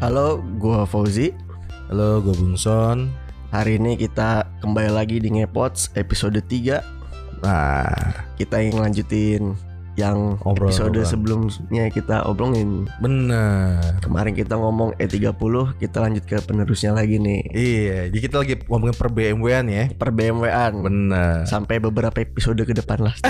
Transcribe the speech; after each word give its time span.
Halo, 0.00 0.40
gua 0.56 0.88
Fauzi. 0.88 1.36
Halo, 1.92 2.24
gue 2.24 2.32
Bungson. 2.32 3.12
Hari 3.52 3.76
ini 3.76 4.00
kita 4.00 4.48
kembali 4.64 4.96
lagi 4.96 5.20
di 5.20 5.28
Ngepots 5.28 5.92
episode 5.92 6.40
3. 6.40 7.44
Nah, 7.44 8.32
Kita 8.32 8.64
yang 8.64 8.80
lanjutin 8.80 9.52
yang 9.98 10.38
Obrol, 10.46 10.70
episode 10.70 10.96
obrol. 10.96 11.08
sebelumnya 11.08 11.84
kita 11.90 12.24
obrolin. 12.24 12.86
bener. 13.02 14.00
Kemarin 14.00 14.32
kita 14.32 14.56
ngomong 14.56 14.96
E30, 14.96 15.36
kita 15.76 15.96
lanjut 16.00 16.24
ke 16.24 16.36
penerusnya 16.42 16.94
lagi 16.94 17.18
nih. 17.18 17.40
Iya, 17.50 17.98
jadi 18.08 18.18
kita 18.22 18.36
lagi 18.40 18.54
ngomongin 18.66 18.96
per 18.96 19.08
BMW-an 19.10 19.66
ya. 19.68 19.84
Per 19.92 20.10
BMW-an. 20.14 20.72
Bener. 20.80 21.34
Sampai 21.44 21.82
beberapa 21.82 22.14
episode 22.16 22.62
ke 22.62 22.72
depan 22.72 23.10
lah. 23.10 23.14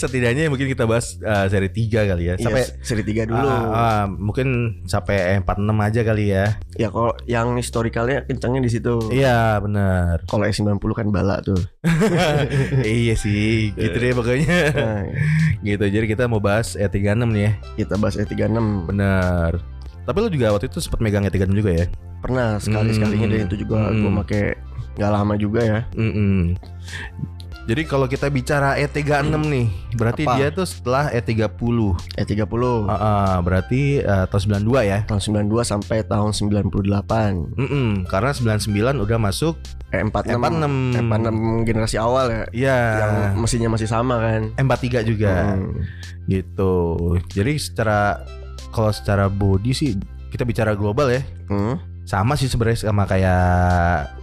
Setidaknya 0.00 0.50
mungkin 0.50 0.66
kita 0.68 0.84
bahas 0.84 1.16
uh, 1.22 1.46
seri 1.46 1.70
3 1.70 2.10
kali 2.10 2.24
ya. 2.26 2.34
Sampai 2.36 2.64
Iya, 2.66 2.82
seri 2.82 3.02
3 3.04 3.28
dulu. 3.28 3.46
Ah, 3.46 3.64
ah, 3.70 4.04
mungkin 4.08 4.80
sampai 4.88 5.38
46 5.44 5.86
aja 5.86 6.00
kali 6.02 6.24
ya. 6.32 6.46
Ya 6.76 6.88
kalau 6.90 7.12
yang 7.28 7.54
historikalnya 7.56 8.24
kencangnya 8.24 8.64
di 8.64 8.70
situ. 8.72 9.12
Iya, 9.12 9.60
bener. 9.60 10.24
Kalau 10.26 10.44
E90 10.44 10.80
kan 10.96 11.06
bala 11.12 11.38
tuh. 11.44 11.60
iya 12.82 13.14
sih, 13.14 13.70
gitu 13.76 13.96
deh 13.96 14.12
pokoknya. 14.12 14.55
Nah, 14.72 15.02
gitu. 15.62 15.84
Jadi 15.84 16.06
kita 16.06 16.24
mau 16.24 16.38
bahas 16.38 16.74
E36 16.74 17.16
nih 17.26 17.42
ya. 17.42 17.52
kita 17.76 17.94
bahas 17.96 18.14
E36. 18.14 18.56
Bener. 18.86 19.52
Tapi 20.02 20.16
lu 20.18 20.28
juga 20.28 20.50
waktu 20.50 20.66
itu 20.66 20.78
sempat 20.78 20.98
megang 20.98 21.24
E36 21.24 21.50
juga 21.52 21.70
ya? 21.74 21.86
Pernah 22.18 22.56
sekali-sekalinya 22.56 23.26
Hmm. 23.26 23.34
dan 23.34 23.46
itu 23.46 23.56
juga 23.58 23.76
Hmm. 23.86 24.00
gua 24.00 24.12
make 24.16 24.54
nggak 24.96 25.10
lama 25.12 25.34
juga 25.34 25.60
ya. 25.60 25.80
Mm-mm. 25.92 26.56
Jadi 27.66 27.82
kalau 27.82 28.06
kita 28.06 28.30
bicara 28.30 28.78
E36 28.78 29.26
nih, 29.42 29.66
berarti 29.92 30.22
Apa? 30.22 30.38
dia 30.38 30.48
tuh 30.48 30.62
setelah 30.62 31.10
E30. 31.10 31.98
E30 32.14 32.62
Ah, 32.86 32.94
ah, 32.94 33.36
berarti 33.42 33.98
eh, 33.98 34.24
tahun 34.24 34.42
92 34.62 34.86
ya. 34.86 35.02
tahun 35.02 35.18
92 35.50 35.66
sampai 35.66 36.00
tahun 36.00 36.30
98. 36.30 37.58
Mm-mm, 37.58 38.06
karena 38.06 38.30
99 38.30 38.70
udah 39.02 39.18
masuk 39.18 39.58
E46 39.86 40.34
E46. 40.34 40.66
E46 40.98 41.36
generasi 41.62 41.96
awal 41.96 42.26
ya. 42.26 42.42
Iya. 42.50 42.78
Yang 42.98 43.12
mesinnya 43.38 43.70
masih 43.70 43.88
sama 43.88 44.18
kan. 44.18 44.42
M43 44.56 44.86
juga 45.04 45.54
Hmm. 45.54 45.86
gitu. 46.26 46.74
Jadi 47.28 47.52
secara 47.56 48.20
kalau 48.70 48.90
secara 48.90 49.26
body 49.26 49.70
sih 49.70 49.94
kita 50.28 50.42
bicara 50.42 50.74
global 50.74 51.08
ya. 51.08 51.22
Hmm. 51.46 51.78
Sama 52.02 52.34
sih 52.34 52.46
sebenarnya 52.46 52.86
sama 52.86 53.02
kayak 53.02 53.42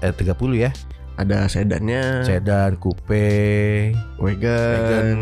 E30 0.03 0.51
ya. 0.57 0.71
Ada 1.13 1.45
sedannya, 1.45 2.25
Sedan, 2.25 2.73
coupe, 2.75 3.93
wagon, 4.17 4.73
Wagon. 4.73 5.19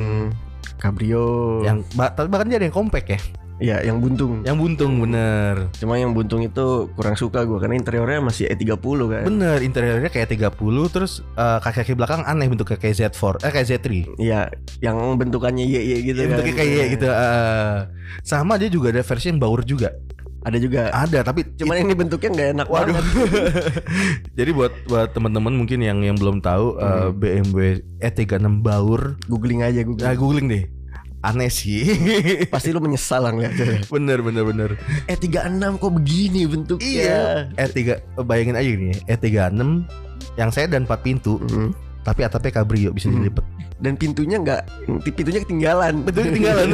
cabrio. 0.79 1.61
yang 1.61 1.83
tapi 1.91 2.25
bahkan 2.25 2.47
dia 2.47 2.57
ada 2.57 2.65
yang 2.65 2.73
compact 2.73 3.07
ya. 3.07 3.19
Ya 3.61 3.77
yang 3.79 4.01
buntung. 4.01 4.41
Yang 4.41 4.57
buntung 4.57 4.93
bener. 4.99 5.69
Cuma 5.77 5.95
yang 5.95 6.11
buntung 6.11 6.41
itu 6.41 6.65
kurang 6.91 7.13
suka 7.13 7.45
gua 7.45 7.61
karena 7.61 7.77
interiornya 7.77 8.19
masih 8.19 8.49
E30 8.49 8.75
kan. 9.07 9.23
Bener, 9.23 9.57
interiornya 9.61 10.09
kayak 10.09 10.33
30 10.33 10.57
terus 10.89 11.21
eh, 11.31 11.59
kaki-kaki 11.59 11.93
belakang 11.93 12.25
aneh 12.25 12.49
bentuknya 12.49 12.75
kayak 12.75 13.13
Z4, 13.13 13.39
eh 13.39 13.51
kayak 13.51 13.67
Z3. 13.69 13.87
Iya, 14.17 14.49
yang 14.79 14.97
bentukannya 15.15 15.63
Y 15.63 15.77
Y 15.77 15.91
gitu 16.03 16.19
kan. 16.19 16.29
bentuknya 16.33 16.55
kayak 16.57 16.87
gitu. 16.91 17.05
eh. 17.05 17.77
sama 18.21 18.57
dia 18.57 18.67
juga 18.67 18.89
ada 18.89 19.01
versi 19.01 19.29
yang 19.29 19.37
baur 19.37 19.61
juga. 19.61 19.93
Ada 20.41 20.57
juga. 20.57 20.89
Ada, 20.89 21.21
tapi 21.21 21.45
Cuman 21.53 21.77
ini 21.79 21.93
bentuknya 21.93 22.29
nggak 22.33 22.49
enak 22.57 22.67
Waduh. 22.67 22.91
banget. 22.91 23.05
Jadi 24.37 24.51
buat 24.51 24.73
buat 24.89 25.13
teman-teman 25.13 25.53
mungkin 25.53 25.79
yang 25.79 26.01
yang 26.01 26.17
belum 26.17 26.41
tahu 26.41 26.81
Hmm. 26.81 27.13
BMW 27.13 27.59
E36 27.99 28.41
baur, 28.59 29.21
Googling 29.29 29.61
aja 29.61 29.85
googling. 29.85 30.01
nah 30.01 30.17
googling 30.17 30.47
deh. 30.49 30.63
Aneh 31.21 31.47
sih. 31.47 31.85
Pasti 32.49 32.69
lu 32.69 32.81
menyesal 32.81 33.21
lah 33.21 33.31
ngeliatnya. 33.31 33.85
bener 33.87 34.19
bener 34.19 34.43
bener. 34.43 34.69
E36 35.05 35.37
kok 35.77 35.93
begini 35.93 36.41
bentuknya? 36.45 36.89
Iya. 36.89 37.21
E3 37.61 37.77
eh, 37.85 37.97
bayangin 38.19 38.55
aja 38.55 38.65
gini, 38.67 38.89
E36 39.05 39.85
yang 40.33 40.49
sedan 40.49 40.83
4 40.83 40.97
pintu, 40.99 41.37
Hmm. 41.43 41.69
tapi 42.01 42.25
atapnya 42.25 42.57
cabrio 42.57 42.89
bisa 42.89 43.07
Hmm. 43.07 43.21
dilipet. 43.21 43.45
Dan 43.77 43.97
pintunya 43.97 44.37
nggak, 44.37 44.61
pintunya 45.07 45.41
ketinggalan. 45.41 46.01
Betul 46.01 46.29
ketinggalan. 46.29 46.69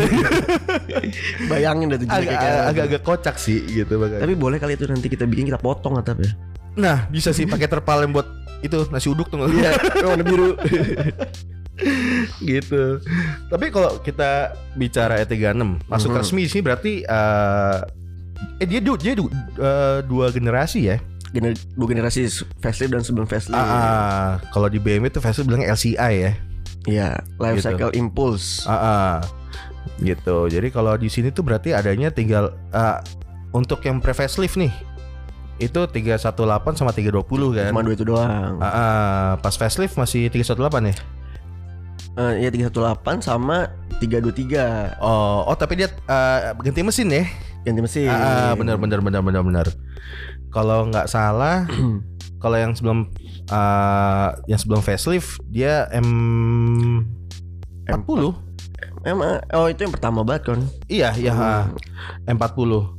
Bayangin 1.51 1.87
dah 1.87 1.97
tuh 1.97 2.07
jeleknya 2.09 2.19
agak 2.27 2.37
kayak 2.37 2.59
apa. 2.59 2.83
agak 2.83 3.01
kocak 3.01 3.35
sih 3.35 3.59
gitu 3.65 3.95
makanya. 3.95 4.23
Tapi 4.23 4.33
boleh 4.33 4.57
kali 4.57 4.73
itu 4.75 4.83
nanti 4.85 5.07
kita 5.07 5.23
bikin 5.23 5.47
kita 5.47 5.55
potong 5.55 5.95
atapnya. 5.95 6.35
Nah, 6.75 7.07
bisa 7.07 7.31
sih 7.31 7.43
pakai 7.43 7.65
terpal 7.65 8.03
yang 8.03 8.11
buat 8.11 8.27
itu 8.59 8.85
nasi 8.89 9.07
uduk 9.07 9.27
tuh? 9.27 9.47
Iya, 9.47 9.71
warna 10.07 10.23
biru. 10.23 10.55
gitu. 12.43 12.99
Tapi 13.47 13.65
kalau 13.69 14.01
kita 14.01 14.51
bicara 14.73 15.21
E36 15.21 15.85
masuk 15.85 16.09
Mhm. 16.11 16.17
resmi 16.17 16.43
sih 16.45 16.61
berarti 16.61 17.01
eh 17.01 17.77
eh 18.57 18.67
dia 18.67 18.81
dia 18.81 19.13
eh, 19.13 19.99
dua 20.05 20.29
generasi 20.29 20.89
ya. 20.89 20.97
Gener 21.27 21.53
dua 21.75 21.87
generasi 21.91 22.25
facelift 22.57 22.91
dan 22.93 23.03
sebelum 23.03 23.27
facelift. 23.27 23.59
Ah, 23.59 23.67
ah. 23.67 24.27
kalau 24.49 24.71
di 24.71 24.79
BMW 24.79 25.11
tuh 25.11 25.19
versi 25.19 25.43
bilang 25.43 25.61
LCI 25.61 26.13
ya. 26.17 26.31
Iya, 26.87 27.09
life 27.35 27.59
Gitu. 27.59 27.67
cycle 27.67 27.91
impulse. 27.93 28.63
Ah, 28.63 28.73
ah. 28.73 29.13
gitu. 29.99 30.47
Jadi 30.47 30.69
kalau 30.69 30.93
di 30.95 31.09
sini 31.09 31.33
tuh 31.33 31.41
berarti 31.43 31.73
adanya 31.73 32.13
tinggal 32.13 32.53
eh, 32.71 32.97
untuk 33.51 33.81
yang 33.83 33.99
pre 33.99 34.13
facelift 34.13 34.55
nih 34.55 34.71
itu 35.57 35.81
318 35.89 36.77
sama 36.77 36.93
320 36.93 37.57
kan. 37.57 37.73
Cuma 37.73 37.81
dua 37.81 37.95
itu 37.97 38.05
doang. 38.05 38.61
Ah, 38.61 38.69
ah. 38.69 39.29
pas 39.41 39.57
facelift 39.57 39.97
masih 39.97 40.29
318 40.29 40.85
ya? 40.85 40.95
Eh, 42.17 42.33
ya 42.41 42.49
318 42.49 43.21
sama 43.21 43.69
323 44.01 44.97
Oh, 44.97 45.45
oh 45.45 45.53
tapi 45.53 45.77
dia 45.77 45.87
eh, 45.89 46.39
ganti 46.57 46.81
mesin 46.81 47.13
ya? 47.13 47.23
ganti 47.61 47.83
mesin. 47.83 48.07
Ah, 48.07 48.55
benar 48.55 48.79
benar 48.79 49.03
benar 49.03 49.19
benar 49.19 49.43
benar. 49.43 49.67
Kalau 50.49 50.87
nggak 50.87 51.11
salah, 51.11 51.67
kalau 52.43 52.55
yang 52.55 52.71
sebelum 52.71 53.11
uh, 53.51 54.29
yang 54.47 54.55
sebelum 54.55 54.79
facelift 54.79 55.43
dia 55.51 55.83
M 55.91 57.03
40. 57.91 58.47
Emang 59.03 59.39
oh 59.51 59.67
itu 59.67 59.83
yang 59.83 59.93
pertama 59.93 60.23
banget 60.23 60.55
kan. 60.55 60.59
Iya, 60.87 61.11
iya, 61.19 61.31
Hmm. 61.35 61.75
M40. 62.39 62.95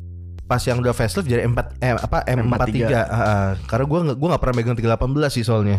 Pas 0.48 0.60
yang 0.64 0.80
udah 0.80 0.96
facelift 0.96 1.28
jadi 1.28 1.44
M4 1.44 1.60
eh, 1.80 1.92
apa 1.96 2.24
M43. 2.24 2.88
M43. 2.88 2.92
Ah, 2.92 3.50
karena 3.68 3.84
gua 3.84 3.98
nggak 4.04 4.16
gua 4.16 4.28
nggak 4.36 4.42
pernah 4.44 4.54
megang 4.56 4.76
318 4.76 5.32
sih 5.32 5.44
soalnya. 5.44 5.76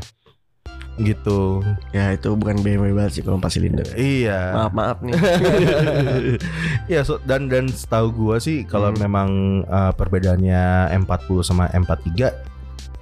Gitu. 1.00 1.64
Ya 1.90 2.12
itu 2.12 2.28
bukan 2.36 2.60
BMW 2.60 2.92
banget 2.92 3.16
sih 3.16 3.24
kalau 3.24 3.40
4 3.40 3.48
silinder. 3.50 3.88
Iya. 3.96 4.52
Maaf 4.52 4.74
maaf 4.76 4.98
nih. 5.00 5.16
Iya, 6.92 7.06
so, 7.06 7.22
dan 7.24 7.48
dan 7.48 7.70
setahu 7.70 8.10
gua 8.12 8.36
sih 8.38 8.66
kalau 8.66 8.92
Hmm. 8.92 9.00
memang 9.00 9.30
uh, 9.66 9.94
perbedaannya 9.94 10.90
M40 11.00 11.40
sama 11.42 11.70
M43 11.70 12.34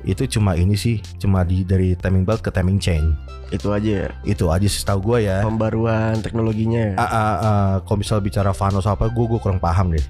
itu 0.03 0.23
cuma 0.29 0.53
ini 0.53 0.75
sih, 0.75 0.99
cuma 1.17 1.41
di 1.41 1.63
dari 1.63 1.91
timing 1.95 2.23
belt 2.23 2.39
ke 2.39 2.51
timing 2.51 2.77
chain. 2.77 3.15
itu 3.47 3.71
aja 3.71 4.07
ya. 4.07 4.09
Itu 4.27 4.51
aja 4.51 4.67
sih 4.67 4.83
setahu 4.83 4.99
gua 5.01 5.17
ya. 5.23 5.39
Pembaruan 5.39 6.19
teknologinya 6.19 6.91
ya. 6.91 6.95
Ah, 6.95 7.07
ah, 7.07 7.15
ah, 7.15 7.73
kalau 7.87 8.03
misal 8.03 8.19
bicara 8.19 8.51
Vanos 8.51 8.83
apa, 8.83 9.07
gua 9.07 9.25
gua 9.25 9.39
kurang 9.39 9.57
paham 9.57 9.95
deh. 9.95 10.03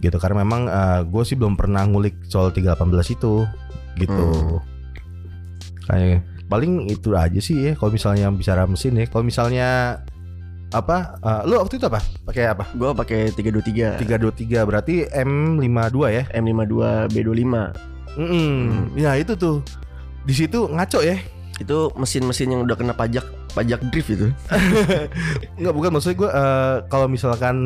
Gitu 0.00 0.16
karena 0.16 0.40
memang 0.40 0.66
uh, 0.66 1.04
gue 1.04 1.22
sih 1.22 1.36
belum 1.36 1.54
pernah 1.54 1.84
ngulik 1.86 2.26
soal 2.26 2.48
318 2.50 2.82
itu, 3.12 3.44
gitu. 3.94 4.26
Hmm. 4.34 4.58
Kayak 5.84 6.24
paling 6.52 6.92
itu 6.92 7.16
aja 7.16 7.40
sih 7.40 7.56
ya. 7.56 7.72
Kalau 7.72 7.88
misalnya 7.88 8.28
bicara 8.28 8.68
mesin 8.68 9.00
ya, 9.00 9.08
kalau 9.08 9.24
misalnya 9.24 9.68
apa? 10.72 11.16
uh, 11.24 11.40
lu 11.48 11.56
waktu 11.56 11.80
itu 11.80 11.88
apa? 11.88 12.00
Pakai 12.28 12.52
apa? 12.52 12.68
Gua 12.76 12.92
pakai 12.92 13.32
323 13.32 14.04
323 14.04 14.68
berarti 14.68 15.08
M52 15.08 15.98
ya. 16.12 16.22
M52 16.36 16.76
B25. 17.08 17.54
Mm 18.20 18.96
Ya 19.00 19.16
itu 19.16 19.32
tuh. 19.36 19.64
Di 20.28 20.34
situ 20.36 20.68
ngaco 20.68 21.00
ya. 21.00 21.16
Itu 21.60 21.92
mesin-mesin 21.96 22.52
yang 22.52 22.60
udah 22.68 22.76
kena 22.76 22.92
pajak 22.96 23.24
pajak 23.52 23.84
drift 23.92 24.10
itu. 24.12 24.28
Enggak 25.60 25.74
bukan 25.76 25.90
maksudnya 25.92 26.16
gue 26.24 26.30
eh, 26.32 26.76
kalau 26.88 27.06
misalkan 27.06 27.56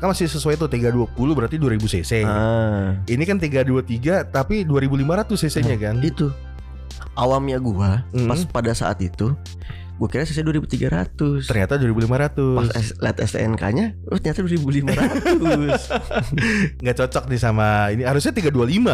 kan 0.00 0.08
masih 0.08 0.24
sesuai 0.28 0.56
tuh 0.56 0.72
320 0.72 1.12
berarti 1.36 1.56
2000 1.60 1.84
cc. 1.84 2.12
Ah, 2.24 2.96
Ini 3.04 3.24
kan 3.28 3.36
323 3.36 4.32
tapi 4.32 4.64
2500 4.64 5.36
cc-nya 5.36 5.76
kan. 5.76 6.00
itu. 6.00 6.32
Awamnya 7.14 7.58
gua 7.58 8.02
Hmm. 8.10 8.26
pas 8.26 8.42
pada 8.44 8.72
saat 8.72 8.98
itu 8.98 9.32
gua 9.94 10.08
kira 10.08 10.22
CC 10.22 10.42
2300. 10.42 11.46
Ternyata 11.46 11.78
2500. 11.78 12.58
Pas 12.58 12.66
lihat 13.00 13.16
STNK-nya, 13.16 13.86
oh 14.04 14.18
ternyata 14.18 14.42
2500. 14.42 15.86
Nggak 16.82 16.96
cocok 16.98 17.24
nih 17.26 17.38
sama 17.38 17.66
ini 17.88 18.02
harusnya 18.02 18.30
325 18.30 18.50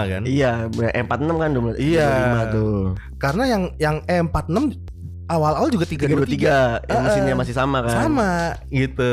kan. 0.06 0.22
iya, 0.24 0.68
M46 0.68 1.08
kan 1.34 1.50
udah 1.50 1.74
Iya. 1.74 2.08
25 2.10 2.52
tuh. 2.52 2.76
Karena 3.16 3.42
yang 3.46 3.62
yang 3.76 3.96
E46 4.04 4.76
awal-awal 5.26 5.68
juga 5.70 5.86
323. 5.86 6.84
323 6.84 6.84
yang 6.84 6.98
Ah, 6.98 7.02
mesinnya 7.02 7.34
masih 7.34 7.54
sama 7.54 7.78
kan. 7.80 7.94
Sama 7.96 8.30
gitu. 8.68 9.12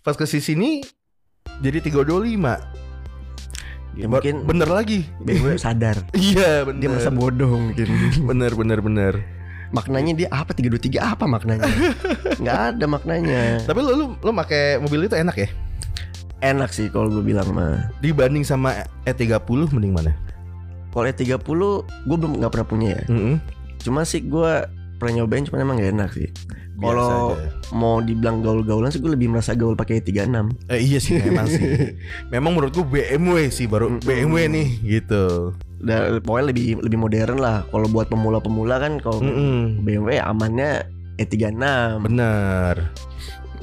Pas 0.00 0.14
ke 0.14 0.24
sini 0.24 0.80
jadi 1.58 1.84
325. 1.84 2.56
Ya, 3.98 4.06
mungkin 4.06 4.46
bener 4.46 4.70
lagi. 4.70 5.02
BMW 5.18 5.58
sadar. 5.58 5.98
Iya 6.14 6.62
bener. 6.62 6.78
Dia 6.78 6.88
merasa 6.88 7.10
bodoh 7.10 7.50
mungkin. 7.50 7.88
bener 8.30 8.54
bener 8.54 8.78
bener. 8.78 9.14
maknanya 9.68 10.16
dia 10.16 10.28
apa 10.32 10.56
323 10.56 10.96
apa 10.96 11.28
maknanya? 11.28 11.68
Nggak 12.40 12.58
ada 12.72 12.84
maknanya. 12.88 13.42
Tapi 13.68 13.84
lu 13.84 13.92
lu 14.00 14.06
lu 14.16 14.30
pakai 14.32 14.80
mobil 14.80 15.04
itu 15.04 15.12
enak 15.12 15.36
ya? 15.36 15.48
Enak 16.40 16.72
sih 16.72 16.88
kalau 16.88 17.12
gue 17.12 17.20
bilang 17.20 17.52
mah. 17.52 17.92
Dibanding 18.00 18.48
sama 18.48 18.88
E30 19.04 19.68
mending 19.68 19.92
mana? 19.92 20.16
Kalau 20.88 21.04
E30 21.04 21.36
gue 22.08 22.16
belum 22.16 22.40
nggak 22.40 22.48
pernah 22.54 22.64
punya 22.64 22.88
ya. 22.96 23.02
Mm-mm. 23.12 23.36
Cuma 23.84 24.08
sih 24.08 24.24
gue 24.24 24.52
pernah 24.96 25.20
nyobain 25.20 25.44
cuman 25.44 25.60
emang 25.60 25.76
gak 25.84 25.92
enak 25.92 26.10
sih. 26.16 26.28
Kalau 26.78 27.34
mau 27.74 27.98
dibilang 27.98 28.38
gaul-gaulan 28.38 28.94
sih 28.94 29.02
gue 29.02 29.10
lebih 29.10 29.34
merasa 29.34 29.58
gaul 29.58 29.74
pakai 29.74 29.98
E36. 29.98 30.30
Eh, 30.70 30.78
iya 30.78 30.98
sih 31.02 31.18
memang 31.18 31.50
sih. 31.50 31.60
Memang 32.34 32.54
menurut 32.54 32.70
gue 32.70 32.86
BMW 32.86 33.50
sih 33.50 33.66
baru 33.66 33.90
Mm-mm. 33.90 34.06
BMW 34.06 34.46
nih 34.46 34.68
gitu. 34.86 35.52
Udah 35.82 36.22
pokoknya 36.22 36.46
lebih 36.54 36.78
lebih 36.78 36.98
modern 37.02 37.38
lah. 37.42 37.66
Kalau 37.74 37.90
buat 37.90 38.06
pemula-pemula 38.06 38.78
kan 38.78 39.02
kalau 39.02 39.18
Mm-mm. 39.18 39.82
BMW 39.82 40.22
amannya 40.22 40.86
E36. 41.18 41.58
Bener. 42.06 42.94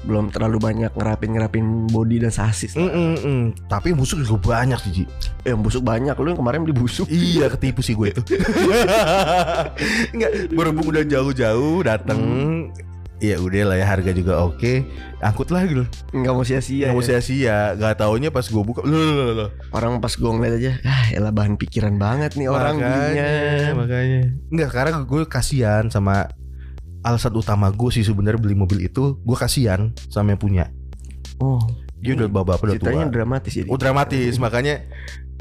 Belum 0.06 0.30
terlalu 0.30 0.62
banyak 0.62 0.92
ngerapin-ngerapin 0.94 1.90
body 1.90 2.28
dan 2.28 2.36
sasis. 2.36 2.76
Mm-mm. 2.78 3.56
Tapi 3.72 3.96
yang 3.96 3.98
busuk 3.98 4.22
juga 4.22 4.60
banyak 4.60 4.78
sih 4.86 4.92
Ji. 4.92 5.04
Eh, 5.48 5.56
yang 5.56 5.64
busuk 5.64 5.82
banyak. 5.82 6.14
Lu 6.20 6.36
yang 6.36 6.40
kemarin 6.44 6.68
beli 6.68 6.76
busuk. 6.76 7.08
Iya 7.08 7.48
ketipu 7.56 7.80
sih 7.80 7.96
gue 7.96 8.12
itu. 8.12 8.22
Enggak, 10.14 10.52
berhubung 10.52 10.92
udah 10.92 11.04
jauh-jauh 11.08 11.80
dateng. 11.82 12.20
Ya 13.24 13.40
udah 13.40 13.72
lah 13.72 13.78
ya 13.80 13.88
harga 13.88 14.12
juga 14.12 14.44
oke. 14.44 14.84
Angkut 15.24 15.48
lah 15.48 15.64
gitu. 15.64 15.88
Nggak 16.12 16.34
mau 16.36 16.44
sia-sia. 16.44 16.92
Nggak 16.92 16.96
mau 17.00 17.04
ya. 17.04 17.08
sia-sia. 17.16 17.58
Gak 17.74 18.04
taunya 18.04 18.28
pas 18.28 18.44
gue 18.44 18.60
buka. 18.60 18.84
Loh, 18.84 19.00
loh, 19.00 19.32
loh. 19.32 19.50
Orang 19.72 20.04
pas 20.04 20.12
gue 20.12 20.28
ngeliat 20.28 20.54
aja, 20.60 20.72
ah 20.84 21.08
elah 21.16 21.32
bahan 21.32 21.56
pikiran 21.56 21.96
banget 21.96 22.36
nih 22.36 22.52
orang 22.52 22.76
belinya. 22.76 23.26
makanya. 23.74 24.22
Enggak, 24.52 24.68
sekarang 24.70 24.96
gue 25.08 25.22
kasihan 25.26 25.84
sama 25.88 26.28
alasan 27.06 27.38
utama 27.38 27.70
gue 27.70 27.90
sih 27.94 28.02
sebenarnya 28.02 28.42
beli 28.42 28.58
mobil 28.58 28.84
itu 28.84 29.16
gue 29.22 29.38
kasihan 29.38 29.94
sama 30.10 30.36
yang 30.36 30.42
punya. 30.42 30.66
Oh, 31.38 31.62
Dia 32.02 32.18
udah 32.20 32.28
bapak 32.28 32.62
udah 32.66 32.76
tua. 32.76 32.92
ceritanya 32.92 33.06
dramatis 33.08 33.54
ya. 33.56 33.64
Oh 33.70 33.78
dramatis 33.78 34.36
makanya 34.38 34.84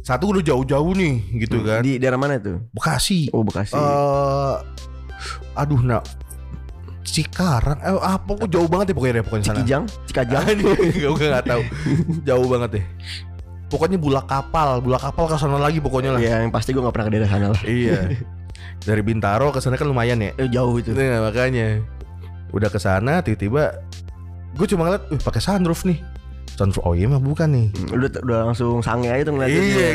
satu 0.04 0.30
udah 0.36 0.44
jauh-jauh 0.44 0.92
nih 0.94 1.14
gitu 1.40 1.64
kan. 1.64 1.80
Di 1.80 1.96
daerah 1.96 2.20
mana 2.20 2.36
tuh? 2.36 2.60
Bekasi. 2.70 3.32
Oh, 3.32 3.40
Bekasi. 3.42 3.72
Eh, 3.72 4.54
aduh 5.56 5.80
nak 5.80 6.04
Cikarang 7.04 7.78
eh 7.78 7.94
apa 7.94 8.30
kok 8.34 8.48
jauh 8.48 8.64
banget 8.64 8.90
ya 8.90 8.94
pokoknya 8.94 9.14
deh, 9.14 9.22
pokoknya 9.22 9.44
sana. 9.44 9.56
Cikijang, 9.56 9.84
Cikajang. 10.08 10.44
Enggak 10.96 11.10
gue 11.12 11.28
nggak 11.28 11.46
tahu. 11.46 11.62
Jauh 12.24 12.46
banget 12.48 12.70
deh. 12.72 12.84
Pokoknya 13.68 13.96
bulak 13.96 14.24
kapal, 14.24 14.80
bulak 14.80 15.02
kapal 15.02 15.24
ke 15.26 15.36
sana 15.36 15.58
lagi 15.58 15.78
pokoknya 15.78 16.10
lah. 16.10 16.20
ya, 16.20 16.40
yang 16.40 16.48
pasti 16.48 16.70
gue 16.70 16.78
gak 16.78 16.90
pernah 16.90 17.06
ke 17.06 17.12
daerah 17.12 17.28
sana 17.28 17.46
lah. 17.50 17.62
Iya. 17.62 17.98
Dari 18.86 19.02
Bintaro 19.02 19.50
ke 19.50 19.58
sana 19.58 19.74
kan 19.74 19.84
lumayan 19.84 20.16
ya. 20.18 20.32
Eh, 20.36 20.48
jauh 20.48 20.72
itu. 20.74 20.92
Nah, 20.92 21.24
makanya 21.24 21.80
udah 22.50 22.68
ke 22.68 22.78
sana 22.78 23.18
tiba-tiba 23.18 23.74
gue 24.54 24.66
cuma 24.66 24.86
ngeliat, 24.86 25.10
"Wih, 25.10 25.18
pakai 25.18 25.40
sunroof 25.40 25.84
nih." 25.84 25.98
Sunroof 26.54 26.80
oh 26.82 26.94
iya 26.94 27.04
mah 27.06 27.18
bukan 27.18 27.50
nih. 27.50 27.66
Hmm, 27.68 27.98
Udah, 27.98 28.08
udah 28.16 28.38
langsung 28.46 28.78
sange 28.78 29.10
aja 29.10 29.26
tuh 29.26 29.34
ngeliatnya. 29.34 29.60
Iya. 29.60 29.88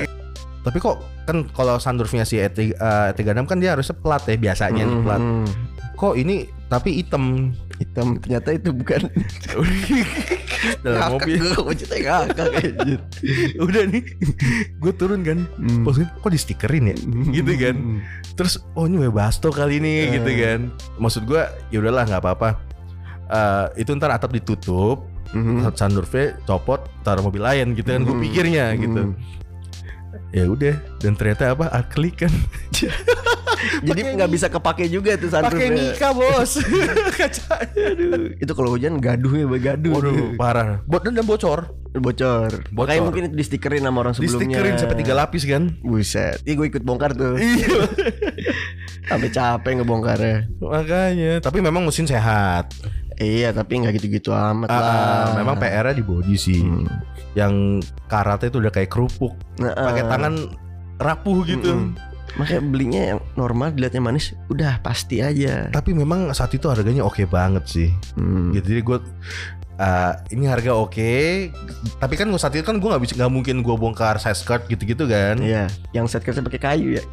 Tapi 0.59 0.77
kok 0.77 0.95
kan 1.23 1.47
kalau 1.49 1.79
sunroofnya 1.79 2.21
si 2.21 2.35
E3, 2.37 2.75
eh, 2.75 3.15
E36 3.15 3.47
kan 3.47 3.57
dia 3.57 3.73
harusnya 3.73 3.95
plat 3.95 4.21
ya 4.21 4.35
biasanya 4.35 4.83
nih 4.83 4.91
Hmm, 4.91 5.03
plat. 5.03 5.21
hmm. 5.21 5.45
Kok 5.95 6.13
ini 6.15 6.35
tapi 6.69 7.01
hitam 7.01 7.51
Hitam 7.79 8.19
ternyata 8.19 8.51
itu 8.51 8.75
bukan 8.75 9.07
dalam 10.83 11.15
mobil. 11.15 11.39
Gue 11.39 11.71
anjir. 11.71 12.99
Udah 13.63 13.83
nih, 13.87 14.03
gue 14.75 14.91
turun 14.91 15.23
kan. 15.23 15.47
Hmm. 15.55 15.87
Pas 15.87 15.95
kok 15.95 16.27
di 16.27 16.35
stikerin 16.35 16.91
ya? 16.91 16.95
Gitu 17.31 17.51
kan. 17.55 17.75
Terus 18.35 18.59
oh 18.75 18.83
ini 18.83 18.99
Webasto 18.99 19.47
kali 19.49 19.79
ini 19.79 19.93
Eh. 20.03 20.19
gitu 20.19 20.31
kan. 20.35 20.59
Maksud 20.99 21.23
gue 21.23 21.39
ya 21.71 21.77
udahlah 21.79 22.03
nggak 22.03 22.19
apa-apa. 22.19 22.49
Eh, 23.29 23.65
itu 23.79 23.95
ntar 23.95 24.11
atap 24.11 24.35
ditutup, 24.35 25.07
Mhm. 25.31 25.71
sunroofnya 25.71 26.35
copot, 26.43 26.83
taruh 26.99 27.23
mobil 27.23 27.39
lain 27.39 27.71
gitu 27.73 27.95
kan. 27.95 28.03
Gue 28.03 28.15
Hmm. 28.17 28.23
pikirnya 28.25 28.65
gitu. 28.75 29.01
Hmm. 29.07 29.38
Ya 30.29 30.45
udah, 30.45 30.77
dan 31.01 31.17
ternyata 31.17 31.51
apa? 31.51 31.73
Aklik 31.73 32.21
kan. 32.21 32.29
Jadi 33.87 33.99
nggak 34.13 34.29
bisa 34.29 34.47
kepake 34.47 34.85
juga 34.87 35.17
tuh. 35.17 35.27
Pakai 35.27 35.67
Mika 35.67 36.13
bos. 36.13 36.61
Kaca. 37.17 37.65
Aduh, 37.65 38.37
itu 38.37 38.51
kalau 38.53 38.69
hujan 38.71 39.01
gaduh 39.01 39.33
ya, 39.33 39.45
gaduh. 39.73 39.91
Waduh, 39.91 40.15
parah. 40.37 40.79
Bot 40.85 41.01
dan 41.01 41.17
bocor. 41.19 41.73
bocor. 41.89 41.99
Bocor. 41.99 42.51
Makanya 42.69 43.01
mungkin 43.01 43.23
itu 43.27 43.35
di 43.35 43.43
stikerin 43.43 43.81
sama 43.81 44.05
orang 44.05 44.13
Di 44.13 44.21
sebelumnya. 44.21 44.37
stikerin 44.53 44.73
sampai 44.77 44.97
tiga 45.01 45.13
lapis 45.17 45.43
kan. 45.43 45.63
Buset. 45.81 46.37
Iya 46.45 46.53
gue 46.55 46.67
ikut 46.69 46.83
bongkar 46.85 47.17
tuh. 47.17 47.33
Iya. 47.35 47.67
Sampai 49.09 49.33
capek 49.33 49.81
ngebongkarnya. 49.81 50.37
Makanya, 50.61 51.31
tapi 51.41 51.65
memang 51.65 51.81
mesin 51.81 52.05
sehat. 52.05 52.69
Iya, 53.17 53.49
tapi 53.51 53.81
nggak 53.81 53.97
gitu-gitu 53.97 54.29
amat 54.29 54.69
Ah, 54.69 54.77
lah. 54.77 54.93
ah, 54.93 55.29
memang 55.33 55.57
PR-nya 55.57 55.91
di 55.91 56.05
body 56.05 56.35
sih. 56.37 56.61
Hmm. 56.61 56.85
Yang 57.39 57.87
karatnya 58.11 58.51
itu 58.51 58.59
udah 58.59 58.71
kayak 58.75 58.91
kerupuk. 58.91 59.33
Nah, 59.63 59.71
Pakai 59.71 60.03
ah. 60.03 60.09
tangan 60.11 60.33
rapuh 60.99 61.47
gitu. 61.47 61.71
Mm-mm. 61.71 62.09
Makanya 62.37 62.61
belinya 62.61 63.01
yang 63.15 63.19
normal 63.33 63.73
dilihatnya 63.73 64.03
manis 64.03 64.37
udah 64.51 64.77
pasti 64.85 65.23
aja. 65.23 65.71
Tapi 65.73 65.97
memang 65.97 66.29
saat 66.35 66.53
itu 66.53 66.69
harganya 66.69 67.01
oke 67.01 67.25
banget 67.25 67.65
sih. 67.65 67.89
Hmm. 68.13 68.53
Gitu. 68.53 68.75
Jadi 68.75 68.81
gue 68.85 68.97
ah, 69.81 70.13
ini 70.29 70.45
harga 70.45 70.75
oke, 70.75 71.49
tapi 71.97 72.13
kan 72.19 72.27
saat 72.37 72.53
itu 72.53 72.67
kan 72.67 72.77
gue 72.77 72.89
nggak 72.91 73.01
bisa 73.01 73.15
nggak 73.15 73.33
mungkin 73.33 73.55
gue 73.65 73.75
bongkar 73.79 74.19
size 74.21 74.43
skirt 74.45 74.67
gitu-gitu 74.69 75.09
kan. 75.09 75.39
Iya, 75.41 75.71
yang 75.95 76.05
set 76.05 76.21
kerja 76.21 76.43
pakai 76.43 76.61
kayu 76.61 76.99
ya. 76.99 77.03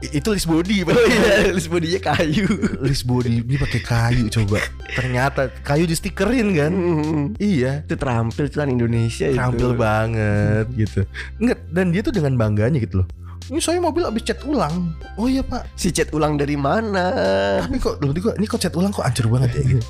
Itu 0.00 0.32
list 0.32 0.48
body, 0.48 0.88
Oh 0.88 0.96
iya, 0.96 1.52
list 1.52 1.68
bodinya 1.68 2.00
kayu. 2.00 2.48
list 2.88 3.04
body 3.04 3.44
ini 3.44 3.56
pakai 3.60 3.80
kayu 3.84 4.24
coba. 4.32 4.64
Ternyata 4.96 5.52
kayu 5.60 5.84
di 5.84 5.92
stikerin 5.92 6.56
kan. 6.56 6.72
Hmm. 6.72 7.24
Iya. 7.36 7.84
Itu 7.84 8.00
terampil 8.00 8.48
Indonesia 8.48 9.28
itu. 9.28 9.36
Terampil 9.36 9.76
banget 9.76 10.66
gitu. 10.72 11.04
Enggak, 11.36 11.60
dan 11.68 11.92
dia 11.92 12.00
tuh 12.00 12.16
dengan 12.16 12.32
bangganya 12.40 12.80
gitu 12.80 13.04
loh. 13.04 13.08
Ini 13.50 13.60
saya 13.60 13.82
mobil 13.82 14.06
habis 14.06 14.24
cat 14.24 14.40
ulang. 14.46 14.94
Oh 15.20 15.26
iya 15.28 15.44
pak. 15.44 15.68
Si 15.74 15.92
cat 15.92 16.08
ulang 16.16 16.40
dari 16.40 16.54
mana? 16.54 17.10
Tapi 17.66 17.76
kok 17.76 18.00
dulu 18.00 18.12
juga 18.14 18.30
ini 18.38 18.46
kok 18.46 18.62
cat 18.62 18.72
ulang 18.72 18.94
kok 18.94 19.04
hancur 19.04 19.26
banget 19.28 19.58
ya 19.58 19.62
gitu. 19.76 19.84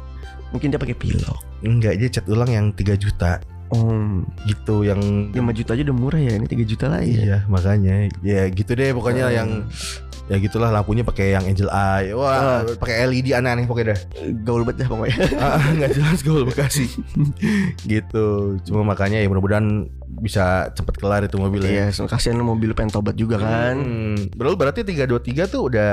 Mungkin 0.51 0.75
dia 0.75 0.81
pakai 0.81 0.97
pilok. 0.99 1.39
Enggak, 1.63 2.01
dia 2.03 2.09
cat 2.11 2.27
ulang 2.27 2.51
yang 2.51 2.67
3 2.75 2.99
juta 2.99 3.39
Oh, 3.71 4.27
gitu 4.51 4.83
yang 4.83 4.99
5 5.31 5.55
juta 5.55 5.79
aja 5.79 5.83
udah 5.87 5.97
murah 5.97 6.19
ya. 6.19 6.35
Ini 6.35 6.47
3 6.47 6.67
juta 6.67 6.91
lah 6.91 7.07
ya. 7.07 7.23
Iya, 7.23 7.39
makanya 7.47 8.11
ya 8.19 8.51
gitu 8.51 8.75
deh 8.75 8.91
pokoknya 8.91 9.31
Hmm. 9.31 9.37
yang 9.39 9.51
ya 10.27 10.37
gitulah 10.37 10.69
lampunya 10.69 11.01
pakai 11.01 11.33
yang 11.33 11.43
angel 11.43 11.71
eye. 11.71 12.13
Wah, 12.13 12.67
pakai 12.77 13.07
LED 13.07 13.33
aneh-aneh 13.33 13.65
pokoknya 13.65 13.95
dah. 13.95 14.01
Gaul 14.43 14.63
banget 14.63 14.85
dah 14.85 14.89
pokoknya. 14.89 15.17
Ah, 15.41 15.73
nggak 15.73 15.91
jelas 15.95 16.21
gaul 16.21 16.45
Bekasi. 16.45 16.87
gitu. 17.85 18.27
Cuma 18.63 18.85
makanya 18.85 19.19
ya 19.19 19.27
mudah-mudahan 19.27 19.89
bisa 20.13 20.69
cepet 20.71 20.95
kelar 20.97 21.23
itu 21.23 21.35
mobilnya. 21.35 21.71
Iya, 21.71 21.87
so, 21.91 22.05
kasihan 22.05 22.37
mobil 22.39 22.75
pengen 22.75 22.91
tobat 22.91 23.15
juga 23.15 23.39
kan. 23.39 23.79
Hmm, 23.79 24.19
berarti 24.35 24.57
berarti 24.57 24.81
323 24.85 25.47
tuh 25.47 25.63
udah 25.67 25.93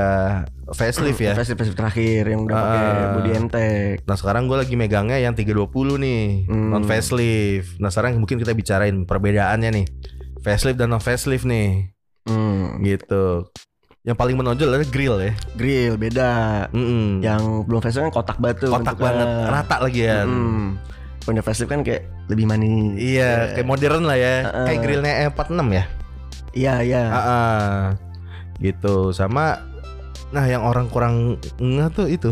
facelift 0.72 1.18
ya. 1.18 1.32
Facelift 1.32 1.58
facelift 1.58 1.78
terakhir 1.78 2.24
yang 2.26 2.42
udah 2.44 2.56
pakai 2.56 2.82
Ah. 2.84 3.10
body 3.14 3.32
entech. 3.34 3.98
Nah 4.04 4.16
sekarang 4.16 4.46
gue 4.46 4.58
lagi 4.58 4.74
megangnya 4.74 5.18
yang 5.20 5.34
320 5.34 5.96
nih 5.98 6.24
Hmm. 6.46 6.70
Non 6.70 6.84
facelift 6.84 7.78
Nah 7.78 7.88
sekarang 7.88 8.18
mungkin 8.18 8.38
kita 8.38 8.52
bicarain 8.52 9.04
perbedaannya 9.04 9.70
nih 9.74 9.88
Facelift 10.38 10.78
dan 10.78 10.90
non 10.90 11.00
facelift 11.00 11.46
nih 11.46 11.94
Hmm. 12.24 12.82
Gitu 12.82 13.48
Yang 14.08 14.16
paling 14.16 14.36
menonjol 14.40 14.72
adalah 14.72 14.88
grill 14.88 15.20
ya 15.20 15.34
Grill 15.54 15.94
beda. 16.00 16.32
Mm-mm. 16.72 17.20
Yang 17.20 17.42
belum 17.68 17.80
facelift 17.84 18.06
kan 18.08 18.14
kotak 18.16 18.38
batu. 18.40 18.72
Kotak 18.72 18.96
bentuknya. 18.96 19.04
banget 19.04 19.28
Rata 19.52 19.76
lagi 19.78 20.02
ya 20.02 20.18
Hmm. 20.24 20.80
Kalau 21.20 21.36
udah 21.36 21.44
facelift 21.44 21.68
kan 21.70 21.82
kayak 21.84 22.02
lebih 22.26 22.48
manis. 22.48 22.96
Iya 22.96 23.52
kayak 23.52 23.68
modern 23.68 24.08
lah 24.08 24.16
ya 24.16 24.36
Ah, 24.42 24.48
ah. 24.48 24.66
Kayak 24.66 24.80
grillnya 24.80 25.14
E46 25.28 25.60
ya 25.70 25.84
Iya, 26.56 26.74
iya. 26.82 27.04
Ah, 27.06 27.20
ah. 27.20 27.80
Gitu 28.58 29.12
Sama 29.12 29.60
Nah 30.28 30.44
yang 30.44 30.64
orang 30.64 30.88
kurang 30.88 31.36
ngeh 31.58 31.88
tuh 31.90 32.08
itu 32.08 32.32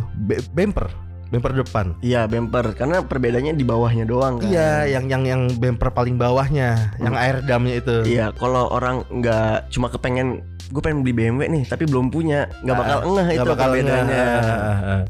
Bumper 0.51 0.88
Bumper 1.27 1.51
depan 1.53 1.91
Iya, 2.00 2.24
bumper 2.24 2.72
karena 2.72 3.03
perbedaannya 3.03 3.51
di 3.51 3.63
bawahnya 3.63 4.08
doang 4.08 4.39
kan. 4.39 4.48
Iya 4.48 4.88
yang 4.89 5.12
yang 5.12 5.24
yang 5.24 5.41
bumper 5.53 5.91
paling 5.91 6.15
bawahnya 6.15 6.96
Yang 6.98 7.13
Hmm. 7.13 7.24
air 7.24 7.38
damnya 7.44 7.75
itu 7.75 7.96
Iya, 8.08 8.32
kalau 8.32 8.67
orang 8.70 9.03
nggak 9.10 9.67
cuma 9.70 9.91
kepengen 9.91 10.39
gue 10.67 10.81
pengen 10.81 11.01
beli 11.01 11.13
BMW 11.13 11.45
nih, 11.48 11.63
tapi 11.63 11.86
belum 11.86 12.10
punya, 12.10 12.45
nggak 12.62 12.75
bakal 12.75 12.98
Ah, 12.98 13.05
ngeh 13.07 13.27
itu 13.31 13.48
bakal 13.48 13.69
ngeh. 13.72 13.86
Ah, 13.86 14.39
ah, 14.41 14.79
ah. 14.79 15.01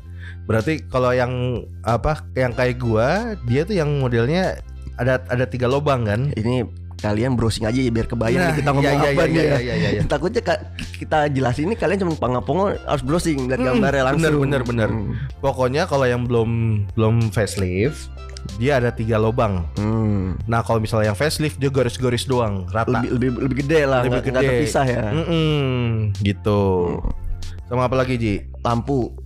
Berarti 0.44 0.74
kalau 0.86 1.10
yang 1.10 1.34
apa 1.82 2.22
yang 2.34 2.52
kayak 2.52 2.78
gua, 2.78 3.08
dia 3.44 3.64
tuh 3.64 3.74
yang 3.74 3.90
modelnya 3.96 4.62
ada 4.96 5.18
ada 5.26 5.44
tiga 5.44 5.66
lubang 5.66 6.06
kan? 6.06 6.30
Ini 6.32 6.64
kalian 6.96 7.34
browsing 7.34 7.66
aja 7.66 7.76
ya 7.76 7.90
biar 7.90 8.06
kebayang 8.06 8.40
Nah, 8.40 8.48
nih 8.48 8.56
kita 8.56 8.70
ngomong 8.72 8.86
iya, 8.86 8.94
iya, 8.96 9.10
apa 9.10 9.22
iya, 9.22 9.26
nih 9.26 9.36
ya. 9.36 9.44
iya, 9.44 9.58
iya, 9.60 9.76
iya, 9.76 9.90
iya. 9.92 10.02
Takutnya 10.06 10.42
ka- 10.42 10.64
kita 10.96 11.18
jelasin 11.28 11.68
ini 11.68 11.76
kalian 11.76 12.00
cuma 12.00 12.14
pangapongo 12.16 12.66
harus 12.80 13.04
browsing 13.04 13.46
lihat 13.46 13.60
Hmm, 13.60 13.68
gambarnya 13.74 14.04
langsung. 14.06 14.22
bener, 14.22 14.62
bener, 14.62 14.62
bener. 14.64 14.90
Hmm. 14.90 15.14
Pokoknya 15.38 15.84
kalau 15.86 16.06
yang 16.06 16.24
belum 16.24 16.50
belum 16.94 17.16
facelift, 17.30 18.10
dia 18.56 18.80
ada 18.80 18.90
tiga 18.92 19.20
lubang. 19.20 19.68
Hmm. 19.76 20.40
Nah 20.48 20.64
kalau 20.64 20.80
misalnya 20.80 21.12
yang 21.12 21.20
facelift 21.20 21.60
dia 21.60 21.68
garis-garis 21.72 22.24
doang, 22.24 22.68
rata. 22.72 23.04
Lebih, 23.04 23.10
lebih 23.16 23.30
lebih 23.46 23.58
gede 23.66 23.82
lah, 23.84 24.02
Lebih 24.04 24.20
nggak 24.32 24.44
gede. 24.44 24.48
terpisah 24.48 24.86
ya. 24.88 25.04
Mm-mm, 25.12 26.16
gitu. 26.24 26.62
Hmm. 27.04 27.68
Sama 27.68 27.90
apa 27.90 27.96
lagi 27.98 28.16
Ji? 28.16 28.34
Lampu 28.62 29.26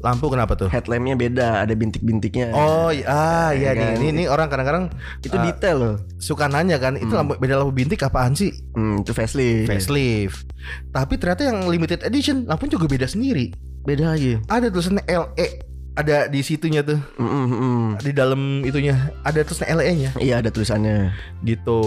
Lampu 0.00 0.32
kenapa 0.32 0.56
tuh? 0.56 0.72
Headlampnya 0.72 1.12
beda, 1.12 1.48
ada 1.60 1.74
bintik-bintiknya. 1.76 2.56
Oh 2.56 2.88
iya, 2.88 3.04
ah, 3.04 3.50
iya 3.52 3.76
kan? 3.76 4.00
nih. 4.00 4.00
Ini, 4.00 4.06
ini 4.16 4.24
orang 4.32 4.48
kadang-kadang 4.48 4.88
itu 5.20 5.36
ah, 5.36 5.44
detail 5.44 5.76
loh. 5.76 5.96
suka 6.16 6.48
nanya 6.48 6.80
kan, 6.80 6.96
itu 6.96 7.12
lampu 7.12 7.36
beda 7.36 7.60
lampu 7.60 7.76
bintik 7.76 8.00
apaan 8.00 8.32
sih? 8.32 8.48
Hmm, 8.72 9.04
itu 9.04 9.12
facelift. 9.12 9.68
Facelift. 9.68 10.48
Tapi 10.88 11.20
ternyata 11.20 11.44
yang 11.52 11.68
limited 11.68 12.00
edition 12.00 12.48
lampunya 12.48 12.80
juga 12.80 12.88
beda 12.88 13.04
sendiri. 13.04 13.52
Beda 13.84 14.16
lagi. 14.16 14.40
Ada 14.48 14.72
tulisannya 14.72 15.04
LE 15.04 15.48
ada 15.92 16.26
di 16.26 16.40
situnya 16.40 16.80
tuh 16.80 16.98
Mm, 17.14 17.28
mm, 17.46 17.84
di 18.00 18.10
dalam 18.10 18.40
itunya 18.62 18.94
ada 19.20 19.40
tulisannya 19.40 19.74
LE-nya 19.74 20.10
Iya 20.16 20.38
ada 20.38 20.48
tulisannya. 20.48 21.12
gitu. 21.42 21.80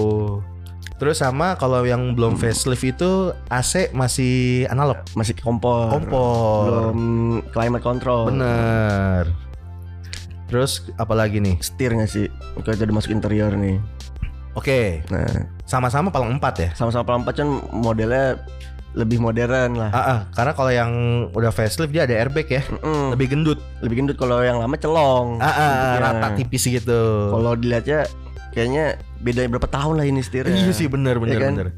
Terus 0.94 1.20
sama 1.20 1.56
kalau 1.56 1.84
yang 1.84 2.14
belum 2.14 2.36
facelift 2.36 2.86
itu 2.86 3.12
AC 3.50 3.92
masih 3.92 4.64
analog, 4.68 5.02
Masih 5.14 5.36
kompor. 5.36 5.90
kompor. 5.90 6.64
Belum 6.66 7.00
climate 7.50 7.82
control. 7.82 8.30
Bener. 8.30 9.28
Terus 10.46 10.72
apalagi 10.96 11.42
nih? 11.42 11.58
Setir 11.60 11.92
nggak 11.92 12.08
sih? 12.08 12.30
Itu 12.56 12.68
udah 12.70 12.94
masuk 12.94 13.12
interior 13.12 13.52
nih. 13.52 13.82
Oke, 14.54 15.02
Nah, 15.10 15.26
sama-sama 15.66 16.08
paling 16.08 16.38
empat 16.38 16.54
ya. 16.56 16.70
sama-sama 16.72 17.02
pelampat 17.04 17.34
kan 17.36 17.50
modelnya 17.74 18.38
lebih 18.94 19.18
modern 19.18 19.74
lah. 19.74 19.90
Ah, 19.90 20.00
ah, 20.00 20.20
karena 20.32 20.54
kalau 20.54 20.70
yang 20.70 20.92
udah 21.30 21.50
facelift 21.50 21.90
dia 21.90 22.06
ada 22.06 22.14
airbag 22.16 22.46
ya, 22.48 22.62
Mm-mm. 22.64 23.12
lebih 23.12 23.28
gendut. 23.30 23.60
lebih 23.82 24.00
gendut 24.00 24.16
kalau 24.16 24.38
yang 24.40 24.58
lama 24.58 24.74
celong. 24.76 25.38
Ah, 25.38 25.50
bentuknya. 25.50 26.00
rata 26.00 26.28
tipis 26.38 26.64
gitu. 26.64 27.02
Kalau 27.30 27.54
dilihatnya 27.54 28.06
kayaknya 28.50 28.86
beda 29.18 29.50
berapa 29.50 29.66
tahun 29.66 29.98
lah 29.98 30.06
ini 30.06 30.22
setirnya. 30.22 30.54
Iya 30.54 30.72
sih 30.72 30.86
bener 30.86 31.18
bener 31.18 31.34
Iya 31.34 31.42
kan? 31.42 31.54
bener. 31.58 31.70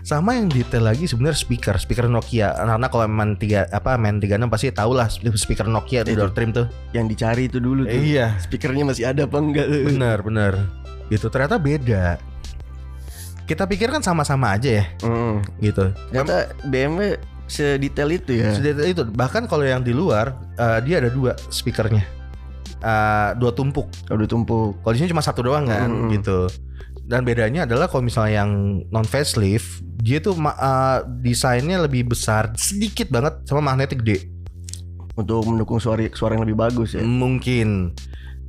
Sama 0.00 0.32
yang 0.32 0.48
detail 0.48 0.86
lagi 0.86 1.04
sebenarnya 1.04 1.36
speaker, 1.36 1.76
speaker 1.76 2.06
Nokia. 2.06 2.54
Karena 2.54 2.86
kalau 2.86 3.04
main 3.04 3.36
tiga 3.36 3.68
apa 3.68 3.98
main 3.98 4.16
36 4.16 4.48
pasti 4.48 4.66
tahu 4.70 4.94
lah 4.94 5.10
speaker 5.12 5.66
Nokia 5.66 6.02
Itu. 6.02 6.16
door 6.16 6.32
trim 6.32 6.56
tuh. 6.56 6.70
Yang 6.96 7.06
dicari 7.12 7.42
itu 7.46 7.60
dulu 7.60 7.84
tuh. 7.84 7.92
Iya, 7.92 8.38
Speakernya 8.40 8.88
masih 8.88 9.04
ada 9.04 9.28
apa 9.28 9.36
enggak? 9.36 9.68
bener 9.68 10.18
bener. 10.22 10.52
Gitu 11.10 11.28
ternyata 11.28 11.60
beda. 11.60 12.16
Kita 13.52 13.68
pikir 13.68 13.88
kan 13.88 14.00
sama-sama 14.00 14.56
aja 14.56 14.80
ya, 14.80 14.84
Mm. 15.04 15.44
gitu. 15.60 15.92
Ternyata 16.08 16.34
BMW 16.64 17.20
sedetail 17.44 18.08
itu 18.10 18.32
ya. 18.34 18.48
Sedetail 18.50 18.88
itu. 18.88 19.02
Bahkan 19.04 19.44
kalau 19.44 19.60
yang 19.62 19.84
di 19.84 19.92
luar 19.92 20.32
eh, 20.56 20.80
dia 20.80 20.98
ada 20.98 21.08
dua 21.08 21.36
speakernya, 21.48 22.00
Eh, 22.80 23.30
dua 23.36 23.52
tumpuk. 23.52 23.86
Kalau 24.08 24.18
ditumpuk. 24.18 24.80
Kalau 24.80 24.90
di 24.90 24.98
sini 24.98 25.12
cuma 25.12 25.20
satu 25.20 25.44
doang 25.44 25.68
kan, 25.68 25.86
Mm-mm. 25.86 26.10
gitu. 26.10 26.48
Dan 27.02 27.22
bedanya 27.22 27.62
adalah 27.62 27.86
kalau 27.86 28.02
misalnya 28.02 28.42
yang 28.42 28.50
non 28.88 29.04
facelift, 29.04 29.84
dia 29.98 30.18
tuh 30.18 30.34
eh, 30.34 30.98
desainnya 31.20 31.78
lebih 31.78 32.08
besar 32.08 32.50
sedikit 32.56 33.06
banget 33.06 33.44
sama 33.44 33.62
magnetnya 33.62 34.00
gede. 34.00 34.18
untuk 35.12 35.44
mendukung 35.44 35.76
suara 35.76 36.08
suara 36.10 36.34
yang 36.34 36.48
lebih 36.48 36.56
bagus 36.56 36.96
ya. 36.96 37.04
Mungkin. 37.04 37.92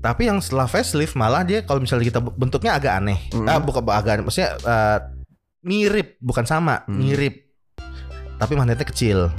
Tapi 0.03 0.27
yang 0.27 0.43
setelah 0.43 0.67
facelift 0.67 1.15
malah 1.15 1.47
dia 1.47 1.63
kalau 1.63 1.79
misalnya 1.79 2.03
kita 2.03 2.19
bentuknya 2.19 2.75
agak 2.75 2.99
aneh. 2.99 3.23
Mm. 3.31 3.47
Ah, 3.47 3.57
bukan 3.57 3.87
agak 3.87 4.19
aneh, 4.19 4.23
maksudnya 4.27 4.51
eh, 4.59 4.99
mirip, 5.63 6.19
bukan 6.19 6.43
sama, 6.43 6.83
Mm. 6.91 6.97
mirip. 6.99 7.35
Tapi 8.35 8.53
magnetnya 8.53 8.83
kecil. 8.83 9.31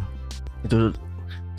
Itu 0.65 0.97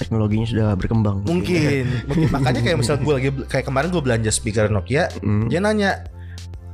teknologinya 0.02 0.50
sudah 0.50 0.68
berkembang. 0.74 1.22
Mungkin, 1.22 1.86
mungkin 2.10 2.28
makanya 2.34 2.62
kayak 2.66 2.78
misalnya 2.82 3.02
gue 3.06 3.14
lagi 3.14 3.30
kayak 3.46 3.66
kemarin 3.70 3.94
gue 3.94 4.02
belanja 4.02 4.32
speaker 4.34 4.68
Nokia, 4.68 5.14
Hmm. 5.22 5.48
dia 5.48 5.62
nanya 5.62 6.02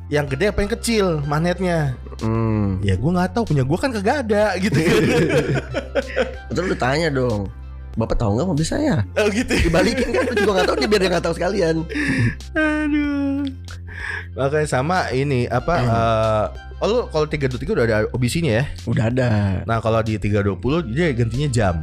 yang 0.08 0.28
gede 0.28 0.52
apa 0.52 0.60
yang 0.60 0.72
kecil 0.72 1.06
magnetnya 1.24 1.96
Hmm. 2.20 2.84
ya 2.84 3.00
gue 3.00 3.12
nggak 3.12 3.32
tahu 3.32 3.48
punya 3.48 3.64
gue 3.64 3.78
kan 3.80 3.92
kagak 3.92 4.28
ada 4.28 4.60
gitu 4.60 4.76
Terus 6.52 6.66
lu 6.68 6.76
tanya 6.76 7.08
dong. 7.08 7.48
Bapak 7.94 8.16
tahu 8.16 8.40
nggak 8.40 8.48
mobil 8.48 8.64
saya? 8.64 9.04
oh 9.16 9.28
gitu. 9.28 9.52
Dibalikin 9.52 10.10
kan 10.10 10.24
lu 10.26 10.34
juga 10.34 10.52
nggak 10.56 10.68
tahu 10.68 10.78
dia 10.80 10.88
biar 10.88 11.02
dia 11.02 11.10
nggak 11.12 11.26
tahu 11.26 11.36
sekalian. 11.36 11.76
aduh. 12.54 13.44
Makanya 14.32 14.68
sama 14.68 15.12
ini 15.12 15.44
apa 15.46 15.74
eh, 15.78 16.46
oh 16.80 16.88
lu 16.88 16.98
kalau 17.12 17.28
323 17.28 17.68
udah 17.68 17.86
ada 17.86 17.98
obisinya 18.12 18.52
ya? 18.60 18.66
Udah 18.88 19.12
ada. 19.12 19.30
nah 19.68 19.78
kalau 19.78 20.00
di 20.00 20.16
320 20.16 20.96
dia 20.96 21.12
gantinya 21.12 21.48
jam 21.48 21.76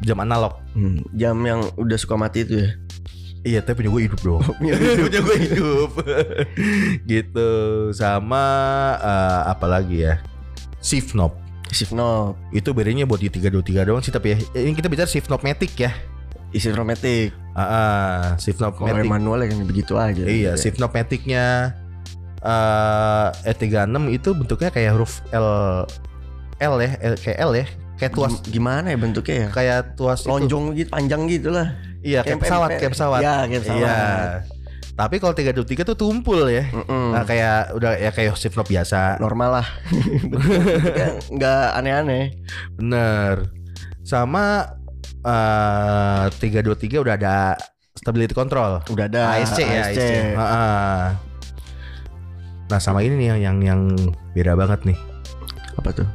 jam 0.00 0.20
analog. 0.20 0.60
Hmm, 0.76 1.00
Jam 1.16 1.40
yang 1.40 1.64
udah 1.74 1.96
suka 1.96 2.12
mati 2.14 2.44
itu 2.44 2.60
ya. 2.60 2.70
iya 3.44 3.60
tapi 3.60 3.80
punya 3.80 3.90
gue 3.92 4.02
hidup 4.08 4.20
dong. 4.20 4.44
Punya 4.60 4.76
punya 4.76 5.20
gue 5.20 5.36
hidup. 5.48 5.90
Gitu. 7.10 7.48
Sama 7.92 8.44
eh, 9.00 9.40
apa 9.48 9.64
lagi 9.64 10.04
ya? 10.04 10.20
Shift 10.84 11.16
knob 11.16 11.43
Shift 11.70 11.92
knob, 11.92 12.36
itu 12.50 12.70
bedanya 12.70 13.04
buat 13.04 13.18
di 13.18 13.28
323 13.28 13.88
doang 13.88 14.02
sih 14.04 14.10
tapi 14.10 14.32
ya 14.32 14.38
ini 14.56 14.72
kita 14.72 14.86
bicara 14.86 15.08
shift 15.08 15.26
knob 15.26 15.40
matic 15.42 15.72
ya 15.74 15.90
isi 16.54 16.70
automatic. 16.70 17.34
Ah, 17.50 17.62
ah, 17.66 18.22
shift 18.38 18.62
knob 18.62 18.78
Kalau 18.78 18.86
matic 18.86 19.02
yang 19.02 19.10
manual 19.10 19.42
ya 19.42 19.50
kan 19.50 19.58
begitu 19.66 19.92
aja. 19.98 20.22
Iya, 20.22 20.54
shift 20.54 20.78
knob 20.78 20.94
matic-nya 20.94 21.74
eh 22.38 23.28
E36 23.42 23.98
itu 24.14 24.28
bentuknya 24.36 24.70
kayak 24.70 24.90
huruf 24.94 25.18
L 25.34 25.82
L 26.62 26.74
ya, 26.78 26.90
L, 27.02 27.14
kayak 27.18 27.38
L 27.42 27.52
ya, 27.58 27.66
kayak 27.98 28.12
tuas 28.14 28.32
Gim- 28.38 28.54
Gimana 28.54 28.86
ya 28.94 28.98
bentuknya 29.00 29.34
ya? 29.34 29.48
kayak 29.50 29.78
tuas 29.98 30.22
itu. 30.22 30.30
Lonjong 30.30 30.64
gitu, 30.78 30.88
panjang 30.94 31.22
gitu 31.26 31.50
lah. 31.50 31.74
Iya, 32.04 32.22
kayak 32.22 32.38
Kayak 32.38 32.42
pesawat, 32.46 32.68
kayak 32.78 32.92
pesawat. 32.94 33.20
Iya, 33.24 33.34
kayak 33.50 33.62
pesawat. 33.66 33.80
Iya. 33.82 33.98
Tapi 34.94 35.18
kalau 35.18 35.34
323 35.34 35.90
tuh 35.90 35.98
tumpul 35.98 36.46
ya. 36.46 36.70
Mm-mm. 36.70 37.10
Nah, 37.10 37.26
kayak 37.26 37.74
udah 37.74 37.98
ya 37.98 38.10
kayak 38.14 38.38
shift 38.38 38.54
knob 38.54 38.70
biasa. 38.70 39.18
Normal 39.18 39.60
lah. 39.60 39.66
Bentuknya 40.30 41.18
Nggak 41.34 41.66
aneh-aneh. 41.82 42.24
Bener. 42.78 43.50
Sama 44.06 44.70
eh 45.24 46.24
323 46.30 47.02
udah 47.02 47.14
ada 47.18 47.58
stability 47.98 48.34
control. 48.38 48.78
Udah 48.86 49.10
ada 49.10 49.34
ASC 49.42 49.58
ya, 49.66 49.90
ASC. 49.90 49.98
ASC. 49.98 50.12
Heeh. 50.38 51.02
Nah, 52.70 52.78
sama 52.78 53.02
ini 53.02 53.18
nih 53.18 53.28
yang 53.34 53.40
yang 53.42 53.58
yang 53.60 53.80
beda 54.30 54.54
banget 54.54 54.94
nih. 54.94 54.98
Apa 55.74 55.90
tuh? 55.90 56.06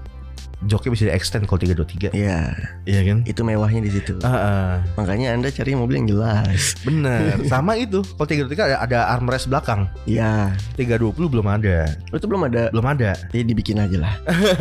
Joknya 0.60 0.92
bisa 0.92 1.04
di 1.08 1.14
extend 1.16 1.48
kalau 1.48 1.56
323. 1.56 2.12
Iya, 2.12 2.52
Iya 2.84 3.00
kan? 3.08 3.24
itu 3.24 3.42
mewahnya 3.42 3.80
di 3.80 3.96
situ. 3.96 4.20
Heeh. 4.20 4.84
Makanya 5.00 5.32
Anda 5.32 5.48
cari 5.50 5.72
mobil 5.72 6.04
yang 6.04 6.12
jelas. 6.12 6.76
Bener. 6.88 7.40
Sama 7.48 7.80
itu. 7.80 8.04
Kalau 8.04 8.28
323 8.28 8.68
ada, 8.68 8.78
ada 8.84 9.00
armrest 9.08 9.48
belakang. 9.48 9.88
Iya. 10.04 10.52
320 10.76 11.16
belum 11.32 11.48
ada. 11.48 11.88
Oh, 12.12 12.20
Itu 12.20 12.28
belum 12.28 12.52
ada. 12.52 12.68
Belum 12.76 12.84
ada. 12.84 13.16
Jadi 13.32 13.44
dibikin 13.48 13.80
aja 13.80 14.04
lah. 14.04 14.14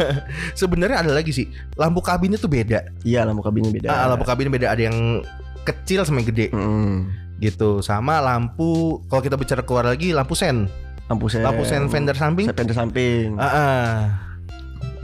Sebenarnya 0.60 1.02
ada 1.02 1.10
lagi 1.10 1.34
sih. 1.34 1.50
Lampu 1.74 1.98
kabinnya 1.98 2.38
tuh 2.38 2.46
beda. 2.46 2.86
Iya, 3.02 3.26
lampu 3.26 3.42
kabinnya 3.42 3.74
beda. 3.74 3.88
Ah, 3.90 4.06
lampu 4.06 4.22
kabinnya 4.22 4.54
beda. 4.54 4.66
Ada 4.70 4.82
yang 4.86 5.26
kecil 5.66 6.06
sama 6.06 6.22
yang 6.22 6.30
gede 6.30 6.46
Mm-mm. 6.54 7.10
gitu. 7.42 7.82
Sama 7.82 8.22
lampu. 8.22 9.02
Kalau 9.10 9.18
kita 9.18 9.34
bicara 9.34 9.66
keluar 9.66 9.82
lagi, 9.82 10.14
lampu 10.14 10.38
sen. 10.38 10.70
Lampu 11.10 11.26
sen. 11.26 11.42
Lampu 11.42 11.66
sen 11.66 11.90
fender 11.90 12.14
samping. 12.14 12.46
Fender 12.54 12.76
samping. 12.76 13.34
Ah, 13.34 13.50
ah. 13.50 13.98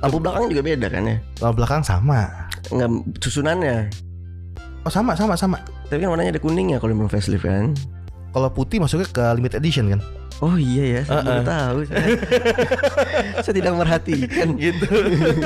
Lampu 0.02 0.18
belakang 0.18 0.50
juga 0.50 0.62
beda 0.64 0.86
kan 0.90 1.02
ya? 1.06 1.16
Lampu 1.42 1.54
belakang 1.62 1.82
sama. 1.84 2.50
Enggak 2.72 2.90
susunannya. 3.20 3.88
Oh 4.84 4.92
sama 4.92 5.16
sama 5.16 5.34
sama. 5.36 5.58
Tapi 5.88 6.02
kan 6.04 6.12
warnanya 6.12 6.36
ada 6.36 6.42
kuningnya 6.42 6.76
kalau 6.80 6.96
belum 6.96 7.12
facelift 7.12 7.44
kan. 7.44 7.72
Kalau 8.34 8.48
putih 8.50 8.82
masuknya 8.82 9.06
ke 9.08 9.24
limited 9.38 9.62
edition 9.62 9.94
kan? 9.94 10.00
Oh 10.42 10.58
iya 10.58 10.98
ya, 10.98 11.00
saya 11.06 11.22
baru 11.22 11.30
Uh-uh. 11.30 11.46
tahu. 11.46 11.78
Saya, 11.86 12.06
saya 13.46 13.54
tidak 13.54 13.74
merhatikan. 13.78 14.48
Gitu. 14.58 14.86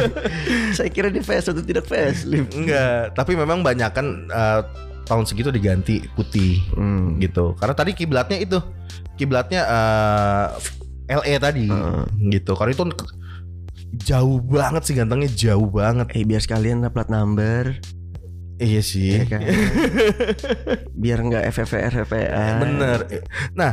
saya 0.81 0.89
kira 0.89 1.13
di 1.13 1.21
face 1.21 1.53
atau 1.53 1.61
tidak 1.61 1.85
facelift. 1.85 2.57
Enggak. 2.57 3.13
Tapi 3.13 3.37
memang 3.37 3.61
banyak 3.61 3.93
kan 3.93 4.07
eh, 4.33 4.61
tahun 5.05 5.25
segitu 5.29 5.49
diganti 5.53 6.05
putih. 6.17 6.61
Hmm. 6.77 7.17
gitu 7.19 7.57
karena 7.57 7.75
tadi 7.75 7.97
kiblatnya 7.97 8.39
itu 8.39 8.59
kiblatnya 9.17 9.65
eh 9.65 10.47
LE 11.09 11.35
tadi 11.41 11.67
Heeh. 11.67 12.05
gitu 12.37 12.53
karena 12.53 12.77
itu 12.77 12.85
jauh 13.95 14.39
banget 14.39 14.83
sih 14.83 14.95
gantengnya 14.95 15.29
jauh 15.29 15.67
banget 15.67 16.13
Eh 16.13 16.23
biar 16.23 16.39
sekalian 16.39 16.81
lah 16.81 16.89
plat 16.89 17.09
number, 17.09 17.73
iya 18.57 18.81
sih 18.81 19.17
ya 19.17 19.25
kan? 19.25 19.41
biar 21.01 21.19
nggak 21.21 21.45
FFR 21.49 21.95
FFR. 21.97 22.59
bener 22.59 22.99
nah 23.53 23.73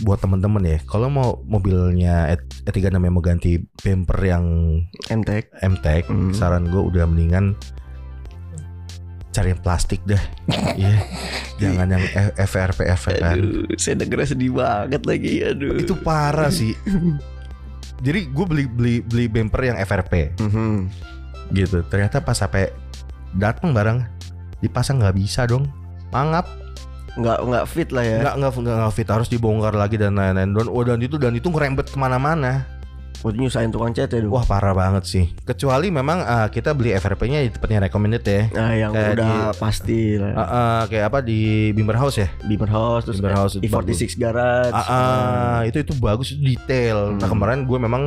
buat 0.00 0.18
temen-temen 0.18 0.62
ya 0.64 0.78
kalau 0.82 1.06
mau 1.06 1.40
mobilnya 1.42 2.26
E- 2.28 2.40
E36 2.64 2.96
yang 2.96 3.12
mau 3.12 3.20
ganti 3.20 3.52
bumper 3.76 4.18
yang 4.20 4.44
MTEK. 5.06 5.52
MTEK 5.60 6.04
Hmm. 6.06 6.32
saran 6.32 6.66
gue 6.66 6.80
udah 6.82 7.04
mendingan 7.04 7.54
cari 9.30 9.48
yang 9.48 9.60
plastik 9.60 10.00
dah 10.04 10.20
Iya 10.76 10.96
jangan 11.56 11.88
yang 11.90 12.04
F- 12.04 12.36
FRP 12.46 12.78
FRP 12.90 13.22
Aduh, 13.22 13.64
saya 13.76 13.96
dengernya 13.96 14.28
sedih 14.28 14.52
banget 14.52 15.02
lagi. 15.02 15.40
Aduh. 15.42 15.76
itu 15.76 15.94
parah 15.94 16.48
sih 16.48 16.76
jadi 18.02 18.26
gue 18.26 18.44
beli 18.44 18.64
beli 18.66 18.94
beli 19.00 19.24
bumper 19.26 19.62
yang 19.64 19.78
FRP 19.78 20.34
Mhm. 20.36 20.90
gitu. 21.52 21.86
Ternyata 21.86 22.18
pas 22.18 22.34
sampai 22.34 22.74
datang 23.32 23.70
barang 23.70 24.02
dipasang 24.58 24.98
nggak 24.98 25.16
bisa 25.16 25.46
dong. 25.46 25.70
Mangap. 26.10 26.50
Nggak 27.14 27.38
nggak 27.44 27.64
fit 27.68 27.88
lah 27.92 28.02
ya. 28.02 28.18
nggak 28.20 28.34
nggak 28.36 28.52
nggak 28.58 28.76
nggak 28.82 28.94
fit. 28.94 29.08
Harus 29.08 29.28
dibongkar 29.28 29.72
lagi 29.72 29.96
dan 29.96 30.16
lain-lain. 30.16 30.50
Dan 30.50 30.66
oh, 30.66 30.82
dan 30.82 30.98
itu 30.98 31.16
dan 31.16 31.32
itu 31.32 31.46
ngerembet 31.46 31.88
ke 31.88 31.96
mana-mana 31.96 32.66
Waktu 33.22 33.38
nyusahin 33.38 33.70
tukang 33.70 33.90
cat 33.90 34.06
ya 34.08 34.18
dong. 34.18 34.30
Wah 34.30 34.42
parah 34.42 34.70
banget 34.72 35.06
sih. 35.06 35.24
Kecuali 35.40 35.88
memang 35.88 36.20
uh, 36.20 36.48
kita 36.48 36.74
beli 36.74 36.90
FRP-nya 36.92 37.38
di 37.40 37.50
tempatnya 37.50 37.86
recommended 37.86 38.20
ya. 38.20 38.50
Nah, 38.50 38.70
yang 38.72 38.90
Kayak 38.90 39.14
udah 39.14 39.30
di- 39.30 39.54
pasti 39.56 40.00
lah. 40.18 40.32
Uh, 40.32 40.42
uh, 40.42 40.78
kayak 40.86 41.04
apa 41.06 41.18
di 41.20 41.40
Bimber 41.70 41.94
House 41.94 42.18
ya? 42.18 42.28
Beamer 42.42 42.66
House 42.68 43.06
terus 43.06 43.18
Beamer 43.18 43.36
House 43.36 43.54
itu 43.56 43.64
E46 43.64 44.18
Garage. 44.18 44.74
Ah, 44.74 44.84
ah, 44.84 45.58
itu 45.62 45.78
itu 45.78 45.94
bagus 45.94 46.34
itu 46.34 46.42
detail. 46.44 47.14
Nah 47.14 47.22
Hmm. 47.22 47.30
kemarin 47.30 47.62
gue 47.62 47.78
memang 47.78 48.02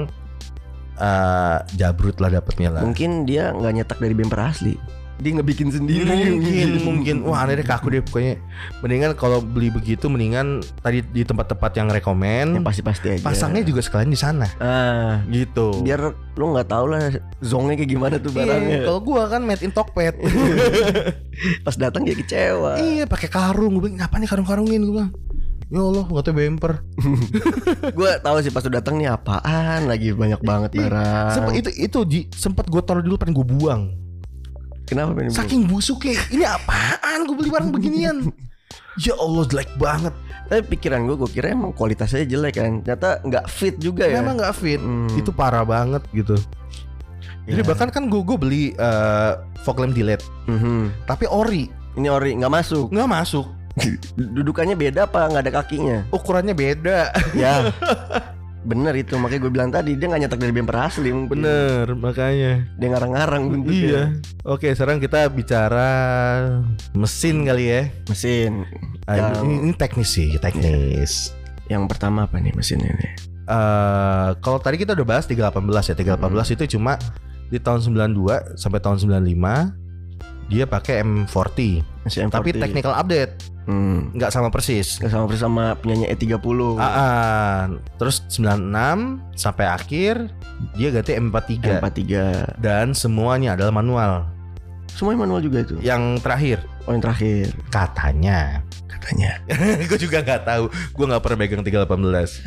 uh, 0.98 1.58
jabrut 1.74 2.20
lah 2.20 2.30
dapetnya 2.30 2.70
lah. 2.72 2.82
Mungkin 2.84 3.24
dia 3.24 3.52
nggak 3.52 3.72
nyetak 3.74 3.98
dari 3.98 4.12
bumper 4.12 4.40
asli. 4.42 4.76
Dia 5.16 5.32
ngebikin 5.32 5.70
sendiri. 5.70 6.36
Mungkin 6.36 6.70
mungkin 6.88 7.16
wah 7.24 7.42
aneh 7.42 7.56
deh 7.56 7.64
ke 7.64 7.72
aku 7.72 7.88
deh 7.88 8.02
pokoknya 8.02 8.36
mendingan 8.80 9.12
kalau 9.14 9.40
beli 9.40 9.70
begitu 9.70 10.06
mendingan 10.06 10.60
tadi 10.80 11.00
di 11.02 11.22
tempat-tempat 11.22 11.72
yang 11.74 11.88
Yang 11.88 12.02
rekomen 12.02 12.46
pasti-pasti 12.62 13.08
aja. 13.12 13.24
pasangnya 13.24 13.62
juga 13.62 13.80
sekalian 13.80 14.10
di 14.10 14.18
sana 14.18 14.48
Ah, 14.58 15.22
gitu. 15.28 15.80
biar 15.80 16.02
lu 16.34 16.46
nggak 16.52 16.68
tahu 16.68 16.86
lah 16.90 17.14
zongnya 17.40 17.76
kayak 17.76 17.90
gimana 17.90 18.16
tuh 18.18 18.32
Iya, 18.32 18.38
barangnya. 18.42 18.78
kalau 18.84 19.00
gua 19.00 19.22
kan 19.28 19.42
made 19.42 19.62
in 19.62 19.70
Tokped. 19.70 20.16
Pas 21.66 21.76
datang 21.76 22.04
dia 22.04 22.16
kecewa. 22.16 22.76
iya, 22.78 23.04
pakai 23.06 23.28
karung. 23.28 23.76
Gue 23.76 23.88
bilang, 23.88 24.02
"Ngapa 24.02 24.16
nih 24.18 24.28
karung-karungin?" 24.28 24.82
Gue 24.82 24.96
bilang. 24.96 25.12
Ya 25.66 25.82
Allah, 25.82 26.06
nggak 26.06 26.24
tahu 26.24 26.36
bumper. 26.36 26.74
gue 27.98 28.10
tahu 28.20 28.38
sih 28.40 28.50
pas 28.50 28.62
lu 28.62 28.72
datang 28.72 28.96
nih 28.96 29.10
apaan 29.10 29.86
lagi 29.86 30.14
banyak 30.14 30.38
banget 30.40 30.70
Iya, 30.74 30.82
barang. 30.86 31.30
Sempet 31.34 31.54
itu 31.58 31.70
itu 31.76 32.00
sempat 32.32 32.66
gue 32.66 32.82
taruh 32.82 33.02
dulu 33.02 33.18
pengen 33.18 33.34
gue 33.36 33.48
buang. 33.48 33.82
Kenapa 34.86 35.18
pengen 35.18 35.34
Saking 35.34 35.66
busuknya, 35.66 36.18
ini 36.30 36.46
apaan? 36.46 37.26
Gue 37.26 37.36
beli 37.36 37.50
barang 37.50 37.70
beginian. 37.70 38.18
ya 39.06 39.14
Allah, 39.16 39.44
jelek 39.46 39.70
banget. 39.76 40.14
Tapi 40.46 40.62
pikiran 40.72 41.04
gue, 41.04 41.18
gue 41.18 41.30
kira 41.32 41.50
emang 41.50 41.74
kualitasnya 41.74 42.22
jelek 42.24 42.54
kan. 42.56 42.86
Ternyata 42.86 43.22
nggak 43.22 43.46
fit 43.48 43.76
juga 43.76 44.06
ya. 44.06 44.22
Memang 44.22 44.38
nggak 44.38 44.54
fit. 44.54 44.78
Hmm. 44.78 45.10
Itu 45.18 45.34
parah 45.34 45.66
banget 45.66 46.06
gitu. 46.12 46.38
Jadi 47.46 47.62
Ya. 47.62 47.66
bahkan 47.66 47.90
kan 47.90 48.10
gue 48.10 48.22
gue 48.22 48.38
beli 48.38 48.64
uh, 48.76 49.38
fog 49.62 49.78
lamp 49.78 49.94
delete, 49.94 50.26
Mhm. 50.46 51.06
tapi 51.06 51.26
ori 51.26 51.70
Ini 51.94 52.10
ori 52.10 52.34
nggak 52.36 52.50
masuk. 52.52 52.90
nggak 52.90 53.06
masuk. 53.08 53.46
Dudukannya 54.36 54.74
beda 54.74 55.06
apa 55.06 55.30
nggak 55.30 55.44
ada 55.46 55.54
kakinya? 55.56 55.98
Ukurannya 56.10 56.52
beda. 56.52 57.14
ya. 57.34 57.70
Bener 58.66 58.98
itu 58.98 59.14
makanya 59.22 59.42
gue 59.46 59.52
bilang 59.54 59.70
tadi 59.70 59.94
dia 59.94 60.10
nggak 60.10 60.22
nyetak 60.26 60.40
dari 60.42 60.50
bumper 60.50 60.78
asli 60.82 61.14
mungkin. 61.14 61.38
Bener, 61.38 61.86
makanya. 61.94 62.66
Dia 62.82 62.88
ngarang-ngarang 62.90 63.44
bentuknya. 63.48 63.78
Iya. 63.78 64.04
Oke, 64.42 64.74
sekarang 64.74 64.98
kita 64.98 65.30
bicara 65.30 65.90
mesin 66.98 67.46
kali 67.46 67.66
ya. 67.70 67.82
Mesin. 68.10 68.66
Ah, 69.06 69.16
Yang- 69.22 69.46
ini, 69.46 69.56
ini 69.70 69.74
teknis 69.78 70.10
sih, 70.10 70.34
teknis. 70.42 71.30
Yang 71.70 71.84
pertama 71.94 72.26
apa 72.26 72.42
nih 72.42 72.54
mesin 72.54 72.82
ini? 72.82 73.10
eh 73.46 74.30
kalau 74.42 74.58
tadi 74.58 74.82
kita 74.82 74.98
udah 74.98 75.06
bahas 75.06 75.30
318 75.30 75.86
ya. 75.86 75.94
318 75.94 76.58
itu 76.58 76.66
cuma 76.78 76.98
di 77.46 77.62
tahun 77.62 77.86
92 77.86 78.58
sampai 78.58 78.82
tahun 78.82 78.98
95 78.98 79.85
dia 80.48 80.64
pakai 80.66 81.02
M40. 81.02 81.82
Masih 82.06 82.20
M40. 82.30 82.36
Tapi 82.38 82.50
technical 82.54 82.94
update 82.94 83.56
Hmm. 83.66 84.14
nggak 84.14 84.30
sama 84.30 84.54
persis. 84.54 85.02
Nggak 85.02 85.10
sama 85.12 85.26
persis 85.26 85.42
sama 85.42 85.74
punyanya 85.82 86.14
E30. 86.14 86.78
Ah, 86.78 86.86
ah. 86.86 87.60
terus 87.98 88.22
96 88.30 89.26
sampai 89.34 89.66
akhir 89.66 90.30
dia 90.78 90.94
ganti 90.94 91.18
M43 91.18 91.82
M43. 91.82 92.14
dan 92.62 92.94
semuanya 92.94 93.58
adalah 93.58 93.74
manual. 93.74 94.30
Semuanya 94.96 95.20
manual 95.22 95.42
juga 95.42 95.60
itu. 95.62 95.76
Yang 95.80 96.24
terakhir 96.24 96.58
Oh 96.86 96.94
yang 96.94 97.02
terakhir 97.02 97.50
katanya 97.68 98.62
katanya. 98.88 99.32
gue 99.90 100.00
juga 100.00 100.22
nggak 100.22 100.42
tahu 100.44 100.64
gue 100.70 101.06
nggak 101.06 101.20
pernah 101.20 101.38
megang 101.38 101.62
318 101.62 102.42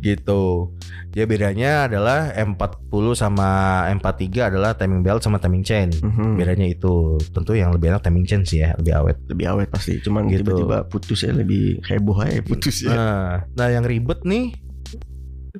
gitu 0.00 0.72
dia 1.08 1.24
bedanya 1.24 1.86
adalah 1.86 2.28
M40 2.34 2.80
sama 3.14 3.48
M43 3.90 4.24
adalah 4.50 4.74
timing 4.74 5.00
belt 5.00 5.20
sama 5.20 5.38
timing 5.38 5.62
chain 5.62 5.88
Mhm. 5.94 6.34
bedanya 6.34 6.66
itu 6.66 6.94
tentu 7.28 7.52
yang 7.52 7.70
lebih 7.70 7.88
enak 7.88 8.02
timing 8.02 8.24
chain 8.24 8.42
sih 8.42 8.60
ya 8.60 8.74
lebih 8.74 8.92
awet 8.94 9.16
Lebih 9.26 9.46
awet 9.48 9.68
pasti. 9.70 10.00
Cuman 10.00 10.26
Gitu. 10.26 10.42
tiba-tiba 10.42 10.84
putus 10.84 11.20
ya 11.20 11.30
lebih 11.30 11.78
heboh 11.84 12.18
aja 12.18 12.40
putus 12.42 12.82
ya. 12.82 12.90
nah, 12.90 13.28
nah 13.54 13.68
yang 13.68 13.84
ribet 13.84 14.20
nih 14.22 14.56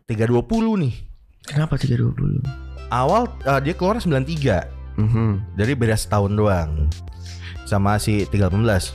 320 0.02 0.42
nih 0.78 0.94
Kenapa 1.46 1.76
320? 1.76 2.40
awal 2.90 3.28
eh, 3.42 3.60
dia 3.62 3.74
keluar 3.74 3.96
93 3.96 4.73
Mhm. 4.96 5.54
jadi 5.54 5.72
beda 5.72 5.94
setahun 5.94 6.30
doang 6.30 6.86
sama 7.64 7.96
si 7.96 8.24
318 8.24 8.92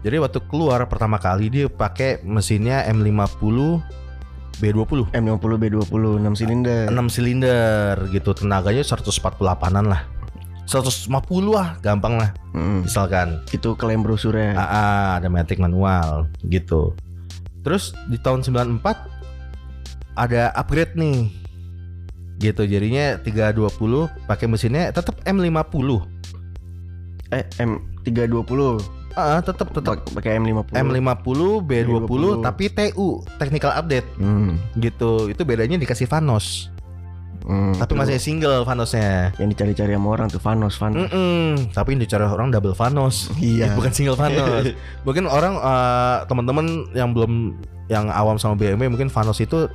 jadi 0.00 0.16
waktu 0.18 0.40
keluar 0.46 0.80
pertama 0.84 1.16
kali 1.16 1.48
dia 1.48 1.66
pakai 1.66 2.22
mesinnya 2.22 2.82
M50 2.86 3.80
B20 4.60 5.08
M50 5.10 5.52
B20 5.56 6.02
6 6.20 6.36
silinder. 6.36 6.88
6 6.88 7.08
silinder 7.08 7.96
gitu 8.08 8.32
tenaganya 8.32 8.80
148an 8.80 9.84
lah 9.84 10.04
150 10.64 11.10
lah 11.48 11.80
gampang 11.80 12.16
lah 12.16 12.30
Mhm. 12.50 12.84
misalkan 12.84 13.40
Itu 13.50 13.74
klaim 13.74 14.00
brosurnya. 14.00 14.52
AA 14.52 14.88
ada 15.16 15.28
matic 15.28 15.56
manual 15.56 16.28
gitu 16.44 16.92
terus 17.60 17.92
di 18.06 18.16
tahun 18.16 18.40
94 18.40 19.04
ada 20.14 20.48
upgrade 20.52 20.92
nih 20.94 21.28
gitu 22.40 22.64
jadinya 22.64 23.20
320 23.20 23.68
pakai 24.24 24.46
mesinnya 24.46 24.88
tetap 24.90 25.20
M50 25.22 25.88
Eh 27.30 27.44
M320. 27.54 28.80
ah 29.12 29.38
tetap 29.38 29.70
tetap 29.70 30.00
Pak- 30.00 30.14
pakai 30.14 30.38
M50. 30.38 30.70
M50 30.72 31.38
B20 31.60 31.98
B20. 32.00 32.24
tapi 32.40 32.64
TU 32.68 33.08
technical 33.36 33.70
update 33.72 34.06
Hmm. 34.16 34.56
gitu 34.74 35.28
itu 35.28 35.42
bedanya 35.42 35.76
dikasih 35.76 36.06
Vanos 36.06 36.70
Hmm. 37.40 37.72
tapi 37.72 37.94
masih 37.94 38.16
single 38.16 38.62
Vanosnya 38.62 39.32
yang 39.36 39.48
dicari-cari 39.48 39.90
sama 39.90 40.08
orang 40.10 40.28
tuh 40.28 40.38
Vanos 40.38 40.76
Vanos. 40.76 41.08
Mm-mm. 41.08 41.72
Tapi 41.72 41.88
yang 41.90 42.00
dicari 42.00 42.22
orang 42.22 42.48
double 42.48 42.72
Vanos 42.72 43.32
Iya. 43.34 43.72
Bukan 43.76 43.90
single 43.90 44.14
Vanos 44.14 44.70
Mungkin 45.06 45.24
orang 45.24 45.56
eh, 45.56 46.16
teman-teman 46.26 46.66
yang 46.92 47.10
belum 47.10 47.56
Yang 47.90 48.04
awam 48.08 48.36
sama 48.36 48.54
BMW 48.54 48.86
Mungkin 48.86 49.10
Vanos 49.10 49.36
itu 49.36 49.66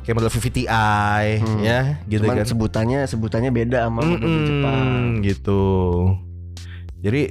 Kayak 0.00 0.14
model 0.16 0.30
VVTi 0.30 0.64
Hmm. 1.38 1.60
Ya 1.60 1.98
gitu 2.04 2.22
Cuman 2.22 2.36
kan 2.36 2.46
sebutannya 2.46 3.00
sebutannya 3.04 3.50
beda 3.50 3.84
sama 3.84 4.00
mobil 4.00 4.24
Mm-mm, 4.24 4.46
Jepang. 4.46 4.86
Gitu 5.20 5.64
Jadi 6.98 7.22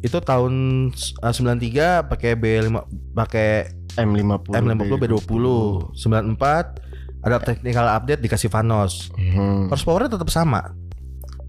itu 0.00 0.16
tahun 0.16 0.54
eh, 0.96 1.32
93 1.34 2.08
pakai 2.08 2.32
B5 2.32 2.72
pakai 3.12 3.48
M50 3.92 4.48
M50 4.48 4.92
B20 4.96 5.44
94 5.92 7.20
ada 7.20 7.36
technical 7.38 7.86
update 7.90 8.22
dikasih 8.22 8.48
Vanos 8.48 9.12
Hmm. 9.12 9.68
horsepowernya 9.68 10.08
tetap 10.10 10.28
sama 10.28 10.72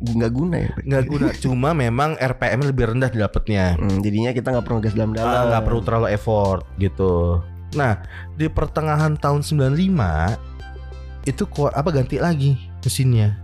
Nggak 0.02 0.32
guna 0.34 0.56
ya. 0.58 0.72
nggak 0.82 1.04
guna 1.06 1.28
cuma 1.46 1.72
memang 1.72 2.18
RPM 2.18 2.66
lebih 2.66 2.92
rendah 2.92 3.08
didapatnya 3.08 3.78
Hmm, 3.78 4.02
jadinya 4.02 4.34
kita 4.34 4.50
nggak 4.50 4.66
perlu 4.66 4.82
gas 4.82 4.92
dalam-dalam. 4.92 5.32
Ah, 5.32 5.44
nggak 5.48 5.64
perlu 5.64 5.80
terlalu 5.80 6.08
effort 6.10 6.66
gitu. 6.76 7.40
Nah 7.78 8.02
di 8.36 8.48
pertengahan 8.52 9.16
tahun 9.16 9.44
95 9.46 11.28
itu 11.30 11.44
kok 11.46 11.72
apa 11.72 11.90
ganti 11.94 12.18
lagi 12.18 12.58
mesinnya. 12.82 13.38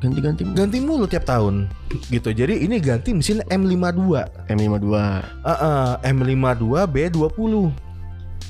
Ganti-ganti 0.00 0.48
ganti 0.54 0.78
mulu 0.80 1.04
tiap 1.04 1.28
tahun 1.28 1.68
gitu. 2.08 2.32
Jadi 2.32 2.64
ini 2.64 2.80
ganti 2.80 3.12
mesin 3.12 3.44
M52 3.52 4.16
M52 4.48 4.94
Ah, 4.96 5.22
ah, 5.44 5.90
M52 6.06 6.88
B20 6.88 7.52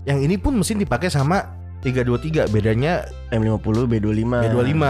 yang 0.08 0.18
ini 0.24 0.40
pun 0.40 0.56
mesin 0.56 0.80
dipakai 0.80 1.12
sama 1.12 1.58
323 1.82 2.48
bedanya 2.48 3.06
M50 3.30 3.86
B25 3.86 4.32
B25 4.48 4.84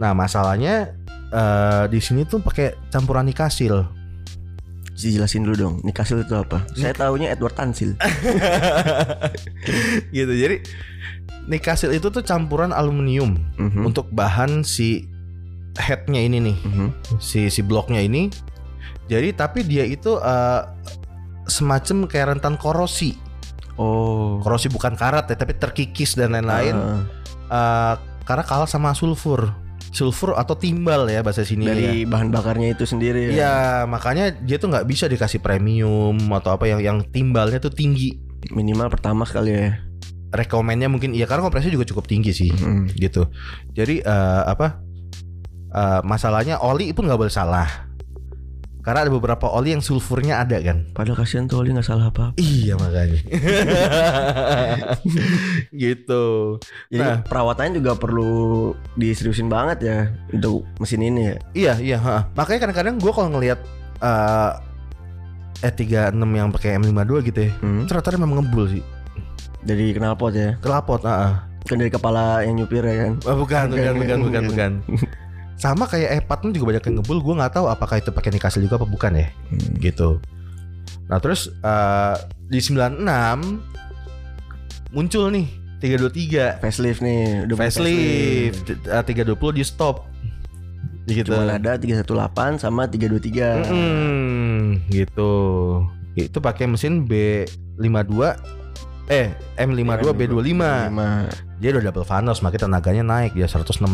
nah 0.00 0.12
masalahnya 0.16 0.94
eh, 1.30 1.84
di 1.90 1.98
sini 2.02 2.26
tuh 2.26 2.42
pakai 2.42 2.74
campuran 2.90 3.28
nikasil 3.28 3.86
Jelasin 4.94 5.42
dulu 5.42 5.54
dong 5.56 5.74
Nikasil 5.82 6.20
itu 6.20 6.32
apa? 6.32 6.62
Saya 6.72 6.92
taunya 6.92 7.30
Edward 7.30 7.54
Tansil 7.54 7.94
gitu 10.12 10.32
jadi 10.32 10.60
nikasil 11.42 11.90
itu 11.90 12.06
tuh 12.06 12.22
campuran 12.22 12.70
aluminium 12.70 13.34
Mhm. 13.58 13.82
untuk 13.82 14.06
bahan 14.10 14.62
si 14.62 15.06
headnya 15.74 16.20
ini 16.20 16.38
nih 16.38 16.56
Mhm. 16.62 16.88
si 17.18 17.48
si 17.48 17.60
bloknya 17.60 17.98
ini. 17.98 18.28
Jadi 19.08 19.32
tapi 19.32 19.62
dia 19.62 19.82
itu 19.82 20.16
eh, 20.16 20.60
semacam 21.44 22.06
kayak 22.06 22.26
rentan 22.36 22.54
korosi. 22.54 23.16
Oh. 23.74 24.38
Korosi 24.38 24.68
bukan 24.68 24.94
karat 24.94 25.26
ya 25.26 25.34
tapi 25.34 25.52
terkikis 25.54 26.14
dan 26.14 26.32
lain-lain. 26.32 26.74
Ah, 26.76 27.02
Eh, 27.52 27.94
karena 28.24 28.42
kalah 28.42 28.64
sama 28.64 28.92
sulfur 28.92 29.52
sulfur 29.92 30.34
atau 30.40 30.56
timbal 30.56 31.04
ya 31.06 31.20
bahasa 31.20 31.44
sini 31.44 31.68
ya 31.68 31.76
Dari 31.76 32.08
bahan 32.08 32.32
bakarnya 32.32 32.72
itu 32.72 32.88
sendiri 32.88 33.28
ya 33.28 33.32
Iya, 33.32 33.56
makanya 33.84 34.32
dia 34.32 34.56
tuh 34.56 34.72
nggak 34.72 34.88
bisa 34.88 35.04
dikasih 35.06 35.44
premium 35.44 36.16
atau 36.32 36.56
apa 36.56 36.64
yang 36.64 36.80
yang 36.80 36.98
timbalnya 37.12 37.60
tuh 37.60 37.70
tinggi. 37.70 38.16
Minimal 38.50 38.88
pertama 38.88 39.28
sekali 39.28 39.52
ya 39.52 39.78
Rekomennya 40.32 40.88
mungkin 40.88 41.12
iya 41.12 41.28
karena 41.28 41.44
kompresnya 41.44 41.76
juga 41.76 41.84
cukup 41.84 42.08
tinggi 42.08 42.32
sih. 42.32 42.48
Mhm. 42.48 42.96
gitu. 42.96 43.28
Jadi 43.76 44.00
eh, 44.00 44.42
apa? 44.48 44.80
eh, 45.72 46.00
masalahnya 46.08 46.60
oli 46.64 46.92
pun 46.96 47.04
nggak 47.04 47.20
boleh 47.20 47.32
salah. 47.32 47.68
Karena 48.82 49.06
ada 49.06 49.10
beberapa 49.10 49.46
oli 49.46 49.70
yang 49.70 49.78
sulfurnya 49.78 50.42
ada 50.42 50.58
kan. 50.58 50.90
Padahal 50.90 51.22
kasihan 51.22 51.46
tuh 51.46 51.62
Oli 51.62 51.70
nggak 51.70 51.86
salah 51.86 52.10
apa. 52.10 52.34
Iya 52.34 52.74
makanya. 52.74 53.22
gitu. 55.86 56.58
Jadi 56.90 57.02
Nah. 57.02 57.22
perawatannya 57.22 57.78
juga 57.78 57.94
perlu 57.94 58.74
diseriusin 58.94 59.46
banget 59.46 59.78
ya 59.86 59.98
untuk 60.34 60.66
mesin 60.82 60.98
ini 60.98 61.30
ya. 61.30 61.36
Iya 61.54 61.72
iya. 61.78 61.98
ha. 62.02 62.16
Makanya 62.34 62.66
kadang-kadang 62.66 62.98
gue 62.98 63.12
kalau 63.14 63.30
ngelihat 63.32 63.62
eh 64.02 64.52
E36 65.62 66.18
yang 66.26 66.50
pakai 66.50 66.74
M52 66.74 67.12
gitu 67.30 67.40
ya, 67.46 67.50
Hmm. 67.62 67.86
ternyata 67.86 68.18
memang 68.18 68.42
ngebul 68.42 68.66
sih. 68.66 68.82
Jadi 69.62 69.94
knalpot 69.94 70.34
ya. 70.34 70.58
Kelapot, 70.58 71.06
ah. 71.06 71.14
ah. 71.14 71.34
Kan 71.62 71.78
dari 71.78 71.86
kepala 71.86 72.42
yang 72.42 72.58
nyupir 72.58 72.82
ya 72.82 73.06
kan. 73.06 73.22
Oh, 73.30 73.38
bukan, 73.38 73.70
bukan, 73.70 73.94
bukan, 73.94 74.18
bukan, 74.26 74.42
bukan. 74.50 74.72
Sama 75.56 75.86
kayak 75.86 76.26
E4 76.26 76.50
juga 76.54 76.74
banyak 76.74 76.84
yang 76.90 76.94
ngebul. 77.00 77.18
Gue 77.22 77.34
nggak 77.38 77.54
tahu 77.54 77.66
apakah 77.70 77.98
itu 78.02 78.10
pakai 78.10 78.34
Nikasil 78.34 78.62
juga 78.64 78.76
apa 78.80 78.86
bukan 78.88 79.14
ya. 79.14 79.26
Hmm. 79.50 79.72
Gitu. 79.78 80.18
Nah 81.06 81.18
terus 81.22 81.50
eh, 81.50 82.16
di 82.50 82.58
96 82.60 83.02
muncul 84.92 85.32
nih 85.32 85.46
323 85.82 86.62
Facelift 86.62 87.00
nih, 87.02 87.42
udah 87.50 87.56
facelift 87.58 88.70
eh, 88.70 89.02
320 89.02 89.58
di 89.58 89.64
stop. 89.66 90.06
Gitu. 91.10 91.34
Cuma 91.34 91.58
ada 91.58 91.74
318 91.74 92.62
sama 92.62 92.86
323. 92.86 93.66
Mm-mm, 93.66 94.86
gitu. 94.94 95.32
Itu 96.14 96.38
pakai 96.38 96.70
mesin 96.70 97.02
B52 97.10 98.61
eh 99.12 99.28
M52 99.60 100.16
B25. 100.16 100.40
Lima. 100.40 100.72
Dia 101.60 101.68
udah 101.76 101.92
double 101.92 102.08
vanos, 102.08 102.40
makanya 102.40 102.66
tenaganya 102.66 103.04
naik 103.04 103.36
dia 103.36 103.44
168. 103.44 103.84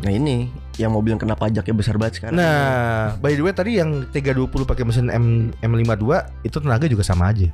Nah 0.00 0.10
ini 0.12 0.48
yang 0.80 0.96
mobil 0.96 1.14
yang 1.14 1.20
kena 1.20 1.36
pajaknya 1.36 1.74
besar 1.76 2.00
banget 2.00 2.18
sekarang. 2.18 2.40
Nah, 2.40 3.14
by 3.20 3.36
the 3.36 3.44
way 3.44 3.52
tadi 3.52 3.78
yang 3.78 4.08
320 4.10 4.48
pakai 4.64 4.82
mesin 4.88 5.12
M 5.12 5.52
M52 5.60 6.08
itu 6.48 6.56
tenaga 6.58 6.88
juga 6.88 7.04
sama 7.04 7.30
aja. 7.30 7.52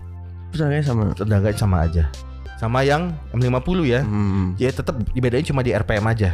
terus 0.48 0.64
harganya 0.64 0.86
sama. 0.86 1.04
Tenaga 1.12 1.48
sama 1.52 1.76
aja. 1.84 2.08
Sama 2.56 2.80
yang 2.86 3.12
M50 3.36 3.78
ya. 3.84 4.00
Hmm. 4.00 4.56
Ya 4.56 4.72
tetap 4.72 4.96
dibedain 5.12 5.44
cuma 5.44 5.60
di 5.60 5.76
RPM 5.76 6.06
aja. 6.08 6.32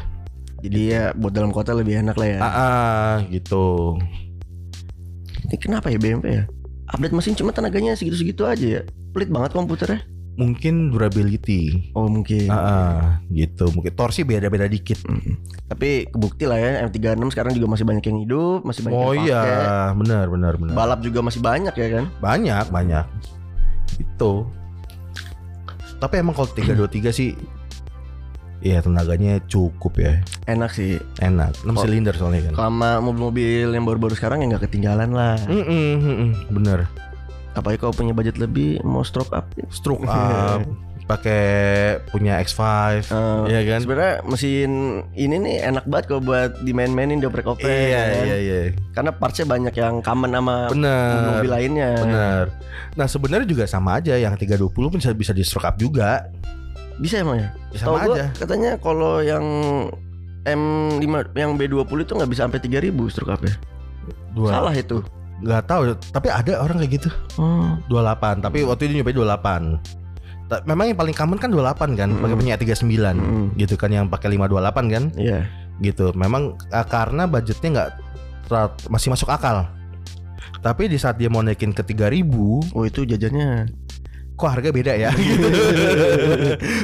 Jadi 0.62 0.80
ya 0.94 1.10
buat 1.12 1.34
dalam 1.34 1.50
kota 1.50 1.74
lebih 1.74 1.98
enak 2.00 2.14
lah 2.14 2.28
ya. 2.30 2.38
Ah, 2.38 2.48
ah, 2.48 3.12
gitu. 3.28 3.98
Ini 5.50 5.56
kenapa 5.58 5.90
ya 5.90 5.98
BMW 5.98 6.40
ya? 6.40 6.44
Update 6.94 7.12
mesin 7.12 7.34
cuma 7.34 7.50
tenaganya 7.50 7.98
segitu-segitu 7.98 8.46
aja 8.46 8.80
ya. 8.80 8.82
Pelit 9.12 9.28
banget 9.28 9.52
komputernya. 9.52 10.13
Mungkin 10.34 10.90
durability. 10.90 11.94
Oh 11.94 12.10
mungkin. 12.10 12.50
Ah, 12.50 12.58
ah, 12.58 13.00
gitu. 13.30 13.70
Mungkin 13.70 13.94
torsi 13.94 14.26
beda-beda 14.26 14.66
dikit. 14.66 14.98
Mm. 15.06 15.38
Tapi 15.70 16.10
kebukti 16.10 16.44
lah 16.44 16.58
ya 16.58 16.70
M36 16.90 17.30
sekarang 17.30 17.54
juga 17.54 17.70
masih 17.70 17.86
banyak 17.86 18.04
yang 18.04 18.18
hidup, 18.26 18.60
masih 18.66 18.82
banyak 18.82 18.98
Oh 18.98 19.12
yang 19.14 19.26
iya, 19.30 19.42
benar 19.94 20.26
benar 20.26 20.58
benar. 20.58 20.74
Balap 20.74 21.00
juga 21.06 21.22
masih 21.22 21.38
banyak 21.38 21.74
ya 21.74 21.88
kan? 22.00 22.04
Banyak, 22.18 22.66
banyak. 22.68 23.06
Itu. 23.96 24.50
Tapi 26.02 26.20
emang 26.20 26.34
kalau 26.34 26.50
323 26.50 27.14
sih 27.14 27.32
Iya 28.64 28.80
tenaganya 28.80 29.40
cukup 29.44 30.00
ya 30.00 30.24
Enak 30.44 30.72
sih. 30.72 30.96
Enak 31.20 31.52
6 31.64 31.68
Oh. 31.68 31.80
silinder 31.84 32.16
soalnya 32.16 32.48
kan 32.50 32.54
Sama 32.56 32.96
mobil-mobil 33.00 33.68
yang 33.72 33.84
baru-baru 33.84 34.16
sekarang 34.16 34.40
ya 34.40 34.56
nggak 34.56 34.68
ketinggalan 34.68 35.12
lah. 35.12 35.36
Mm-mm, 35.48 35.88
mm-mm, 36.00 36.30
Bener 36.48 36.88
Apalagi 37.54 37.78
kalau 37.78 37.94
punya 37.94 38.10
budget 38.10 38.36
lebih 38.36 38.82
mau 38.82 39.02
stroke 39.02 39.30
up. 39.30 39.46
Stroke 39.70 40.04
up 40.10 40.62
pakai 41.04 41.44
punya 42.08 42.40
X5 42.40 42.60
Eh, 43.12 43.42
Iya 43.52 43.60
kan 43.68 43.80
Sebenarnya 43.84 44.14
mesin 44.24 44.70
ini 45.12 45.36
nih 45.36 45.56
enak 45.68 45.84
banget 45.84 46.04
kalau 46.08 46.22
buat 46.24 46.64
dimain-mainin 46.64 47.20
dioprek-oprek. 47.20 47.68
Iya 47.68 47.84
ya 47.92 48.00
kan? 48.00 48.24
iya 48.24 48.36
iya 48.40 48.58
Karena 48.96 49.10
partsnya 49.12 49.46
banyak 49.46 49.74
yang 49.76 50.00
common 50.00 50.32
sama 50.32 50.72
Bener 50.72 51.20
mobil 51.28 51.50
lainnya. 51.52 51.90
Bener 52.00 52.44
Nah 52.96 53.04
sebenarnya 53.04 53.44
juga 53.44 53.64
sama 53.68 54.00
aja 54.00 54.16
Yang 54.16 54.48
320 54.48 54.72
pun 54.72 54.96
bisa, 54.96 55.12
bisa 55.12 55.32
di 55.36 55.44
stroke 55.44 55.68
up 55.68 55.76
juga 55.76 56.24
Bisa 56.96 57.20
emang 57.20 57.36
ya? 57.36 57.48
Ya, 57.68 57.84
Tahu 57.84 57.94
Sama 57.94 58.06
gua 58.08 58.14
aja 58.16 58.24
katanya 58.32 58.70
kalau 58.80 59.20
yang 59.20 59.44
M5 60.44 61.04
yang 61.36 61.56
B20 61.56 61.98
itu 62.00 62.12
nggak 62.16 62.30
bisa 62.30 62.44
sampai 62.44 62.60
3000 62.60 62.92
stroke 63.08 63.32
up 63.32 63.40
ya. 63.40 63.54
Dua 64.32 64.48
Salah 64.52 64.74
itu. 64.76 65.00
Gak 65.44 65.62
tahu 65.64 65.82
Tapi 66.08 66.26
ada 66.26 66.58
orang 66.58 66.80
kayak 66.80 66.92
gitu 66.94 67.08
Oh. 67.36 67.76
28 67.86 68.40
Tapi 68.40 68.64
waktu 68.64 68.82
itu 68.86 68.92
nyobain 68.98 69.14
28 69.14 69.78
Ta- 70.44 70.64
Memang 70.64 70.86
yang 70.86 70.96
paling 70.96 71.12
common 71.12 71.36
kan 71.36 71.48
28 71.48 71.94
kan 71.94 72.08
Mm-mm. 72.10 72.20
Pakai 72.20 72.36
punya 72.36 72.56
39 72.56 72.84
Mm, 73.14 73.46
gitu 73.56 73.74
kan 73.74 73.88
yang 73.88 74.06
pakai 74.06 74.32
528 74.32 74.88
kan 74.88 75.04
Iya. 75.14 75.40
gitu 75.76 76.10
memang 76.12 76.54
uh, 76.68 76.86
karena 76.86 77.26
budgetnya 77.26 77.68
nggak 77.68 77.90
masih 78.86 79.08
masuk 79.08 79.26
akal 79.26 79.66
tapi 80.60 80.86
di 80.86 80.94
saat 80.94 81.16
dia 81.16 81.26
mau 81.26 81.40
naikin 81.40 81.70
ke 81.70 81.82
3000 81.82 82.22
Oh 82.70 82.84
itu 82.84 83.02
jajannya. 83.02 83.66
kok 84.32 84.48
harga 84.48 84.70
beda 84.70 84.92
ya 84.92 85.10
gitu 85.18 85.46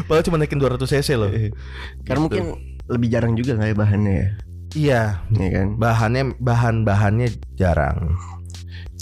padahal 0.04 0.24
cuma 0.24 0.36
naikin 0.36 0.56
200 0.56 0.74
cc 0.82 1.08
loh 1.14 1.30
Karena 1.30 1.46
Gitu. 2.10 2.18
mungkin 2.20 2.42
lebih 2.86 3.08
jarang 3.08 3.34
juga 3.34 3.54
nggak 3.54 3.68
ya 3.68 3.76
bahannya 3.76 4.12
ya. 4.12 4.28
iya 4.72 5.02
Iya 5.30 5.48
kan? 5.52 5.66
bahannya 5.76 6.22
bahan-bahannya 6.36 7.28
jarang 7.54 8.18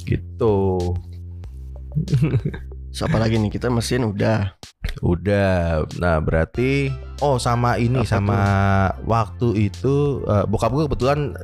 gitu 0.09 0.81
So, 2.89 3.05
apa 3.05 3.21
lagi 3.21 3.37
nih 3.37 3.53
kita 3.53 3.69
mesin 3.69 4.09
udah. 4.09 4.57
udah 5.05 5.85
nah 6.01 6.19
berarti 6.19 6.89
oh 7.21 7.37
sama 7.37 7.77
ini 7.77 8.01
Apa 8.03 8.19
sama 8.19 8.41
waktu 9.05 9.69
itu 9.71 10.25
uh, 10.25 10.49
bokap 10.49 10.73
gue 10.73 10.89
kebetulan 10.89 11.37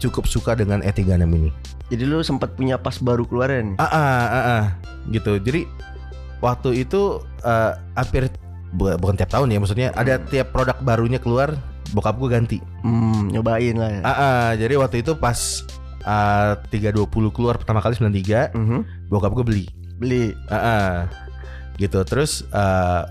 cukup 0.00 0.24
suka 0.26 0.56
dengan 0.56 0.80
E36 0.80 1.22
ini 1.28 1.50
Jadi 1.86 2.02
lu 2.02 2.18
sempat 2.24 2.58
punya 2.58 2.74
pas 2.80 2.98
baru 2.98 3.22
keluaran. 3.22 3.78
Ah, 3.78 3.86
ah, 3.86 4.24
ah, 4.26 4.42
ah. 4.42 4.64
gitu. 5.14 5.38
Jadi 5.38 5.70
waktu 6.42 6.82
itu 6.82 7.22
eh, 7.46 7.72
hampir 7.94 8.26
bu- 8.74 8.98
bukan 8.98 9.14
tiap 9.14 9.30
tahun 9.30 9.54
ya, 9.54 9.62
maksudnya 9.62 9.88
ada 9.94 10.18
tiap 10.18 10.50
produk 10.50 10.74
barunya 10.82 11.22
keluar, 11.22 11.54
bokap 11.94 12.18
gue 12.18 12.26
ganti. 12.26 12.58
Hmm, 12.82 13.30
nyobain 13.30 13.78
lah 13.78 13.90
ya. 13.94 14.00
Ah, 14.02 14.10
ah. 14.18 14.46
jadi 14.58 14.74
waktu 14.82 15.06
itu 15.06 15.14
pas 15.14 15.62
eh, 16.06 16.52
320 16.70 17.34
keluar 17.34 17.58
pertama 17.58 17.82
kali 17.82 17.94
93, 17.94 18.54
Mhm. 18.54 19.10
bokap 19.10 19.34
gue 19.34 19.44
beli. 19.44 19.64
Beli. 19.98 20.32
Ah, 20.46 20.56
ah. 20.56 20.92
gitu. 21.76 22.00
Terus 22.02 22.46
eh, 22.46 23.02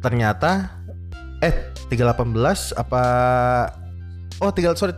ternyata 0.00 0.72
eh 1.38 1.54
318 1.88 2.72
apa 2.72 3.02
Oh, 4.42 4.50
3 4.50 4.74
sorry 4.74 4.90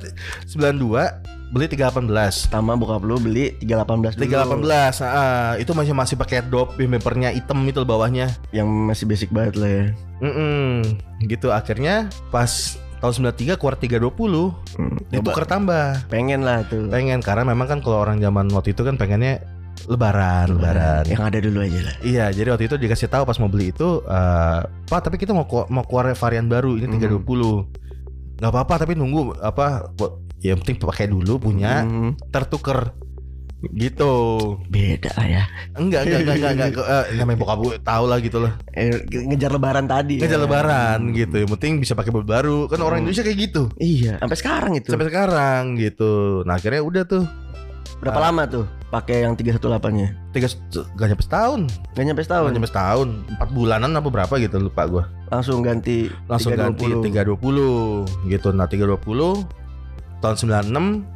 92 0.49 1.21
beli 1.53 1.69
318. 1.69 2.49
Pertama 2.49 2.73
bokap 2.75 3.05
lu 3.05 3.21
beli 3.21 3.53
318 3.61 4.17
dulu. 4.17 4.65
318 4.65 5.05
ah, 5.05 5.53
itu 5.55 5.71
masih 5.71 5.93
masih 5.93 6.17
pakai 6.17 6.41
dop 6.43 6.73
bumpernya 6.75 7.29
hitam 7.31 7.61
itu 7.63 7.85
bawahnya 7.85 8.33
Yang 8.51 8.69
masih 8.73 9.05
basic 9.05 9.29
banget 9.29 9.55
lah 9.61 9.69
ya. 9.69 9.85
Mm-mm, 10.25 10.97
gitu 11.29 11.53
akhirnya 11.53 12.09
pas 12.33 12.81
tahun 13.05 13.13
93 13.37 13.61
keluar 13.61 13.77
320 13.77 14.01
Hmm, 14.75 14.97
itu 15.05 15.21
coba. 15.21 15.27
tuker 15.29 15.45
tambah 15.45 15.87
Pengen 16.09 16.41
lah 16.41 16.65
tuh. 16.65 16.89
pengen 16.89 17.21
karena 17.21 17.45
memang 17.45 17.69
kan 17.69 17.79
kalau 17.79 18.01
orang 18.01 18.17
zaman 18.17 18.49
waktu 18.49 18.73
itu 18.73 18.81
kan 18.81 18.97
pengennya 18.97 19.45
lebaran 19.85 20.57
lebaran. 20.57 21.05
Yang 21.05 21.23
ada 21.23 21.39
dulu 21.41 21.59
aja 21.61 21.81
lah. 21.83 21.95
iya 22.01 22.25
jadi 22.29 22.49
waktu 22.49 22.65
itu 22.65 22.77
dikasih 22.79 23.07
tahu 23.07 23.23
pas 23.23 23.37
mau 23.37 23.47
beli 23.47 23.69
itu 23.69 24.01
eh, 24.01 24.61
pak 24.83 25.01
tapi 25.03 25.17
kita 25.17 25.31
mau 25.31 25.45
mau 25.69 25.85
keluar 25.85 26.09
varian 26.11 26.47
baru 26.47 26.75
ini 26.75 26.89
320 26.89 27.21
nggak 28.35 28.51
apa-apa 28.51 28.75
tapi 28.81 28.93
nunggu 28.95 29.37
apa 29.39 29.93
ya 30.41 30.51
yang 30.51 30.59
penting 30.59 30.77
pakai 30.79 31.07
dulu 31.07 31.39
punya 31.43 31.85
Hmm, 31.85 32.17
tertuker 32.29 32.97
gitu 33.71 34.13
beda 34.67 35.15
ya. 35.21 35.45
enggak 35.75 36.05
enggak 36.05 36.21
enggak 36.21 36.37
enggak, 36.51 36.69
enggak. 36.71 36.87
Eh, 36.87 37.17
namanya 37.17 37.39
bokap 37.39 37.59
gue 37.61 37.75
tahu 37.81 38.05
lah 38.05 38.19
gitu 38.19 38.39
loh 38.39 38.53
Eh, 38.71 38.91
ngejar 39.07 39.51
lebaran 39.51 39.85
tadi. 39.85 40.19
ngejar 40.19 40.37
ya. 40.37 40.45
lebaran 40.45 40.99
gitu 41.11 41.37
yang 41.37 41.51
penting 41.51 41.73
bisa 41.79 41.93
pakai 41.93 42.11
mobil 42.11 42.27
baru 42.27 42.59
kan 42.67 42.79
orang 42.79 43.01
Hmm. 43.01 43.09
Indonesia 43.09 43.23
kayak 43.23 43.39
gitu 43.43 43.63
Iya, 43.77 44.19
sampai 44.19 44.37
sekarang 44.37 44.73
itu. 44.75 44.89
sampai 44.89 45.07
sekarang 45.07 45.63
gitu 45.77 46.13
nah 46.43 46.55
akhirnya 46.55 46.81
udah 46.81 47.05
tuh 47.05 47.25
Berapa 47.95 48.19
Ah. 48.19 48.25
lama 48.29 48.43
tuh 48.45 48.65
pakai 48.91 49.25
yang 49.25 49.33
318-nya? 49.33 50.13
tiga 50.31 50.45
gak 50.93 51.09
nyampe 51.09 51.23
setahun 51.23 51.61
Gak 51.95 52.05
nyampe 52.05 52.21
gak 52.21 52.27
setahun. 52.27 52.51
nyampe 52.51 52.69
setahun 52.69 53.09
empat 53.31 53.49
bulanan 53.51 53.91
apa 53.93 54.09
berapa 54.09 54.35
gitu 54.37 54.57
lupa 54.59 54.83
gue 54.85 55.05
Langsung 55.31 55.63
ganti 55.63 56.11
langsung 56.29 56.53
ganti 56.53 56.85
320 56.85 58.05
gitu 58.29 58.49
nah 58.51 58.67
320 58.67 59.47
tahun 60.21 60.37
96 60.37 61.14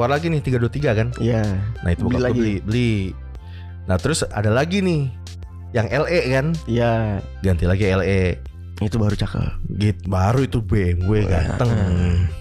keluar 0.00 0.16
lagi 0.16 0.26
nih 0.26 0.40
323 0.40 0.96
kan 0.96 1.08
Iya. 1.20 1.44
nah 1.84 1.90
itu 1.90 2.00
Beli 2.02 2.08
bokap 2.10 2.24
lagi. 2.24 2.40
beli 2.40 2.54
beli 2.62 2.92
nah 3.84 3.96
terus 3.96 4.24
ada 4.24 4.48
lagi 4.48 4.80
nih 4.80 5.12
yang 5.70 5.86
LE 5.86 6.20
kan 6.30 6.46
Iya. 6.64 7.20
ganti 7.40 7.64
lagi 7.64 7.84
LE 7.84 8.40
Itu 8.80 8.96
baru 8.96 9.12
cakep. 9.12 9.76
gitu 9.76 10.08
baru 10.08 10.40
itu 10.40 10.58
BMW 10.58 11.28
ganteng 11.28 11.68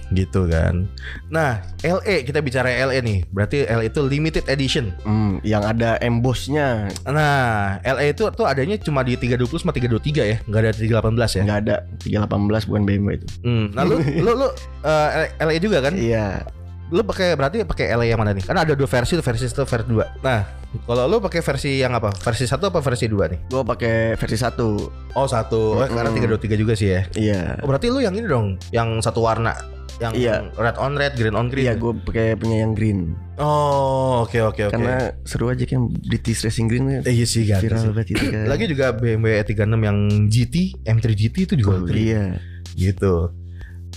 gitu 0.10 0.48
kan 0.48 0.88
nah 1.28 1.60
LE 1.80 2.24
kita 2.24 2.40
bicara 2.40 2.72
LE 2.82 2.96
nih 2.98 3.20
berarti 3.28 3.68
LE 3.68 3.86
itu 3.86 4.00
limited 4.02 4.48
edition 4.48 4.96
Hmm, 5.04 5.44
yang 5.44 5.62
ada 5.62 6.00
embossnya 6.00 6.88
nah 7.04 7.76
LE 7.84 8.16
itu 8.16 8.24
tuh 8.32 8.48
adanya 8.48 8.80
cuma 8.80 9.04
di 9.04 9.14
320 9.14 9.52
sama 9.60 9.76
323 9.76 10.00
ya 10.24 10.38
nggak 10.42 10.62
ada 10.62 10.72
318 10.72 11.12
ya 11.30 11.42
nggak 11.44 11.60
ada 11.62 11.76
318 12.00 12.32
bukan 12.66 12.82
BMW 12.84 13.10
itu. 13.14 13.28
hmm. 13.44 13.66
nah 13.70 13.84
lu 13.84 14.00
lu 14.00 14.32
lu 14.38 14.48
eh, 14.82 15.28
LE 15.38 15.60
juga 15.60 15.78
kan 15.82 15.92
Iya. 15.94 16.48
Lu 16.90 17.02
pakai 17.06 17.38
berarti 17.38 17.62
pakai 17.64 17.94
LA 17.94 18.10
yang 18.10 18.20
mana 18.20 18.34
nih? 18.34 18.42
Karena 18.42 18.66
ada 18.66 18.74
dua 18.74 18.90
versi, 18.90 19.14
tuh, 19.14 19.22
versi 19.22 19.46
satu, 19.46 19.62
versi 19.64 19.86
dua. 19.86 20.06
Nah, 20.20 20.42
kalau 20.84 21.06
lu 21.06 21.18
pakai 21.18 21.42
versi 21.42 21.78
yang 21.78 21.94
apa? 21.94 22.10
Versi 22.18 22.46
satu 22.46 22.70
apa 22.70 22.82
versi 22.82 23.06
dua 23.06 23.30
nih? 23.30 23.40
Gue 23.46 23.62
pakai 23.62 24.18
versi 24.18 24.38
satu. 24.38 24.90
Oh 25.14 25.28
satu, 25.30 25.78
oh, 25.78 25.86
karena 25.86 26.10
tiga 26.10 26.26
dua 26.26 26.40
tiga 26.42 26.56
juga 26.58 26.74
sih 26.74 26.90
ya. 26.90 27.02
Iya. 27.14 27.62
Oh 27.62 27.70
berarti 27.70 27.90
lu 27.90 28.02
yang 28.02 28.14
ini 28.14 28.26
dong, 28.26 28.58
yang 28.70 28.98
satu 29.00 29.22
warna, 29.22 29.54
yang 29.98 30.18
Iya. 30.18 30.50
red 30.58 30.78
on 30.78 30.98
red, 30.98 31.14
green 31.14 31.34
on 31.34 31.48
green. 31.48 31.70
Iya, 31.70 31.78
gue 31.78 31.94
pakai 32.02 32.34
punya 32.34 32.66
yang 32.66 32.74
green. 32.74 33.14
Oh 33.38 34.26
oke 34.26 34.42
oke 34.42 34.68
oke. 34.68 34.74
Karena 34.74 35.14
seru 35.24 35.48
aja 35.48 35.64
kan 35.64 35.88
British 35.94 36.42
Racing 36.42 36.68
Green 36.68 36.86
kan. 36.90 37.02
Eh, 37.06 37.14
iya 37.16 37.26
sih 37.30 37.46
gak 37.46 37.64
Viral 37.64 37.94
banget 37.94 38.18
itu 38.18 38.26
kan. 38.34 38.46
Lagi 38.50 38.66
juga 38.66 38.92
BMW 38.92 39.46
E36 39.46 39.78
yang 39.80 39.98
GT, 40.26 40.56
M3 40.84 41.06
GT 41.14 41.36
itu 41.48 41.54
juga 41.56 41.80
Oh, 41.80 41.88
iya. 41.88 42.36
gitu. 42.74 43.32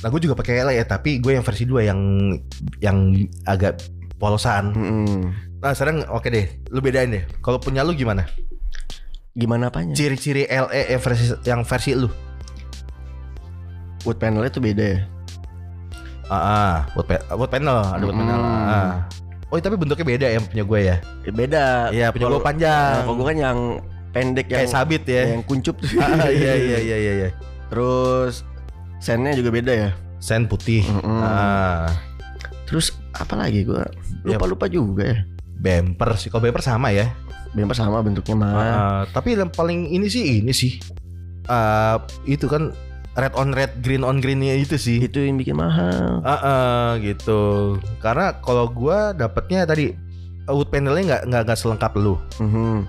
Nah 0.03 0.09
gue 0.11 0.21
juga 0.21 0.35
pakai 0.35 0.67
LA 0.67 0.83
ya, 0.83 0.85
tapi 0.85 1.23
gue 1.23 1.33
yang 1.39 1.47
versi 1.47 1.63
2 1.63 1.87
yang 1.87 2.01
yang 2.83 2.99
agak 3.47 3.79
polosan. 4.19 4.75
Mm-mm. 4.75 5.31
Nah 5.63 5.71
sekarang 5.79 6.03
oke 6.11 6.27
deh, 6.27 6.47
lu 6.75 6.83
bedain 6.83 7.07
deh. 7.11 7.23
Kalau 7.39 7.63
punya 7.63 7.87
lu 7.87 7.95
gimana? 7.95 8.27
Gimana 9.33 9.71
apanya? 9.71 9.95
Ciri-ciri 9.95 10.45
LE 10.51 10.83
yang 10.91 11.01
versi 11.01 11.25
yang 11.47 11.61
versi 11.63 11.91
lu? 11.95 12.11
Wood 14.03 14.19
panelnya 14.19 14.51
tuh 14.51 14.59
beda 14.59 14.85
ya. 14.85 15.01
Ah, 16.27 16.35
ah 16.35 16.75
wood, 16.99 17.07
pa- 17.07 17.23
wood 17.39 17.51
panel, 17.51 17.79
ada 17.87 18.03
wood 18.03 18.19
panel. 18.19 18.41
Mm. 18.43 18.67
Ah. 18.67 18.95
Oh 19.53 19.61
tapi 19.61 19.77
bentuknya 19.77 20.07
beda 20.09 20.27
yang 20.33 20.45
punya 20.49 20.65
gue 20.65 20.81
ya? 20.83 20.97
Eh, 21.23 21.31
beda. 21.33 21.93
Iya 21.95 22.07
punya 22.11 22.27
gue 22.27 22.43
panjang. 22.43 22.93
Nah, 22.99 23.03
kalau 23.07 23.17
gue 23.21 23.27
kan 23.31 23.39
yang 23.39 23.59
pendek 24.11 24.47
yang 24.51 24.67
kayak 24.67 24.73
sabit 24.73 25.03
ya. 25.07 25.23
yang 25.31 25.45
kuncup 25.47 25.79
tuh. 25.79 25.89
Ah, 26.03 26.27
iya 26.27 26.53
iya 26.59 26.79
iya 26.91 26.97
iya 26.99 27.13
iya. 27.23 27.29
Terus 27.71 28.43
sennya 29.03 29.35
juga 29.35 29.51
beda 29.51 29.73
ya. 29.75 29.91
Sen 30.23 30.47
putih. 30.47 30.87
Mm-mm. 30.87 31.19
Ah, 31.19 31.91
Terus 32.71 32.95
apa 33.13 33.35
lagi 33.37 33.67
gue 33.67 33.83
lupa 34.23 34.47
lupa 34.47 34.67
juga 34.71 35.05
ya. 35.05 35.19
bumper 35.59 36.15
sih. 36.17 36.31
Kalau 36.31 36.47
bumper 36.47 36.63
sama 36.63 36.95
ya. 36.95 37.11
Bumper 37.53 37.75
sama 37.77 38.01
bentuknya 38.01 38.39
mah. 38.39 38.51
Ah, 38.55 39.03
tapi 39.11 39.35
yang 39.35 39.51
paling 39.51 39.91
ini 39.91 40.07
sih 40.07 40.41
ini 40.41 40.55
sih. 40.55 40.79
Ah, 41.51 42.01
itu 42.25 42.47
kan 42.47 42.71
red 43.13 43.35
on 43.37 43.53
red, 43.53 43.69
green 43.85 44.07
on 44.07 44.23
greennya 44.23 44.57
itu 44.57 44.79
sih. 44.79 45.03
Itu 45.03 45.21
yang 45.21 45.37
bikin 45.37 45.59
mahal. 45.59 46.23
Ah, 46.23 46.33
ah, 46.33 46.89
gitu. 47.03 47.77
Karena 47.99 48.39
kalau 48.41 48.71
gua 48.71 49.13
dapetnya 49.13 49.67
tadi 49.67 49.93
wood 50.49 50.71
panelnya 50.71 51.21
nggak 51.21 51.45
nggak 51.45 51.59
selengkap 51.59 51.93
lu. 51.99 52.15
Mhm. 52.41 52.87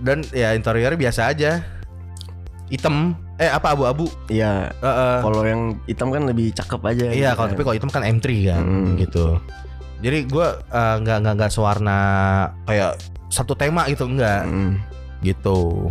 Dan 0.00 0.22
ya 0.32 0.54
interiornya 0.54 0.96
biasa 0.96 1.30
aja. 1.30 1.62
Hitam. 2.66 3.14
Eh 3.36 3.46
apa 3.46 3.72
abu-abu? 3.72 4.08
Iya. 4.26 4.72
Ah, 4.80 4.88
ah. 4.88 5.16
Kalau 5.20 5.42
yang 5.42 5.76
hitam 5.84 6.08
kan 6.08 6.24
lebih 6.24 6.50
cakep 6.50 6.80
aja. 6.82 7.06
Iya, 7.08 7.30
gitu 7.30 7.36
kalau 7.36 7.46
kan. 7.46 7.52
tapi 7.52 7.62
kalau 7.62 7.76
hitam 7.76 7.90
kan 7.90 8.02
M3 8.02 8.26
kan, 8.44 8.62
Hmm. 8.62 8.94
gitu. 8.96 9.26
Jadi 9.96 10.18
gua 10.26 10.60
ah, 10.68 10.96
nggak 10.96 11.16
nggak 11.22 11.34
nggak 11.36 11.52
sewarna 11.52 11.98
kayak 12.64 12.98
satu 13.28 13.52
tema 13.52 13.86
gitu 13.86 14.04
enggak, 14.04 14.44
Mm. 14.44 14.72
gitu. 15.22 15.88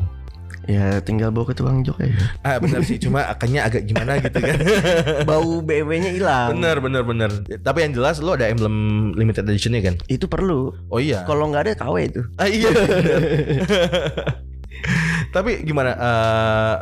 Ya 0.65 0.97
tinggal 0.97 1.29
bawa 1.29 1.45
ke 1.45 1.53
tukang 1.53 1.85
jok 1.85 2.01
ya. 2.01 2.09
Ah 2.41 2.57
benar 2.57 2.81
sih, 2.81 2.97
cuma 2.97 3.21
akannya 3.29 3.61
agak 3.61 3.85
gimana 3.85 4.17
gitu 4.17 4.41
kan. 4.41 4.57
Bau 5.29 5.61
BMW-nya 5.61 6.09
hilang. 6.11 6.57
bener 6.57 6.81
bener 6.81 7.03
bener. 7.05 7.29
Tapi 7.61 7.85
yang 7.85 7.93
jelas 7.93 8.17
lo 8.17 8.33
ada 8.33 8.49
emblem 8.49 8.73
limited 9.13 9.45
editionnya 9.45 9.85
kan? 9.85 9.95
Itu 10.07 10.25
perlu. 10.25 10.73
Oh 10.89 10.97
iya. 10.97 11.21
Kalau 11.23 11.45
nggak 11.47 11.69
ada 11.69 11.73
KW 11.77 11.95
itu. 12.03 12.21
Ah 12.35 12.49
iya. 12.49 12.73
Tapi 15.35 15.67
gimana? 15.67 15.91
eh, 15.91 16.75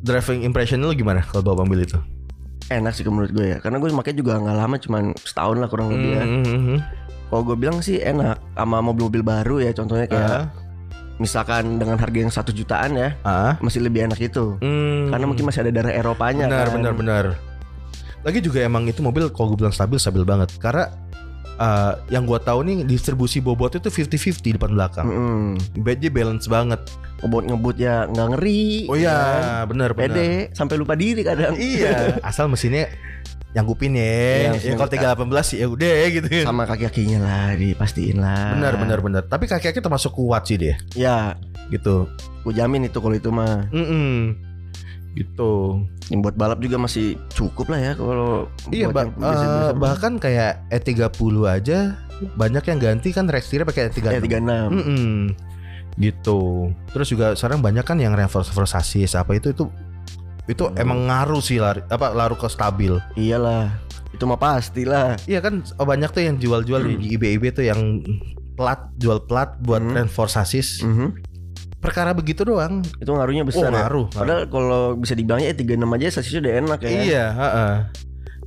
driving 0.00 0.46
impression 0.46 0.78
lo 0.80 0.94
gimana 0.94 1.20
kalau 1.26 1.42
bawa 1.42 1.66
mobil 1.66 1.82
itu? 1.84 1.98
Enak 2.70 2.94
sih 2.94 3.02
menurut 3.02 3.34
gue 3.34 3.46
ya. 3.50 3.58
Karena 3.58 3.82
gue 3.82 3.90
makanya 3.90 4.16
juga 4.16 4.32
nggak 4.38 4.56
lama, 4.56 4.76
cuman 4.78 5.02
setahun 5.18 5.58
lah 5.58 5.66
kurang 5.66 5.90
lebih 5.90 6.10
ya. 6.14 6.24
Mhm. 6.24 6.76
Kalau 7.26 7.42
gue 7.42 7.56
bilang 7.58 7.78
sih 7.82 7.98
enak 7.98 8.38
sama 8.54 8.78
mobil-mobil 8.78 9.22
baru 9.26 9.56
ya. 9.58 9.74
Contohnya 9.74 10.06
kayak 10.06 10.30
Ah, 10.30 10.44
misalkan 11.18 11.76
dengan 11.76 11.98
harga 11.98 12.18
yang 12.18 12.32
satu 12.32 12.50
jutaan 12.50 12.94
ya, 12.96 13.12
ah. 13.26 13.58
masih 13.60 13.82
lebih 13.82 14.06
enak 14.06 14.22
itu. 14.22 14.54
Hmm. 14.62 15.10
Karena 15.10 15.26
mungkin 15.26 15.44
masih 15.44 15.66
ada 15.66 15.70
darah 15.74 15.92
Eropanya 15.92 16.46
benar 16.46 16.66
kan. 16.70 16.74
benar 16.78 16.92
benar. 16.94 17.24
Lagi 18.22 18.38
juga 18.38 18.62
emang 18.62 18.86
itu 18.86 19.02
mobil 19.02 19.28
kalau 19.34 19.52
gue 19.52 19.66
bilang 19.66 19.74
stabil 19.74 19.98
stabil 19.98 20.22
banget 20.22 20.52
karena 20.62 20.88
eh, 21.60 21.92
yang 22.08 22.24
gua 22.24 22.40
tahu 22.40 22.64
nih 22.64 22.82
distribusi 22.82 23.38
bobot 23.38 23.76
itu 23.76 23.86
50-50 23.86 24.56
depan 24.56 24.72
belakang. 24.72 25.06
Mm-mm. 25.06 25.44
Bednya 25.78 26.08
balance 26.08 26.48
banget. 26.48 26.80
Ngebut-ngebut 27.20 27.76
ya 27.76 28.08
nggak 28.08 28.28
ngeri. 28.32 28.88
Oh 28.88 28.96
kan. 28.96 29.00
iya, 29.00 29.18
benar 29.68 29.92
benar. 29.92 30.16
Pede 30.16 30.28
sampai 30.56 30.74
lupa 30.74 30.96
diri 30.96 31.20
kadang. 31.20 31.52
Iya, 31.54 32.16
asal 32.28 32.48
mesinnya 32.48 32.88
nyanggupin 33.50 33.98
ya. 33.98 34.54
Iya, 34.56 34.72
ya 34.72 34.72
kalau 34.78 34.88
318 35.26 35.58
ya 35.60 35.66
udah 35.68 35.94
gitu. 36.08 36.26
Sama 36.46 36.64
kaki-kakinya 36.64 37.18
lah 37.20 37.48
dipastiin 37.54 38.16
lah. 38.16 38.56
Benar 38.56 38.74
benar 38.78 38.98
benar. 39.02 39.22
Tapi 39.26 39.44
kaki-kaki 39.44 39.82
termasuk 39.82 40.16
kuat 40.16 40.46
sih 40.46 40.56
dia. 40.56 40.78
Ya, 40.96 41.36
Gitu. 41.70 42.06
gue 42.40 42.54
jamin 42.56 42.88
itu 42.88 42.98
kalau 42.98 43.14
itu 43.14 43.28
mah. 43.30 43.68
Mm-mm. 43.70 44.34
Gitu. 45.10 45.82
Yang 46.06 46.20
buat 46.22 46.36
balap 46.36 46.58
juga 46.58 46.76
masih 46.76 47.18
cukup 47.28 47.66
lah 47.68 47.80
ya 47.80 47.92
kalau 47.94 48.46
Iya, 48.68 48.88
buat 48.88 49.10
ba- 49.10 49.14
mah. 49.16 49.72
bahkan 49.74 50.16
kayak 50.16 50.70
E30 50.70 51.10
aja 51.44 51.98
banyak 52.32 52.64
yang 52.64 52.78
ganti 52.78 53.10
kan 53.10 53.26
rack 53.26 53.42
setirnya 53.42 53.64
pakai 53.64 53.90
E36. 53.90 54.06
ya 54.06 54.20
36. 54.20 54.70
Mm-mm. 54.70 55.10
Gitu. 55.96 56.40
Terus 56.88 57.08
juga 57.08 57.26
sekarang 57.34 57.60
banyak 57.60 57.82
kan 57.82 57.96
yang 57.96 58.12
reverse 58.12 58.48
reverse 58.48 58.72
sasis 58.72 59.12
apa 59.12 59.34
itu 59.34 59.50
itu 59.50 59.66
itu 60.46 60.62
Hmm. 60.64 60.78
emang 60.78 61.06
ngaruh 61.06 61.38
sih 61.38 61.58
lari 61.58 61.82
apa 61.84 62.10
laru 62.10 62.34
ke 62.34 62.46
stabil. 62.46 62.94
Iyalah. 63.14 63.70
Itu 64.10 64.24
mah 64.24 64.36
pastilah. 64.36 65.18
Iya 65.24 65.38
kan 65.40 65.62
oh, 65.74 65.84
banyak 65.84 66.10
tuh 66.10 66.22
yang 66.22 66.36
jual-jual 66.36 66.80
di 66.84 67.14
IB-IB 67.14 67.50
tuh 67.52 67.64
yang 67.64 68.02
plat 68.52 68.90
jual 68.94 69.24
plat 69.24 69.58
buat 69.58 69.80
Hmm. 69.80 69.94
reinforce 69.96 70.34
sasis. 70.34 70.82
Mhm. 70.82 71.29
Perkara 71.80 72.12
begitu 72.12 72.44
doang. 72.44 72.84
Itu 72.96 73.10
ngaruhnya 73.10 73.42
Oh, 73.42 73.48
besar. 73.48 73.68
ya. 73.68 73.84
ngaruh. 73.84 74.06
ngaruh. 74.06 74.06
Padahal 74.12 74.42
kalau 74.46 74.82
bisa 74.94 75.12
dibilangnya 75.12 75.48
ya 75.48 75.56
36 75.56 75.96
aja 75.96 76.06
sasisnya 76.12 76.40
udah 76.40 76.54
enak 76.60 76.78
ya. 76.80 76.90
Iya, 76.92 77.24
heeh. 77.32 77.74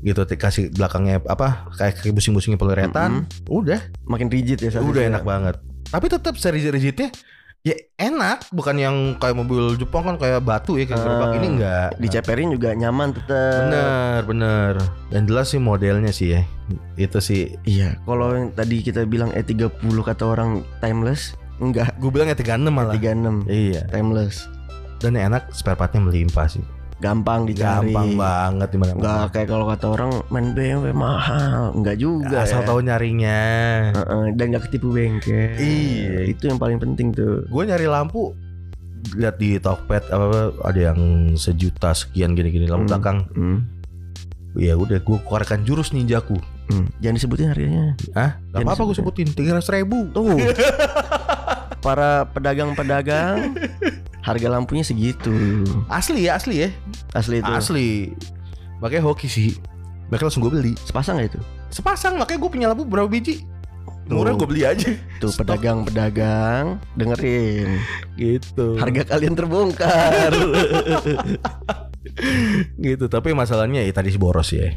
Gitu 0.04 0.22
dikasih 0.22 0.64
belakangnya 0.70 1.24
apa 1.24 1.72
kayak 1.74 2.00
kayak 2.00 2.14
busing-busingnya 2.14 2.56
poliuretan. 2.56 3.26
Udah, 3.48 3.80
Makin 4.04 4.28
rigid 4.28 4.60
ya 4.60 4.70
sasisnya. 4.70 4.86
udah 4.86 5.04
enak 5.10 5.24
banget. 5.24 5.56
Tapi 5.88 6.06
tetap 6.08 6.36
seri 6.36 6.62
rigidnya 6.62 7.10
ya 7.64 7.72
enak, 7.96 8.52
bukan 8.52 8.76
yang 8.76 8.96
kayak 9.16 9.34
mobil 9.34 9.80
Jepang 9.80 10.04
kan 10.04 10.16
kayak 10.20 10.44
batu 10.44 10.76
ya 10.76 10.84
kayak 10.84 11.00
gerobak 11.00 11.32
ini 11.34 11.48
enggak. 11.56 11.90
Diceperin 11.96 12.52
juga 12.52 12.76
nyaman 12.76 13.16
tetap. 13.16 13.62
Bener, 13.64 14.20
bener. 14.28 14.74
Dan 15.08 15.24
jelas 15.24 15.48
sih 15.48 15.58
modelnya 15.58 16.12
sih 16.12 16.36
ya. 16.36 16.42
Itu 16.94 17.18
sih. 17.18 17.56
Iya, 17.64 17.96
kalau 18.04 18.36
yang 18.36 18.52
tadi 18.52 18.84
kita 18.84 19.08
bilang 19.08 19.32
E30 19.32 19.72
kata 19.80 20.24
orang 20.28 20.50
timeless, 20.78 21.40
enggak. 21.64 21.96
Gue 21.98 22.10
bilang 22.10 22.28
ya 22.28 22.36
36 22.36 22.68
malah. 22.68 22.94
36 22.94 23.46
Iya. 23.46 23.82
timeless. 23.88 24.48
Dan 24.98 25.16
enak 25.16 25.52
spare 25.52 25.76
partnya 25.76 26.00
melimpah 26.00 26.48
sih. 26.48 26.64
Gampang 26.98 27.44
dicari. 27.44 27.92
Gampang 27.92 28.16
banget 28.16 28.68
di 28.72 28.78
mana 28.80 28.92
Enggak 28.96 29.36
kayak 29.36 29.48
kalau 29.50 29.66
kata 29.68 29.86
orang 29.90 30.12
main 30.30 30.56
BMW 30.56 30.96
mahal, 30.96 31.76
enggak 31.76 32.00
juga. 32.00 32.38
Asal 32.40 32.64
ya. 32.64 32.66
tahu 32.66 32.80
nyarinya. 32.80 33.42
Heeh, 33.92 34.26
dan 34.34 34.46
nggak 34.50 34.64
ketipu 34.68 34.88
bengkel. 34.90 35.52
Iya. 35.54 36.32
Itu 36.32 36.48
yang 36.48 36.56
paling 36.56 36.80
penting 36.80 37.12
tuh. 37.12 37.44
Gue 37.46 37.64
nyari 37.64 37.86
lampu 37.86 38.32
lihat 39.20 39.36
di 39.36 39.60
Tokped 39.60 40.08
apa, 40.08 40.26
apa 40.26 40.42
ada 40.64 40.80
yang 40.92 41.00
sejuta 41.36 41.92
sekian 41.92 42.40
gini-gini 42.40 42.72
lampu 42.72 42.88
Hmm. 42.88 42.92
belakang. 42.96 43.18
Hmm. 43.36 43.60
Ya 44.56 44.80
udah 44.80 45.04
gue 45.04 45.18
keluarkan 45.20 45.68
jurus 45.68 45.92
ninjaku. 45.92 46.40
Hmm. 46.72 46.88
Jangan 47.04 47.16
disebutin 47.20 47.52
harganya. 47.52 48.00
Hah? 48.16 48.40
Gak 48.48 48.64
Jangan 48.64 48.64
apa-apa 48.64 48.82
gue 48.88 48.96
sebutin 48.96 49.28
tiga 49.28 49.60
ribu. 49.60 50.08
Tuh. 50.16 50.40
Para 51.84 52.24
pedagang-pedagang 52.32 53.60
harga 54.28 54.48
lampunya 54.48 54.88
segitu. 54.88 55.36
Asli 55.92 56.32
ya 56.32 56.40
asli 56.40 56.64
ya. 56.64 56.70
Asli 57.12 57.44
itu. 57.44 57.52
Asli. 57.52 57.90
Makanya 58.80 59.04
hoki 59.04 59.28
sih. 59.28 59.60
Makanya 60.08 60.32
langsung 60.32 60.48
gue 60.48 60.52
beli. 60.56 60.74
Sepasang 60.80 61.20
gak 61.20 61.36
itu? 61.36 61.42
Sepasang 61.70 62.16
makanya 62.16 62.40
gue 62.40 62.52
punya 62.52 62.68
lampu 62.72 62.88
berapa 62.88 63.12
biji? 63.12 63.44
Murah 64.08 64.36
Tuh. 64.36 64.40
gue 64.44 64.48
beli 64.48 64.64
aja. 64.64 64.96
Tuh 65.20 65.32
pedagang-pedagang 65.36 66.80
dengerin. 66.96 67.80
Gitu. 68.16 68.80
Harga 68.80 69.16
kalian 69.16 69.36
terbongkar. 69.36 70.32
gitu. 72.88 73.06
Tapi 73.12 73.30
masalahnya 73.36 73.84
ya 73.84 73.92
tadi 73.92 74.12
si 74.12 74.20
boros 74.20 74.52
ya. 74.56 74.72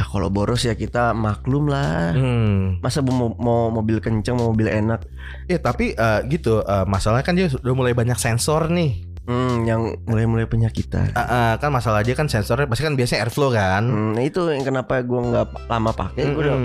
Ya 0.00 0.08
kalau 0.08 0.32
boros 0.32 0.64
ya 0.64 0.72
kita 0.72 1.12
maklum 1.12 1.68
lah. 1.68 2.16
Hmm. 2.16 2.80
Masa 2.80 3.04
mau, 3.04 3.36
mau 3.36 3.68
mobil 3.68 4.00
kenceng, 4.00 4.40
mau 4.40 4.56
mobil 4.56 4.72
enak. 4.72 5.04
Ya 5.44 5.60
tapi 5.60 5.92
eh, 5.92 6.20
gitu. 6.32 6.64
eh, 6.64 6.84
masalahnya 6.88 7.24
kan 7.28 7.36
dia 7.36 7.52
udah 7.52 7.74
mulai 7.76 7.92
banyak 7.92 8.16
sensor 8.16 8.72
nih. 8.72 9.04
Hmm, 9.28 9.68
yang 9.68 10.00
mulai-mulai 10.08 10.48
penyakitan. 10.48 11.12
Ah, 11.12 11.22
ah, 11.22 11.52
kan 11.60 11.68
masalah 11.70 12.00
dia 12.00 12.16
kan 12.16 12.26
sensornya 12.26 12.64
pasti 12.66 12.82
kan 12.82 12.96
biasanya 12.96 13.28
airflow 13.28 13.52
kan. 13.52 13.84
Hmm, 13.84 14.10
nah 14.16 14.24
itu 14.24 14.40
yang 14.48 14.64
kenapa 14.64 15.04
gue 15.04 15.20
nggak 15.20 15.68
lama 15.68 15.92
pakai, 15.92 16.24
gue 16.32 16.42
udah. 16.42 16.56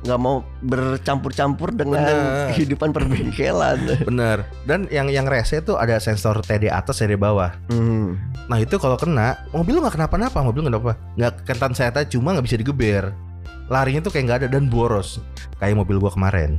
Nggak 0.00 0.20
mau 0.20 0.40
bercampur-campur 0.64 1.76
dengan 1.76 2.00
Bener. 2.02 2.56
kehidupan 2.56 2.90
perbengkelan. 2.92 3.78
Bener. 4.08 4.48
Dan 4.64 4.88
yang 4.88 5.12
yang 5.12 5.28
rese 5.28 5.60
tuh 5.60 5.76
ada 5.76 6.00
sensor 6.00 6.40
TD 6.40 6.72
atas, 6.72 7.04
TD 7.04 7.20
bawah. 7.20 7.52
Hmm. 7.68 8.16
Nah 8.48 8.58
itu 8.60 8.80
kalau 8.80 8.96
kena, 8.96 9.36
mobil 9.52 9.76
lu 9.76 9.80
nggak 9.84 10.00
kenapa-napa, 10.00 10.40
mobil 10.40 10.64
nggak 10.64 10.74
kenapa, 10.80 10.94
nggak 11.16 11.32
kentan 11.44 11.72
saya 11.76 11.92
cuma 12.08 12.32
nggak 12.36 12.46
bisa 12.46 12.58
digeber. 12.60 13.12
larinya 13.70 14.02
tuh 14.02 14.10
kayak 14.10 14.24
nggak 14.26 14.38
ada 14.42 14.48
dan 14.58 14.66
boros 14.66 15.22
kayak 15.62 15.78
mobil 15.78 16.02
gua 16.02 16.10
kemarin 16.10 16.58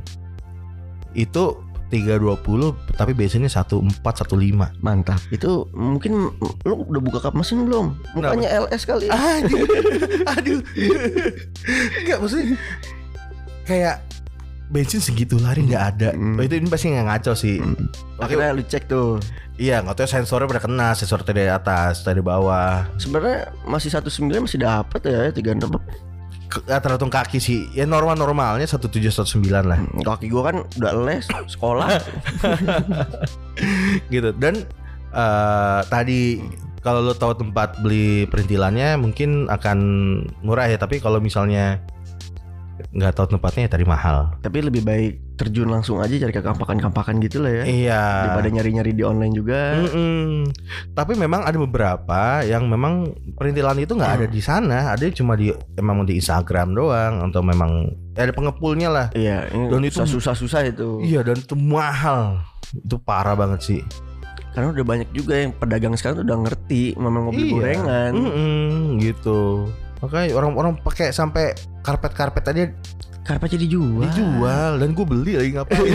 itu 1.12 1.60
320 1.92 2.96
tapi 2.96 3.12
biasanya 3.12 3.52
14 3.52 4.00
15 4.00 4.80
Mantap. 4.80 5.20
Itu 5.28 5.68
mungkin 5.76 6.32
lu 6.64 6.74
udah 6.88 7.02
buka 7.04 7.18
kap 7.20 7.36
mesin 7.36 7.68
belum? 7.68 8.00
Mukanya 8.16 8.64
LS 8.64 8.88
kali. 8.88 9.12
ya. 9.12 9.44
aduh 9.44 9.60
aduh 10.40 10.60
nggak 12.08 12.16
maksudnya 12.16 12.56
kayak 13.62 14.02
bensin 14.68 14.98
segitu 14.98 15.36
lari 15.36 15.62
nggak 15.62 15.84
ada 15.90 16.10
Hmm. 16.10 16.34
Oh, 16.34 16.42
itu 16.42 16.54
ini 16.54 16.66
pasti 16.66 16.88
nggak 16.88 17.06
ngaco 17.06 17.32
sih 17.32 17.58
Hmm. 17.58 17.76
Oke, 18.16 18.24
Akhirnya 18.30 18.50
lu 18.50 18.62
cek 18.62 18.84
tuh. 18.86 19.20
iya 19.54 19.78
nggak 19.78 19.94
tahu 19.94 20.08
sensornya 20.08 20.46
pada 20.46 20.60
kena 20.60 20.88
sensor 20.92 21.20
dari 21.20 21.44
atas 21.46 22.00
dari 22.00 22.18
bawah 22.18 22.88
Sebenarnya 22.96 23.52
masih 23.62 23.92
19 23.92 24.08
masih 24.40 24.58
dapat 24.58 25.00
ya 25.02 25.28
36. 25.28 25.76
Ke- 26.48 26.64
eh, 26.66 26.80
tergantung 26.80 27.08
kaki 27.08 27.36
sih 27.36 27.68
ya 27.70 27.84
normal 27.84 28.12
normalnya 28.14 28.64
17 28.64 28.88
19 29.12 29.28
lah 29.62 29.76
Kaki 29.98 30.26
gua 30.26 30.50
kan 30.50 30.56
udah 30.74 30.92
les 31.02 31.24
sekolah. 31.46 31.88
gitu 34.08 34.32
dan 34.34 34.54
eh, 35.10 35.80
tadi 35.86 36.40
kalau 36.80 36.98
lo 37.00 37.14
tahu 37.14 37.36
tempat 37.36 37.78
beli 37.78 38.26
perintilannya 38.26 38.96
mungkin 38.96 39.46
akan 39.46 39.78
murah 40.42 40.66
ya 40.66 40.76
tapi 40.76 40.98
kalau 40.98 41.20
misalnya 41.20 41.78
nggak 42.92 43.12
tahu 43.12 43.26
tempatnya 43.30 43.64
ya 43.64 43.70
tadi 43.70 43.84
mahal 43.84 44.36
Tapi 44.38 44.58
lebih 44.60 44.82
baik 44.82 45.12
terjun 45.32 45.66
langsung 45.66 45.98
aja 45.98 46.12
cari 46.12 46.30
kampakan-kampakan 46.30 47.18
gitu 47.18 47.40
lah 47.40 47.50
ya. 47.50 47.64
iya 47.64 48.02
Daripada 48.24 48.48
nyari-nyari 48.50 48.92
di 48.92 49.02
online 49.02 49.32
juga. 49.32 49.74
Mm-mm. 49.80 50.46
Tapi 50.92 51.12
memang 51.14 51.42
ada 51.42 51.56
beberapa 51.56 52.20
yang 52.42 52.66
memang 52.66 53.10
perintilan 53.34 53.76
itu 53.76 53.92
nggak 53.92 54.12
ada 54.18 54.26
di 54.26 54.38
sana, 54.38 54.92
ada 54.92 55.02
cuma 55.10 55.34
di 55.34 55.50
emang 55.74 56.04
di 56.04 56.16
Instagram 56.16 56.72
doang 56.72 57.26
atau 57.26 57.40
memang 57.40 57.90
ya 58.12 58.22
ada 58.22 58.32
pengepulnya 58.32 58.88
lah. 58.88 59.06
Iya, 59.12 59.50
Dan 59.50 59.82
itu- 59.82 60.04
susah-susah 60.04 60.68
itu. 60.68 61.00
Iya 61.00 61.22
dan 61.22 61.36
itu 61.36 61.54
mahal, 61.54 62.38
itu 62.70 62.96
parah 62.96 63.34
banget 63.34 63.60
sih. 63.64 63.80
Karena 64.52 64.68
udah 64.70 64.84
banyak 64.84 65.08
juga 65.10 65.34
yang 65.34 65.50
pedagang 65.50 65.96
sekarang 65.96 66.20
tuh 66.20 66.26
udah 66.28 66.38
ngerti 66.44 66.92
memang 66.94 67.32
mobil 67.32 67.40
Iya. 67.42 67.52
gorengan. 67.56 68.12
Mm-mm, 68.14 69.00
gitu. 69.00 69.66
Makanya 70.02 70.34
orang-orang 70.34 70.74
pakai 70.76 71.10
sampai 71.10 71.54
karpet-karpet 71.80 72.44
aja 72.44 72.64
Karpet 73.22 73.54
jadi 73.54 73.70
dijual. 73.70 74.02
dijual 74.02 74.72
dan 74.76 74.88
gue 74.90 75.06
beli 75.06 75.32
lagi 75.38 75.50
ngapain? 75.54 75.94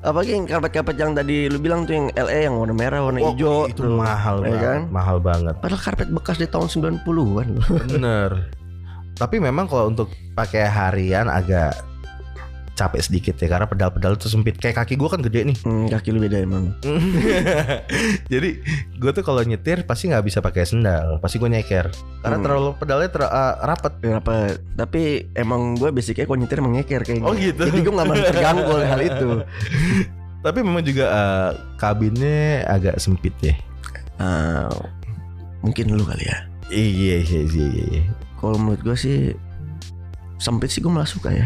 Apalagi 0.00 0.32
yang 0.32 0.46
karpet-karpet 0.46 0.96
yang 0.96 1.12
tadi 1.12 1.44
lu 1.44 1.58
bilang 1.58 1.84
tuh 1.84 1.92
yang 1.92 2.06
LA 2.14 2.46
yang 2.46 2.54
warna 2.54 2.72
merah, 2.72 3.02
warna 3.02 3.18
Oh, 3.20 3.34
hijau 3.34 3.66
itu 3.66 3.82
tuh. 3.82 3.92
mahal 3.92 4.40
ya 4.40 4.46
banget, 4.46 4.62
kan? 4.62 4.80
mahal 4.88 5.18
banget. 5.18 5.54
Padahal 5.58 5.82
karpet 5.82 6.08
bekas 6.08 6.36
di 6.38 6.46
tahun 6.46 6.68
90-an 6.70 7.46
loh. 7.50 7.66
Bener. 7.84 8.30
Tapi 9.20 9.36
memang 9.36 9.66
kalau 9.66 9.90
untuk 9.90 10.08
pakai 10.32 10.64
harian 10.64 11.26
agak 11.26 11.76
capek 12.80 13.00
sedikit 13.04 13.36
ya 13.36 13.52
karena 13.52 13.68
pedal-pedal 13.68 14.16
itu 14.16 14.32
sempit. 14.32 14.56
Kayak 14.56 14.80
kaki 14.80 14.96
gua 14.96 15.12
kan 15.12 15.20
gede 15.20 15.52
nih. 15.52 15.56
Hmm, 15.60 15.84
kaki 15.92 16.08
lu 16.08 16.24
beda 16.24 16.40
emang. 16.40 16.72
Jadi 18.32 18.50
gue 18.96 19.10
tuh 19.12 19.20
kalau 19.20 19.44
nyetir 19.44 19.84
pasti 19.84 20.08
nggak 20.08 20.24
bisa 20.24 20.40
pakai 20.40 20.64
sendal, 20.64 21.20
pasti 21.20 21.36
gue 21.36 21.46
nyeker. 21.46 21.92
Karena 22.24 22.36
Hmm. 22.40 22.44
terlalu 22.48 22.68
pedalnya 22.80 23.08
ter, 23.12 23.22
eh, 23.22 23.54
rapet. 23.60 23.92
Kenapa? 24.00 24.32
Tapi 24.76 25.02
emang 25.36 25.76
gue 25.76 25.92
basicnya 25.92 26.24
kalau 26.24 26.40
nyetir 26.40 26.56
emang 26.58 26.72
nyeker 26.72 27.04
kayaknya. 27.04 27.28
Oh, 27.28 27.36
gitu. 27.36 27.60
Jadi 27.68 27.78
gue 27.84 27.92
gak 27.92 28.08
merasa 28.08 28.24
terganggu 28.32 28.70
oleh 28.70 28.88
hal 28.88 29.00
itu. 29.04 29.28
Tapi 30.46 30.58
memang 30.64 30.80
juga 30.80 31.04
eh, 31.04 31.50
kabinnya 31.76 32.64
agak 32.64 32.96
sempit 32.96 33.36
ya. 33.44 33.52
Ah, 34.16 34.72
mungkin 35.60 35.92
lu 35.92 36.04
kali 36.04 36.24
ya. 36.24 36.38
Iya 36.72 37.16
iya 37.20 37.40
iya. 37.44 37.66
iya. 37.68 38.02
Kalau 38.40 38.56
menurut 38.56 38.80
gue 38.80 38.96
sih 38.96 39.18
sempit 40.40 40.72
sih 40.72 40.80
gue 40.80 40.88
malah 40.88 41.04
suka 41.04 41.28
ya. 41.28 41.44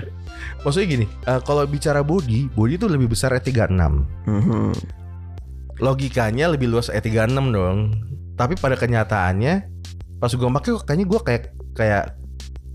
Maksudnya 0.62 0.86
gini, 0.88 1.06
eh, 1.06 1.40
kalau 1.44 1.64
bicara 1.68 2.00
body, 2.00 2.52
body 2.52 2.74
itu 2.80 2.86
lebih 2.88 3.12
besar 3.12 3.32
E36. 3.36 4.04
Mhm. 4.28 4.72
Logikanya 5.82 6.54
lebih 6.54 6.70
luas 6.70 6.88
E36 6.88 7.50
dong. 7.50 7.78
Tapi 8.34 8.54
pada 8.58 8.74
kenyataannya 8.78 9.54
pas 10.18 10.30
gue 10.30 10.40
pakai 10.40 10.72
kayaknya 10.86 11.06
gue 11.10 11.20
kayak 11.20 11.42
kayak 11.76 12.04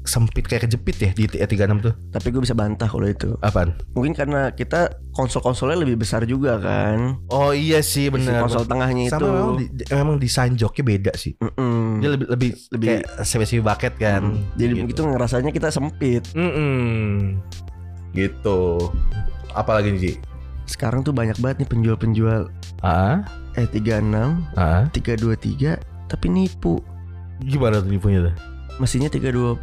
sempit 0.09 0.41
kayak 0.43 0.65
kejepit 0.65 0.97
ya 0.97 1.09
di 1.13 1.29
E36 1.29 1.69
tuh. 1.79 1.93
Tapi 2.09 2.27
gue 2.29 2.41
bisa 2.41 2.51
bantah 2.51 2.89
kalau 2.89 3.05
itu. 3.05 3.37
Apaan? 3.39 3.77
Mungkin 3.93 4.11
karena 4.11 4.49
kita 4.49 4.89
konsol-konsolnya 5.13 5.77
lebih 5.77 6.01
besar 6.01 6.25
juga 6.25 6.57
kan. 6.57 7.21
Oh 7.29 7.53
iya 7.53 7.79
sih 7.79 8.09
benar. 8.09 8.41
konsol 8.41 8.65
tengahnya 8.65 9.07
Sama 9.07 9.19
itu. 9.19 9.27
memang, 9.29 9.51
di- 9.55 9.69
memang 9.87 10.15
desain 10.17 10.53
joknya 10.53 10.83
beda 10.83 11.11
sih. 11.13 11.37
Mm-mm. 11.37 12.01
Dia 12.01 12.09
lebih 12.09 12.27
lebih 12.27 12.49
Lebih- 12.73 12.87
kayak 12.89 13.05
CPC 13.21 13.61
bucket 13.61 13.93
kan. 13.95 14.21
Hmm. 14.25 14.41
Jadi 14.55 14.73
begitu 14.81 15.01
ngerasanya 15.03 15.51
kita 15.51 15.69
sempit. 15.69 16.25
Mm-mm. 16.33 17.37
Gitu. 18.11 18.59
Apalagi 19.51 19.93
nih? 19.93 20.17
Sekarang 20.65 21.01
tuh 21.01 21.11
banyak 21.11 21.37
banget 21.37 21.65
nih 21.65 21.69
penjual-penjual 21.69 22.41
Ah, 22.79 23.25
E36, 23.53 24.13
ah. 24.55 24.85
323 24.89 25.77
tapi 26.05 26.25
nipu. 26.25 26.79
Gimana 27.39 27.79
tuh 27.79 27.89
nipunya 27.89 28.19
tuh? 28.23 28.35
Mesinnya 28.79 29.11
320. 29.11 29.59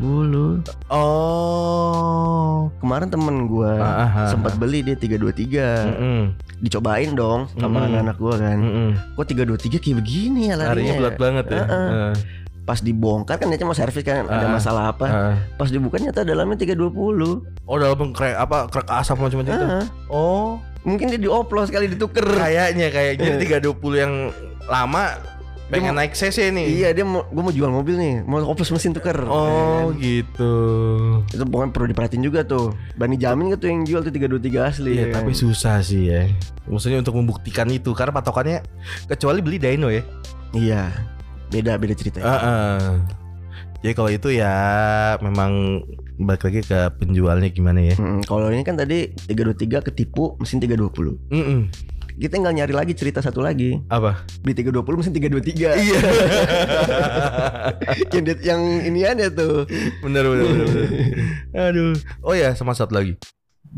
Oh. 0.92 2.68
Kemarin 2.78 3.08
temen 3.08 3.46
gua 3.46 3.72
Ah, 3.74 3.88
ah, 3.98 4.10
ah, 4.14 4.28
sempat 4.28 4.52
ah. 4.52 4.58
beli 4.58 4.80
dia 4.82 4.92
323. 4.92 5.88
Mm-mm. 5.88 6.20
Dicobain 6.58 7.12
dong 7.12 7.48
sama 7.50 7.66
Mm-mm. 7.78 7.86
anak-anak 7.86 8.16
gua 8.16 8.34
kan. 8.36 8.58
Mm-mm. 8.58 8.88
Kok 9.16 9.24
323 9.26 9.80
kayak 9.80 9.96
begini 9.96 10.42
ya 10.48 10.54
Larinya 10.54 10.68
larinya. 10.68 10.94
belat 10.98 11.16
banget 11.16 11.46
ya. 11.48 11.62
Heeh. 11.62 11.88
Ah, 11.90 12.14
Pas 12.66 12.82
dibongkar 12.82 13.38
kan 13.38 13.46
dia 13.46 13.62
mau 13.62 13.72
servis 13.72 14.02
kan 14.02 14.26
ada 14.26 14.42
Ah, 14.42 14.52
masalah 14.52 14.84
apa. 14.90 15.06
ah. 15.06 15.34
Pas 15.54 15.70
dibuka 15.70 15.96
nyata 15.96 16.20
dalamnya 16.20 16.58
320. 16.58 17.40
Oh 17.64 17.76
dalam 17.76 18.10
krek 18.10 18.34
apa 18.34 18.66
krek 18.66 18.84
asap 18.86 19.16
macam 19.18 19.40
itu. 19.40 19.52
Ah, 19.54 19.86
Oh, 20.08 20.60
mungkin 20.82 21.08
dia 21.08 21.16
dioplos 21.18 21.70
kali 21.70 21.88
dituker. 21.88 22.26
kayaknya 22.26 22.90
kayaknya 22.90 23.32
Eh. 23.32 23.40
320 23.40 23.72
yang 23.96 24.12
lama 24.66 25.14
pengen 25.68 25.90
mau- 25.90 25.98
naik 25.98 26.12
CC 26.12 26.48
nih. 26.48 26.66
Iya 26.76 26.88
dia 26.92 27.02
mau 27.02 27.24
gue 27.24 27.42
mau 27.42 27.50
jual 27.50 27.66
mobil 27.66 27.94
nih 27.94 28.14
mau 28.22 28.38
oplos 28.40 28.70
mesin 28.70 28.90
tuker. 28.90 29.18
Oh, 29.22 29.90
Kan? 29.90 29.98
gitu. 29.98 30.52
itu 31.26 31.42
pokoknya 31.42 31.70
perlu 31.70 31.86
diperhatiin 31.90 32.22
juga 32.22 32.40
tuh. 32.42 32.70
Bani 32.94 33.14
jamin 33.14 33.50
gak 33.50 33.60
tuh 33.60 33.68
yang 33.68 33.82
jual 33.82 34.00
tuh 34.00 34.10
323 34.10 34.62
asli. 34.62 34.92
Iya, 34.94 35.04
ya 35.04 35.14
tapi 35.14 35.32
susah 35.32 35.80
sih 35.80 36.06
ya. 36.06 36.30
Maksudnya 36.64 37.00
untuk 37.00 37.14
membuktikan 37.14 37.66
itu 37.68 37.90
karena 37.92 38.12
patokannya 38.12 38.62
kecuali 39.06 39.40
beli 39.40 39.58
dyno 39.58 39.88
ya. 39.88 40.02
iya 40.52 40.88
beda 41.46 41.76
beda 41.76 41.92
cerita. 41.92 42.18
Heeh. 42.18 43.02
Jadi 43.78 43.92
kalau 43.92 44.08
itu 44.08 44.28
ya 44.30 44.54
memang 45.20 45.82
balik 46.16 46.42
lagi 46.42 46.64
ke 46.64 46.78
penjualnya 46.96 47.50
gimana 47.50 47.82
ya. 47.82 47.94
Mm, 47.94 48.24
kalau 48.24 48.48
ini 48.48 48.62
kan 48.62 48.74
tadi 48.74 49.12
323 49.26 49.84
ketipu 49.84 50.34
mesin 50.38 50.58
320. 50.58 51.20
Mm-mm. 51.28 51.60
Kita 52.16 52.40
tinggal 52.40 52.56
nyari 52.56 52.72
lagi 52.72 52.96
cerita 52.96 53.20
satu 53.20 53.44
lagi. 53.44 53.76
Apa? 53.92 54.24
Beli 54.40 54.64
320 54.64 54.88
mesin 54.96 55.12
323. 55.12 55.52
Iya. 55.52 56.00
yang, 58.16 58.24
yang 58.40 58.62
ini 58.88 59.00
ada 59.04 59.28
tuh. 59.28 59.68
bener, 60.00 60.24
bener 60.24 60.44
bener 60.48 60.64
bener. 60.64 60.88
Aduh. 61.68 61.92
Oh 62.24 62.32
ya, 62.32 62.56
sama 62.56 62.72
satu 62.72 62.96
lagi. 62.96 63.20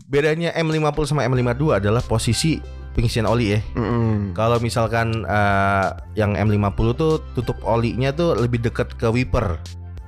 Bedanya 0.07 0.55
M50 0.55 1.11
sama 1.11 1.27
M52 1.27 1.83
adalah 1.83 1.99
posisi 2.07 2.63
pengisian 2.95 3.27
oli 3.27 3.59
ya. 3.59 3.61
Mm-mm. 3.75 4.39
Kalau 4.39 4.63
misalkan 4.63 5.27
eh, 5.27 5.89
yang 6.15 6.39
M50 6.39 6.87
tuh 6.95 7.19
tutup 7.35 7.59
olinya 7.67 8.15
tuh 8.15 8.39
lebih 8.39 8.63
dekat 8.63 8.95
ke 8.95 9.11
wiper. 9.11 9.59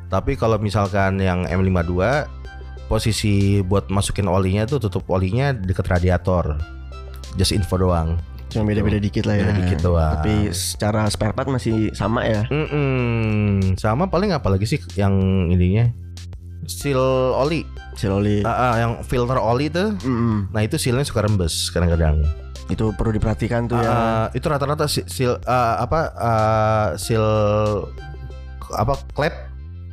Tapi 0.06 0.38
kalau 0.38 0.54
misalkan 0.62 1.18
yang 1.18 1.50
M52 1.50 1.98
posisi 2.86 3.62
buat 3.62 3.90
masukin 3.90 4.30
olinya 4.30 4.70
tuh 4.70 4.78
tutup 4.82 5.06
olinya 5.10 5.50
deket 5.50 5.90
radiator. 5.90 6.78
Just 7.38 7.52
info 7.54 7.78
doang. 7.78 8.18
Cuma 8.50 8.66
beda-beda 8.66 8.98
dikit 8.98 9.30
lah 9.30 9.38
ya. 9.38 9.46
Beda 9.46 9.54
dikit 9.62 9.78
doang. 9.78 10.14
Tapi 10.18 10.50
secara 10.50 11.06
spare 11.06 11.34
part 11.34 11.46
masih 11.46 11.94
sama 11.94 12.26
ya. 12.26 12.42
Mm-mm. 12.50 13.78
Sama 13.78 14.10
paling 14.10 14.34
apa 14.34 14.50
lagi 14.50 14.66
sih 14.66 14.82
yang 14.98 15.14
ininya? 15.46 15.86
Seal 16.66 16.98
oli. 17.34 17.62
Siloli. 17.94 18.42
Ah, 18.42 18.50
ah, 18.50 18.74
yang 18.78 18.92
filter 19.06 19.38
oli 19.38 19.70
tuh. 19.70 19.94
Mm-mm. 20.02 20.50
Nah 20.50 20.60
itu 20.66 20.78
sealnya 20.78 21.06
suka 21.06 21.22
rembes 21.22 21.70
kadang-kadang. 21.70 22.26
Itu 22.70 22.94
perlu 22.94 23.14
diperhatikan 23.14 23.66
tuh 23.66 23.78
ya. 23.78 23.90
Ah, 23.90 24.26
itu 24.34 24.46
rata-rata 24.46 24.86
seal 24.86 25.38
ah, 25.46 25.82
apa 25.82 26.00
ah, 26.18 26.86
seal 26.98 27.22
apa 28.70 28.94
klep 29.14 29.49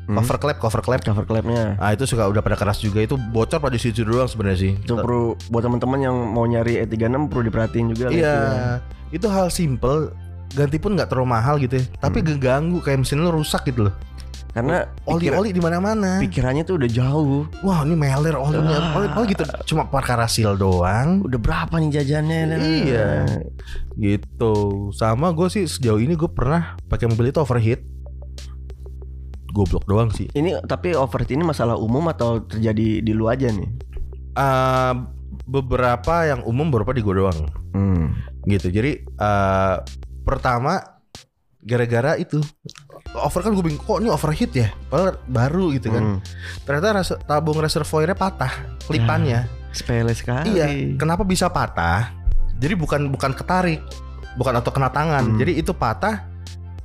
Hmm. 0.08 0.16
cover 0.18 0.38
klep 0.38 0.58
cover 0.58 0.80
klep 0.80 1.02
cover 1.02 1.24
clapnya. 1.24 1.76
ah 1.78 1.92
itu 1.92 2.04
suka 2.04 2.24
udah 2.24 2.40
pada 2.40 2.56
keras 2.56 2.80
juga 2.80 3.00
itu 3.00 3.14
bocor 3.14 3.60
pada 3.60 3.76
situ 3.76 4.02
doang 4.02 4.24
sebenarnya 4.24 4.56
sih 4.58 4.74
Itu 4.78 4.96
perlu 4.96 5.22
buat 5.48 5.62
teman-teman 5.62 6.00
yang 6.02 6.16
mau 6.16 6.44
nyari 6.44 6.80
E36 6.82 7.28
perlu 7.28 7.44
diperhatiin 7.44 7.88
juga 7.90 8.04
lah 8.06 8.14
iya 8.14 8.16
itu 8.16 8.48
ya. 8.48 8.76
itu 9.14 9.28
hal 9.28 9.48
simple 9.50 10.16
ganti 10.50 10.78
pun 10.78 10.96
nggak 10.96 11.08
terlalu 11.08 11.28
mahal 11.30 11.56
gitu 11.58 11.76
ya 11.76 11.84
tapi 12.00 12.18
Hmm. 12.18 12.28
ngeganggu 12.30 12.80
kayak 12.80 13.04
mesin 13.04 13.20
lu 13.20 13.30
rusak 13.30 13.64
gitu 13.66 13.84
loh 13.84 13.96
Karena 14.48 14.90
oli-oli 15.06 15.52
di 15.52 15.60
mana-mana 15.60 16.18
pikirannya 16.18 16.64
tuh 16.64 16.82
udah 16.82 16.90
jauh. 16.90 17.46
wah 17.62 17.84
ini 17.84 17.94
meler 17.94 18.34
olinya 18.34 18.90
Ah. 18.90 18.98
oli, 18.98 19.08
oli 19.14 19.26
gitu 19.30 19.44
cuma 19.68 19.86
perkara 19.86 20.26
seal 20.26 20.56
doang 20.56 21.22
Udah 21.22 21.38
berapa 21.38 21.76
nih 21.76 21.94
jajannya? 21.94 22.58
Iya. 22.58 23.08
gitu 23.94 24.54
sama 24.92 25.30
gue 25.30 25.48
sih 25.48 25.66
sejauh 25.66 26.00
ini 26.00 26.14
gue 26.14 26.26
pernah 26.28 26.74
pakai 26.86 27.06
mobil 27.06 27.30
itu 27.30 27.38
overheat 27.38 27.82
goblok 29.58 29.84
doang 29.84 30.10
sih. 30.10 30.30
Ini 30.30 30.62
tapi 30.64 30.94
overheat 30.94 31.30
ini 31.30 31.42
masalah 31.42 31.74
umum 31.76 32.06
atau 32.08 32.40
terjadi 32.40 33.02
di 33.02 33.12
lu 33.12 33.26
aja 33.26 33.50
nih? 33.50 33.66
Eh, 34.32 34.94
beberapa 35.44 36.16
yang 36.24 36.44
umum 36.44 36.68
beberapa 36.68 36.92
di 36.92 37.02
gue 37.02 37.16
doang 37.16 37.40
Hmm. 37.72 38.14
gitu. 38.46 38.70
Jadi 38.70 38.92
eh, 39.02 39.76
pertama 40.22 40.78
gara-gara 41.60 42.16
itu 42.16 42.40
over 43.14 43.42
kan 43.42 43.52
gue 43.52 43.60
bingung 43.62 43.82
kok 43.82 43.98
ini 43.98 44.08
overheat 44.08 44.52
ya 44.52 44.70
padahal 44.86 45.20
baru 45.26 45.74
gitu 45.74 45.90
kan 45.90 46.04
Hmm. 46.06 46.20
ternyata 46.64 46.88
res- 46.96 47.20
tabung 47.24 47.58
reservoirnya 47.58 48.14
patah 48.14 48.52
kelipannya 48.86 49.44
Sepele 49.70 50.14
sekali. 50.14 50.54
iya 50.54 50.68
kenapa 50.96 51.22
bisa 51.22 51.48
patah 51.48 52.14
jadi 52.56 52.72
bukan 52.74 53.10
bukan 53.10 53.34
ketarik 53.34 53.84
bukan 54.36 54.54
atau 54.54 54.72
kena 54.72 54.88
tangan 54.90 55.28
Hmm. 55.28 55.38
jadi 55.38 55.60
itu 55.60 55.74
patah 55.74 56.24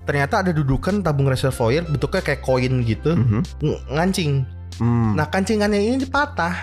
ternyata 0.02 0.40
ada 0.40 0.50
dudukan 0.50 1.00
tabung 1.00 1.26
reservoir 1.26 1.82
bentuknya 1.84 2.20
kayak 2.20 2.40
koin 2.40 2.82
gitu 2.82 3.12
Mhm. 3.12 3.40
ng- 3.60 3.82
ngancing 3.88 4.32
Hmm. 4.74 5.14
nah 5.14 5.24
kancingannya 5.24 5.78
ini 5.78 6.04
patah 6.04 6.56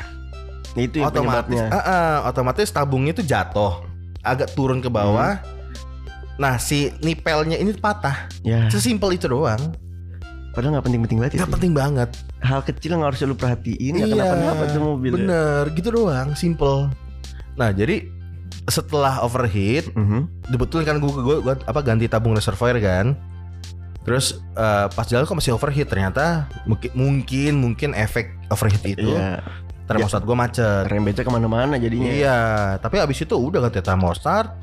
itu 0.75 0.97
yang 0.97 1.09
otomatis. 1.09 1.61
Ah, 1.67 1.77
ah, 1.79 2.15
otomatis 2.25 2.67
tabungnya 2.67 3.11
itu 3.11 3.21
jatuh 3.21 3.85
agak 4.19 4.51
turun 4.51 4.77
ke 4.77 4.87
bawah 4.87 5.37
Hmm. 5.37 5.45
nah 6.35 6.55
si 6.55 6.91
nipelnya 6.99 7.55
ini 7.55 7.71
patah 7.73 8.27
Ya, 8.41 8.67
sesimpel 8.67 9.13
itu 9.13 9.25
doang 9.25 9.59
padahal 10.49 10.73
nggak 10.73 10.85
penting-penting 10.85 11.17
banget. 11.19 11.31
nggak 11.33 11.45
itu. 11.45 11.55
penting 11.55 11.73
banget 11.73 12.09
Hal 12.39 12.61
kecil 12.61 12.89
yang 12.89 13.03
harusnya 13.03 13.27
lu 13.27 13.35
perhatiin. 13.35 13.93
Iya, 13.93 14.05
Iya. 14.05 14.15
Kenapa-napa 14.15 14.63
tuh 14.69 14.79
mobil. 14.81 15.11
bener 15.13 15.63
gitu 15.71 15.89
doang 15.89 16.33
simple 16.33 16.87
nah 17.53 17.69
jadi 17.69 18.07
setelah 18.65 19.19
overheat 19.19 19.89
Mhm. 19.91 20.45
kebetulan 20.47 20.85
kan 20.85 20.97
gue, 20.97 21.11
gue, 21.11 21.37
gue 21.41 21.55
apa 21.59 21.79
ganti 21.79 22.05
tabung 22.05 22.33
reservoir 22.33 22.77
kan 22.77 23.17
terus 23.99 24.37
eh, 24.53 24.87
pas 24.87 25.03
jalan 25.03 25.23
kok 25.23 25.35
masih 25.35 25.51
overheat 25.51 25.85
ternyata 25.85 26.45
mungkin 26.63 26.89
mungkin 26.93 27.53
mungkin 27.57 27.89
efek 27.93 28.31
overheat 28.49 28.81
itu 28.83 29.09
Iya. 29.11 29.43
termostat 29.85 30.21
gue 30.21 30.33
macet 30.33 30.85
Rem 30.85 31.01
beca 31.01 31.19
ke 31.19 31.27
mana-mana 31.27 31.75
jadinya. 31.75 32.09
iya 32.09 32.39
tapi 32.77 32.97
abis 32.97 33.21
itu 33.21 33.33
udah 33.33 33.59
ganti 33.59 33.79
termostat 33.79 34.53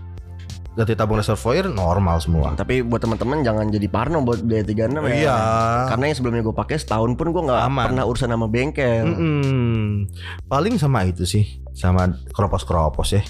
ganti 0.72 0.93
tabung 0.93 1.16
reservoir 1.16 1.66
normal 1.66 2.18
semua 2.18 2.53
Tapi 2.53 2.80
buat 2.80 3.01
teman-teman 3.01 3.41
jangan 3.41 3.66
jadi 3.66 3.87
parno 3.87 4.20
buat 4.20 4.39
beli 4.41 4.61
36 4.62 5.03
ya. 5.05 5.14
iya 5.16 5.39
Karena 5.89 6.05
yang 6.07 6.16
sebelumnya 6.16 6.43
gue 6.43 6.53
pakai 6.53 6.76
setahun 6.76 7.11
pun 7.12 7.26
gue 7.28 7.43
nggak 7.43 7.61
pernah 7.64 8.05
urusan 8.05 8.28
sama 8.28 8.47
bengkel. 8.47 9.09
Mm-mm. 9.09 10.05
paling 10.47 10.76
sama 10.76 11.05
itu 11.05 11.24
sih 11.24 11.45
sama 11.72 12.07
keropos-keropos 12.28 13.09
ya 13.11 13.22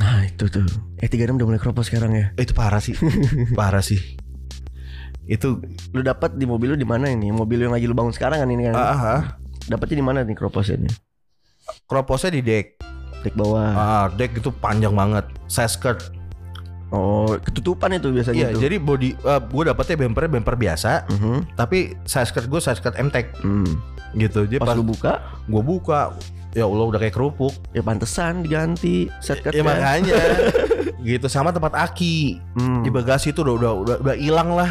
Nah 0.00 0.24
itu 0.24 0.48
tuh. 0.48 0.64
Eh 0.96 1.06
36 1.06 1.36
udah 1.36 1.46
mulai 1.46 1.60
keropos 1.60 1.86
sekarang 1.86 2.12
ya. 2.12 2.26
itu 2.34 2.50
parah 2.50 2.80
sih 2.80 2.96
parah 3.58 3.80
sih 3.80 4.00
itu 5.24 5.60
Lu 5.90 6.00
dapat 6.00 6.34
di 6.34 6.42
mobil 6.42 6.70
lu 6.70 6.76
di 6.76 6.84
mana 6.84 7.06
ini? 7.06 7.30
Mobil 7.30 7.60
yang 7.60 7.70
lagi 7.70 7.84
lu 7.84 7.92
bangun 7.92 8.10
sekarang 8.10 8.40
kan 8.40 8.48
ini 8.48 8.66
kan? 8.66 8.74
ah, 8.74 8.90
ah, 8.90 9.20
Dapatnya 9.62 9.96
di 9.96 10.04
mana 10.04 10.18
nih 10.20 10.34
keroposnya 10.34 10.80
nih? 10.80 10.92
keroposnya 11.84 12.30
di 12.32 12.42
deck 12.42 12.66
Dek 13.20 13.34
bawah. 13.34 13.70
ah 13.70 14.06
deck 14.10 14.32
itu 14.34 14.50
panjang 14.50 14.90
banget 14.90 15.22
saya 15.46 15.68
skirt 15.68 16.00
Oh, 16.88 17.38
ketutupan 17.38 17.94
itu 17.94 18.10
biasanya 18.10 18.34
Iya, 18.34 18.48
tuh. 18.50 18.60
jadi 18.60 18.76
body 18.76 19.10
uh, 19.22 19.38
gue 19.38 19.62
dapetnya 19.64 19.94
bumpernya 20.00 20.30
bumper 20.32 20.58
biasa, 20.58 21.06
Mhm. 21.06 21.54
tapi 21.54 21.94
size 22.02 22.26
skirt 22.26 22.50
gue 22.50 22.58
size 22.58 22.74
skirt 22.74 22.98
MTech 22.98 23.30
Hmm. 23.38 23.78
gitu. 24.12 24.42
Jadi 24.42 24.58
Pas 24.58 24.66
pas 24.66 24.74
lu 24.74 24.82
buka, 24.82 25.22
gue 25.46 25.62
buka, 25.62 26.10
ya 26.52 26.64
Allah 26.64 26.84
udah 26.86 26.98
kayak 26.98 27.14
kerupuk. 27.14 27.54
ya 27.70 27.80
pantesan 27.80 28.42
diganti 28.42 29.06
set 29.18 29.40
cut 29.40 29.52
Ya 29.52 29.62
makanya 29.62 30.18
gitu 31.06 31.26
sama 31.26 31.50
tempat 31.50 31.72
aki 31.72 32.40
Hmm. 32.54 32.82
di 32.82 32.90
bagasi 32.90 33.30
itu 33.30 33.40
udah 33.40 33.54
udah 33.54 33.72
udah 33.76 33.96
udah 34.00 34.14
hilang 34.14 34.52
lah. 34.52 34.70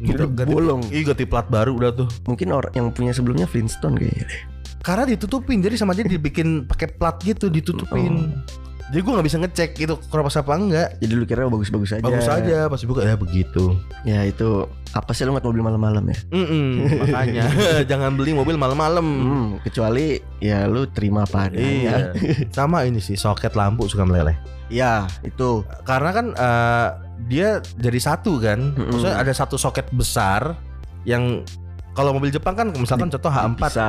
Gitu, 0.00 0.16
Udah 0.16 0.28
ganti, 0.32 0.48
bolong. 0.48 0.80
Iya 0.88 1.12
ganti 1.12 1.24
plat 1.24 1.44
baru 1.46 1.76
udah 1.76 1.90
tuh. 1.94 2.08
Mungkin 2.24 2.48
orang 2.50 2.72
yang 2.72 2.88
punya 2.88 3.12
sebelumnya 3.12 3.44
Flintstone 3.44 4.00
kayaknya 4.00 4.24
deh. 4.26 4.42
Karena 4.80 5.04
ditutupin, 5.04 5.60
jadi 5.60 5.76
sama 5.76 5.92
dia 5.92 6.08
dibikin 6.08 6.64
pakai 6.64 6.88
plat 6.88 7.20
gitu 7.20 7.52
ditutupin. 7.52 8.32
Oh. 8.32 8.69
Jadi 8.90 9.06
gue 9.06 9.12
nggak 9.14 9.26
bisa 9.30 9.38
ngecek 9.38 9.70
itu 9.86 9.94
keropos 10.10 10.34
apa 10.34 10.52
enggak. 10.58 10.88
Jadi 10.98 11.12
lu 11.14 11.22
kira 11.22 11.46
bagus-bagus 11.46 11.94
aja. 11.94 12.02
Bagus 12.02 12.26
aja 12.26 12.66
pas 12.66 12.82
buka 12.82 13.06
ya 13.06 13.14
begitu. 13.14 13.78
Ya 14.02 14.26
itu 14.26 14.66
apa 14.90 15.14
sih 15.14 15.22
lu 15.22 15.30
nggak 15.30 15.46
mobil 15.46 15.62
malam-malam 15.62 16.02
ya? 16.10 16.18
Mm-mm, 16.34 16.66
makanya 17.06 17.46
jangan 17.90 18.18
beli 18.18 18.34
mobil 18.34 18.58
malam-malam. 18.58 19.06
Hmm, 19.06 19.48
kecuali 19.62 20.18
ya 20.42 20.66
lu 20.66 20.90
terima 20.90 21.22
apa 21.22 21.46
adanya. 21.46 21.70
Iya. 21.70 21.96
Sama 22.56 22.82
ini 22.82 22.98
sih 22.98 23.14
soket 23.14 23.54
lampu 23.54 23.86
suka 23.86 24.02
meleleh. 24.02 24.34
Iya, 24.66 25.06
itu. 25.22 25.62
Karena 25.86 26.10
kan 26.10 26.26
eh, 26.34 26.88
dia 27.30 27.62
jadi 27.78 27.98
satu 28.02 28.42
kan. 28.42 28.74
Mm-mm. 28.74 28.90
Maksudnya 28.90 29.22
ada 29.22 29.30
satu 29.30 29.54
soket 29.54 29.86
besar 29.94 30.58
yang 31.06 31.46
kalau 31.94 32.10
mobil 32.14 32.30
Jepang 32.34 32.58
kan 32.58 32.66
misalkan 32.74 33.10
contoh 33.10 33.30
H4 33.30 33.54
Bisa. 33.54 33.88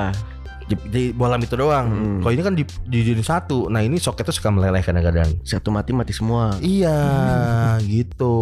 Di, 0.78 1.12
bolam 1.12 1.40
itu 1.40 1.56
doang. 1.56 1.88
Mm. 1.90 2.20
Kalau 2.22 2.32
ini 2.32 2.42
kan 2.42 2.54
di 2.54 2.64
di 2.86 3.00
jadi 3.04 3.20
satu. 3.20 3.68
Nah, 3.68 3.82
ini 3.82 3.98
soketnya 3.98 4.32
suka 4.32 4.50
meleleh 4.50 4.80
kadang-kadang. 4.80 5.40
Satu 5.42 5.70
mati 5.70 5.92
mati 5.92 6.12
semua. 6.12 6.56
Iya, 6.60 6.98
gitu. 7.92 8.36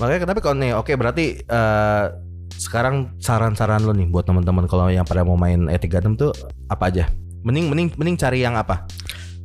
Makanya 0.00 0.20
kenapa 0.24 0.40
kalau 0.40 0.56
nih 0.56 0.72
oke 0.74 0.92
berarti 0.96 1.40
eh, 1.40 2.04
sekarang 2.52 3.18
saran-saran 3.18 3.82
lo 3.82 3.92
nih 3.92 4.08
buat 4.08 4.24
teman-teman 4.24 4.64
kalau 4.64 4.88
yang 4.88 5.04
pada 5.04 5.22
mau 5.22 5.36
main 5.36 5.68
E36 5.68 6.16
tuh 6.16 6.32
apa 6.66 6.88
aja? 6.88 7.04
Mending 7.42 7.68
mending 7.68 7.88
mending 7.98 8.16
cari 8.16 8.40
yang 8.40 8.54
apa? 8.54 8.86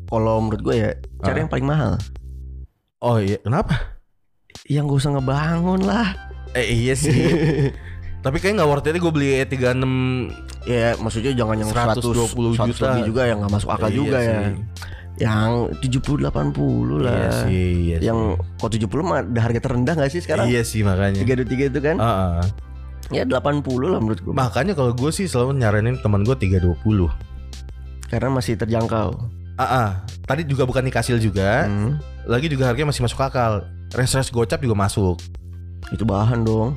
Kalau 0.07 0.39
menurut 0.39 0.61
gue 0.63 0.75
ya 0.77 0.91
cari 1.19 1.37
Ah. 1.37 1.41
yang 1.43 1.51
paling 1.51 1.67
mahal. 1.67 1.93
Oh 2.97 3.19
iya, 3.19 3.37
kenapa? 3.37 3.99
Yang 4.65 4.89
gak 4.89 4.99
usah 5.03 5.11
ngebangun 5.13 5.81
lah. 5.85 6.07
Eh 6.55 6.65
iya 6.87 6.93
sih. 6.97 7.13
Tapi 8.21 8.37
kayaknya 8.41 8.63
nggak 8.63 8.69
worth 8.69 8.87
it 8.89 8.97
gue 8.97 9.13
beli 9.13 9.29
E36 9.45 9.83
Ya 10.67 10.99
maksudnya 10.99 11.31
jangan 11.31 11.55
yang 11.63 11.71
120 11.71 12.59
100, 12.59 12.59
100 12.59 12.75
juta. 12.75 12.85
lebih 12.91 13.03
juga 13.07 13.21
yang 13.23 13.37
nggak 13.39 13.53
masuk 13.55 13.69
akal 13.71 13.87
Iya 13.87 13.95
juga 13.95 14.17
ya. 14.19 14.35
sih. 14.35 14.55
Yang 15.17 15.51
70 15.81 16.27
80 16.27 17.01
lah. 17.01 17.15
Iya 17.15 17.29
sih, 17.47 17.67
iya 17.87 17.97
sih. 17.97 18.05
Yang 18.05 18.19
kok 18.59 18.69
70 18.75 19.01
mah 19.01 19.17
ada 19.23 19.39
harga 19.41 19.59
terendah 19.63 19.93
gak 19.97 20.11
sih 20.13 20.21
sekarang? 20.21 20.45
Iya 20.45 20.61
sih 20.61 20.85
makanya. 20.85 21.23
323 21.23 21.71
itu 21.73 21.79
kan? 21.81 21.95
Ah, 21.97 22.43
ah. 22.43 22.45
Ya 23.09 23.23
80 23.23 23.63
lah 23.87 23.99
menurut 24.03 24.19
gue. 24.19 24.33
Makanya 24.35 24.75
kalau 24.75 24.91
gue 24.91 25.09
sih 25.09 25.25
selalu 25.25 25.57
nyaranin 25.57 25.97
teman 26.03 26.21
gue 26.27 26.35
320. 26.35 27.09
Karena 28.11 28.29
masih 28.29 28.59
terjangkau. 28.59 29.09
Ah, 29.57 29.63
ah. 29.63 29.89
Tadi 30.27 30.43
juga 30.45 30.67
bukan 30.67 30.83
dikasil 30.85 31.17
juga. 31.17 31.65
Hmm. 31.65 31.97
Lagi 32.27 32.51
juga 32.51 32.67
harganya 32.69 32.91
masih 32.91 33.07
masuk 33.07 33.23
akal. 33.23 33.63
Res-res 33.95 34.29
gocap 34.29 34.59
juga 34.59 34.75
masuk. 34.75 35.17
Itu 35.89 36.03
bahan 36.03 36.43
dong. 36.43 36.75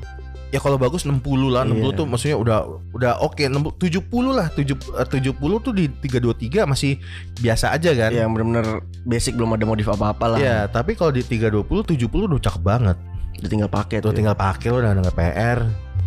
Ya 0.51 0.59
kalau 0.59 0.75
bagus 0.75 1.07
60 1.07 1.23
lah, 1.47 1.63
60 1.63 1.79
Iya. 1.79 1.95
tuh 1.95 2.05
maksudnya 2.05 2.35
udah 2.35 2.57
udah 2.91 3.23
oke, 3.23 3.39
60 3.39 3.71
70 3.79 4.35
lah, 4.35 4.51
7 4.51 4.75
eh, 4.99 5.07
70 5.07 5.31
tuh 5.57 5.71
di 5.71 5.87
323 5.87 6.67
masih 6.67 6.99
biasa 7.39 7.71
aja 7.71 7.95
kan. 7.95 8.11
Yang 8.11 8.29
benar-benar 8.35 8.67
basic 9.01 9.39
belum 9.39 9.55
ada 9.55 9.63
modif 9.63 9.87
apa-apa 9.87 10.35
lah. 10.35 10.37
Ya, 10.37 10.57
tapi 10.67 10.93
kalau 10.93 11.09
di 11.09 11.23
320 11.23 11.87
70 11.87 12.27
udah 12.27 12.41
cakep 12.41 12.61
banget. 12.61 12.97
Udah 13.39 13.49
tinggal 13.49 13.71
pakai 13.71 14.03
Tuh 14.03 14.11
tuh. 14.11 14.15
tinggal 14.19 14.35
pakai 14.35 14.67
lo 14.69 14.77
udah 14.77 14.91
nggak 14.93 15.15
PR 15.15 15.59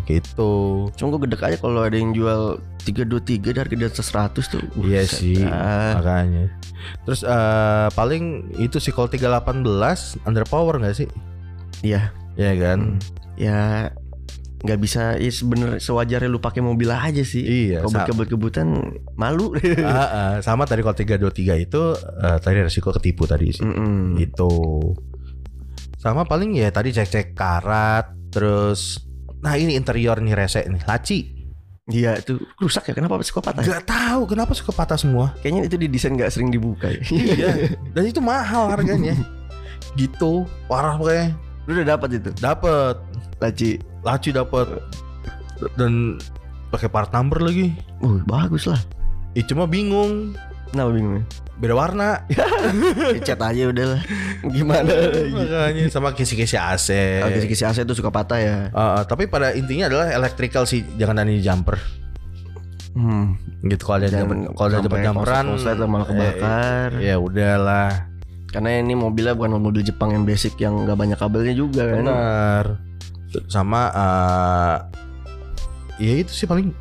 gitu. 0.04 0.52
Cuma 0.92 1.16
gue 1.16 1.24
gedek 1.24 1.40
aja 1.42 1.56
kalau 1.56 1.80
ada 1.80 1.96
yang 1.96 2.12
jual 2.12 2.60
323 2.84 3.40
dari 3.40 3.58
harga 3.58 3.74
di 3.74 3.84
atas 3.88 4.06
100 4.06 4.44
tuh. 4.44 4.60
Iya 4.84 5.02
Buset 5.02 5.18
sih, 5.18 5.40
dah. 5.40 5.96
makanya. 5.96 6.44
Terus 7.08 7.24
eh, 7.24 7.88
paling 7.90 8.24
itu 8.60 8.76
sih 8.76 8.92
kalau 8.92 9.08
318 9.08 9.64
underpower 10.28 10.76
nggak 10.78 10.92
sih? 10.94 11.08
Iya. 11.80 12.12
Iya 12.36 12.52
kan? 12.60 12.78
Hmm. 12.92 13.00
Ya 13.34 13.90
nggak 14.64 14.80
bisa 14.80 15.20
ya 15.20 15.28
sebenernya 15.28 15.76
sewajarnya 15.76 16.32
lu 16.32 16.40
pakai 16.40 16.64
mobil 16.64 16.88
aja 16.88 17.20
sih. 17.20 17.44
Iya, 17.44 17.84
Kalau 17.84 18.08
kebut-kebutan 18.08 18.96
malu. 19.14 19.52
Ah, 19.84 20.08
ah, 20.08 20.32
sama 20.40 20.64
tadi 20.64 20.80
kalau 20.80 20.96
323 20.96 21.60
itu 21.68 21.82
eh, 22.00 22.38
tadi 22.40 22.58
resiko 22.64 22.88
ketipu 22.96 23.28
tadi 23.28 23.52
sih. 23.52 23.60
Mm-mm. 23.60 24.16
Gitu. 24.16 24.52
Sama 26.00 26.24
paling 26.24 26.56
ya 26.56 26.72
tadi 26.72 26.96
cek-cek 26.96 27.36
karat, 27.36 28.08
terus 28.32 29.04
nah 29.44 29.60
ini 29.60 29.76
interior 29.76 30.16
nih 30.24 30.32
rese 30.32 30.64
nih, 30.64 30.80
laci. 30.88 31.18
Iya 31.84 32.16
itu 32.16 32.40
rusak 32.56 32.88
ya 32.88 32.96
kenapa 32.96 33.20
suka 33.20 33.44
patah? 33.44 33.60
Gak 33.60 33.84
tahu 33.84 34.24
kenapa 34.24 34.56
suka 34.56 34.72
patah 34.72 34.96
semua. 34.96 35.36
Kayaknya 35.44 35.62
itu 35.68 35.76
didesain 35.76 36.16
nggak 36.16 36.32
sering 36.32 36.48
dibuka 36.48 36.88
ya. 36.88 37.00
iya. 37.12 37.52
Dan 37.92 38.08
itu 38.08 38.24
mahal 38.24 38.72
harganya. 38.72 39.12
gitu. 40.00 40.48
Parah 40.64 40.96
pokoknya. 40.96 41.36
Lu 41.68 41.76
udah 41.76 41.86
dapat 41.96 42.08
itu 42.16 42.32
Dapet 42.40 42.96
laci. 43.36 43.93
Laci 44.04 44.30
dapet 44.30 44.68
dan 45.80 46.20
pakai 46.68 46.88
part 46.92 47.10
number 47.10 47.40
lagi. 47.40 47.72
Uh 48.04 48.20
bagus 48.28 48.68
lah. 48.68 48.78
Ih 49.34 49.42
cuma 49.48 49.66
bingung. 49.66 50.36
Kenapa 50.70 50.90
bingung? 50.94 51.22
Beda 51.58 51.74
warna. 51.74 52.22
Ya, 53.14 53.20
cat 53.22 53.40
aja 53.46 53.70
udah 53.70 53.86
lah. 53.94 54.00
Gimana? 54.48 54.90
Makanya 55.30 55.86
sama 55.92 56.16
kisi-kisi 56.16 56.56
AC. 56.58 57.20
Kalau 57.22 57.32
kisi-kisi 57.36 57.62
AC 57.62 57.78
tuh 57.86 57.94
suka 57.94 58.10
patah 58.10 58.40
ya. 58.40 58.56
Uh, 58.74 59.04
tapi 59.06 59.28
pada 59.28 59.52
intinya 59.54 59.86
adalah 59.86 60.10
electrical 60.10 60.64
sih, 60.64 60.82
jangan 60.98 61.22
ada 61.22 61.30
di 61.30 61.44
jumper. 61.44 61.76
Hmm. 62.96 63.38
Gitu 63.62 63.82
kalau 63.84 64.02
ada 64.02 64.08
kalau 64.54 64.68
ada 64.70 64.80
jumper 64.82 65.00
jumperan 65.04 65.44
atau 65.54 65.86
malah 65.86 66.06
kebakar. 66.08 66.88
Ya 66.98 67.16
udahlah. 67.20 67.90
Karena 68.50 68.78
ini 68.78 68.94
mobilnya 68.94 69.34
bukan 69.34 69.58
mobil 69.58 69.82
Jepang 69.82 70.14
yang 70.14 70.22
basic 70.22 70.54
yang 70.62 70.86
nggak 70.86 70.94
banyak 70.94 71.18
kabelnya 71.18 71.54
juga 71.54 71.90
kan. 71.90 72.02
Benar. 72.06 72.64
Sama 73.48 73.90
uh, 73.92 74.76
ya 75.98 76.22
itu 76.22 76.32
sih 76.32 76.46
paling 76.46 76.74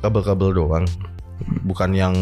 kabel-kabel 0.00 0.54
doang. 0.54 0.86
Bukan 1.64 1.94
yang 1.94 2.14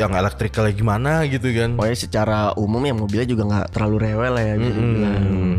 yang 0.00 0.12
elektrikalnya 0.16 0.74
gimana 0.74 1.12
gitu 1.28 1.52
kan. 1.52 1.76
Pokoknya 1.76 1.98
secara 1.98 2.38
umum 2.56 2.82
ya 2.82 2.94
mobilnya 2.96 3.28
juga 3.28 3.42
nggak 3.48 3.66
terlalu 3.76 3.96
rewel 4.08 4.32
lah 4.34 4.44
ya 4.44 4.54
dibilang. 4.58 5.22
Mm-mm. 5.22 5.54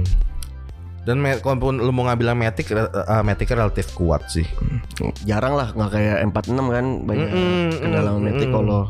Dan 1.03 1.19
kalaupun 1.19 1.84
lu 1.84 1.91
mau 1.91 2.07
ngambil 2.07 2.31
Matic, 2.31 2.71
uh, 2.71 3.23
Matic 3.27 3.51
relatif 3.51 3.91
kuat 3.91 4.23
sih. 4.31 4.47
Jarang 5.27 5.59
lah 5.59 5.75
nggak 5.75 5.91
kayak 5.91 6.17
M46 6.31 6.59
kan 6.71 6.86
banyak 7.03 7.29
Mm-mm, 7.29 7.67
kendala 7.84 8.09
mm-mm. 8.15 8.23
Matic 8.23 8.49
kalau 8.49 8.81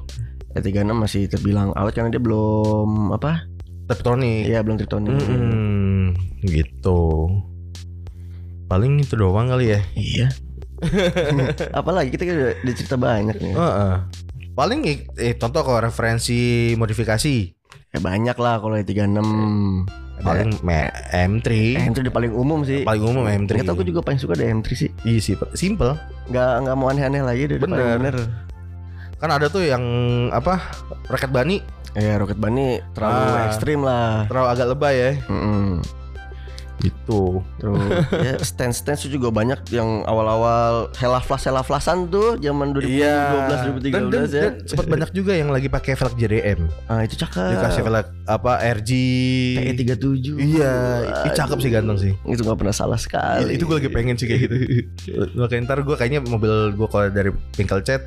E36 0.54 0.94
masih 0.94 1.22
terbilang 1.26 1.74
awet 1.74 1.98
karena 1.98 2.14
dia 2.14 2.22
belum 2.22 3.18
apa? 3.18 3.50
Teptonic. 3.86 4.48
Iya 4.48 4.60
belum 4.62 4.78
tritonik. 4.78 5.12
Mm-mm. 5.12 6.16
Gitu. 6.42 7.02
Paling 8.66 9.00
itu 9.00 9.14
doang 9.14 9.48
kali 9.48 9.76
ya. 9.76 9.80
Iya. 9.94 10.28
Apalagi 11.80 12.12
kita 12.12 12.24
kan 12.24 12.36
udah, 12.36 12.54
udah 12.60 12.74
cerita 12.74 12.96
banyak 12.96 13.36
nih. 13.38 13.54
Heeh. 13.54 13.94
Paling 14.54 14.80
eh, 15.18 15.34
contoh 15.34 15.62
kalau 15.62 15.82
referensi 15.82 16.40
modifikasi 16.74 17.36
Ya 17.90 18.00
banyak 18.00 18.34
lah 18.36 18.58
kalau 18.58 18.74
E36. 18.74 19.22
paling 20.24 20.50
me- 20.62 20.94
M3 21.12 21.48
Eh, 21.76 21.86
itu 21.86 22.00
udah 22.00 22.14
paling 22.14 22.32
umum 22.32 22.64
sih. 22.64 22.82
paling 22.82 23.04
umum 23.04 23.22
M3. 23.22 23.50
Ternyata 23.50 23.74
aku 23.74 23.84
juga 23.84 24.02
paling 24.02 24.18
suka 24.18 24.34
ada 24.34 24.46
M3 24.46 24.68
sih. 24.74 24.90
Iya 25.04 25.20
sih, 25.20 25.34
simple. 25.54 25.94
Nggak 26.26 26.52
nggak 26.64 26.76
mau 26.76 26.88
aneh-aneh 26.88 27.22
lagi 27.22 27.46
udah 27.46 27.58
paling 27.60 27.78
Bener. 28.00 28.16
Kan 29.24 29.32
ada 29.32 29.48
tuh 29.48 29.64
yang 29.64 29.80
apa? 30.30 30.60
Rocket 31.08 31.32
Bunny 31.32 31.64
Ya 31.94 32.20
Rocket 32.20 32.36
Bunny 32.36 32.84
terlalu 32.92 33.24
Ah. 33.24 33.48
ekstrim 33.48 33.80
lah. 33.80 34.28
terlalu 34.28 34.48
agak 34.50 34.68
lebay 34.68 34.96
ya. 34.98 35.12
Mm-mm. 35.32 35.80
Gitu. 36.82 37.40
Terus 37.56 37.80
ya 38.12 38.36
stand 38.44 38.76
stand 38.76 39.00
juga 39.08 39.32
banyak 39.32 39.64
yang 39.72 40.04
awal-awal 40.04 40.92
helaflas 41.00 41.48
helaflasan 41.48 42.12
tuh 42.12 42.36
zaman 42.36 42.76
2012 42.76 43.00
Iya. 43.00 43.16
Dan, 43.48 43.58
2013 43.80 43.80
dan, 43.80 44.26
ya. 44.28 44.44
dan 44.44 44.54
sempat 44.68 44.86
banyak 44.90 45.10
juga 45.16 45.32
yang 45.32 45.48
lagi 45.48 45.72
pakai 45.72 45.96
velg 45.96 46.18
JDM. 46.18 46.60
Ah 46.90 47.08
itu 47.08 47.16
cakep. 47.16 47.56
Dikasih 47.56 47.82
velg 47.86 48.08
apa 48.28 48.52
RG. 48.76 48.92
TE37. 49.56 50.28
Iya, 50.36 50.74
itu 51.08 51.30
cakep 51.32 51.58
sih 51.62 51.72
ganteng 51.72 51.98
sih. 51.98 52.14
Itu 52.26 52.44
nggak 52.44 52.60
pernah 52.60 52.76
salah 52.76 53.00
sekali. 53.00 53.48
Iya, 53.48 53.56
itu 53.56 53.64
gue 53.64 53.78
lagi 53.80 53.88
pengen 53.88 54.20
sih 54.20 54.28
kayak 54.28 54.42
gitu. 54.44 54.56
Makanya 55.40 55.62
ntar 55.64 55.80
gue 55.80 55.96
kayaknya 55.96 56.20
mobil 56.20 56.52
gue 56.74 56.88
kalau 56.90 57.08
dari 57.08 57.32
bengkel 57.54 57.80
cat 57.80 58.04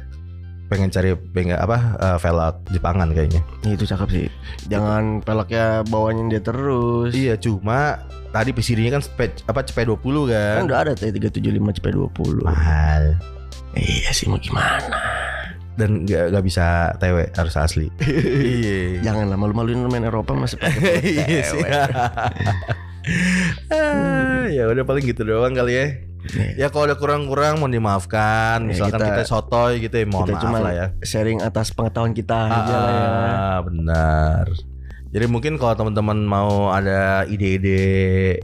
pengen 0.66 0.90
cari 0.90 1.14
bengkel 1.14 1.58
apa 1.58 1.78
uh, 1.98 2.18
velg 2.18 2.56
Jepangan 2.74 3.10
kayaknya. 3.14 3.42
Itu 3.62 3.86
cakep 3.86 4.08
sih. 4.10 4.26
Jangan 4.66 5.22
peleknya 5.22 5.86
bawanya 5.86 6.36
dia 6.36 6.42
terus. 6.42 7.14
Iya, 7.14 7.38
cuma 7.38 8.02
tadi 8.34 8.50
PCD-nya 8.52 8.98
kan 8.98 9.02
spe, 9.02 9.32
apa 9.46 9.64
CP20 9.64 10.16
kan. 10.28 10.54
Kan 10.60 10.66
udah 10.68 10.78
ada 10.82 10.92
TE375 10.98 11.80
CP20. 11.80 12.44
Mahal. 12.44 13.16
Iya 13.76 14.10
sih 14.12 14.26
mau 14.26 14.40
gimana. 14.40 14.96
Dan 15.76 16.08
gak, 16.08 16.32
gak 16.32 16.44
bisa 16.44 16.96
TW 16.96 17.28
harus 17.36 17.54
asli. 17.56 17.86
iya. 18.56 19.04
Jangan 19.04 19.28
lah 19.28 19.36
malu-maluin 19.36 19.84
main 19.88 20.08
Eropa 20.08 20.32
masih 20.32 20.56
pakai 20.56 21.04
Iya 21.30 21.42
sih. 21.44 21.62
Ah, 23.70 24.50
ya 24.50 24.66
udah 24.66 24.82
paling 24.82 25.06
gitu 25.06 25.22
doang 25.22 25.54
kali 25.54 25.78
ya. 25.78 25.86
Ya 26.54 26.66
kalau 26.68 26.86
ada 26.86 26.94
kurang-kurang 26.94 27.58
mohon 27.58 27.70
dimaafkan. 27.70 28.64
Ya, 28.64 28.68
Misalkan 28.68 28.98
kita- 28.98 29.16
kita, 29.16 29.24
sotoy 29.24 29.72
gitu 29.78 29.94
ya 29.94 30.06
mohon 30.06 30.24
kita 30.24 30.34
maaf 30.34 30.44
cuma 30.44 30.58
lah 30.60 30.72
ya. 30.72 30.86
sharing 31.00 31.38
atas 31.40 31.70
pengetahuan 31.70 32.12
kita 32.12 32.38
aja 32.46 32.74
lah 32.74 32.92
ya. 32.92 33.06
Ah, 33.06 33.58
benar. 33.60 34.44
Jadi 35.06 35.26
mungkin 35.26 35.56
kalau 35.56 35.74
teman-teman 35.74 36.18
mau 36.20 36.68
ada 36.68 37.24
ide-ide 37.24 38.36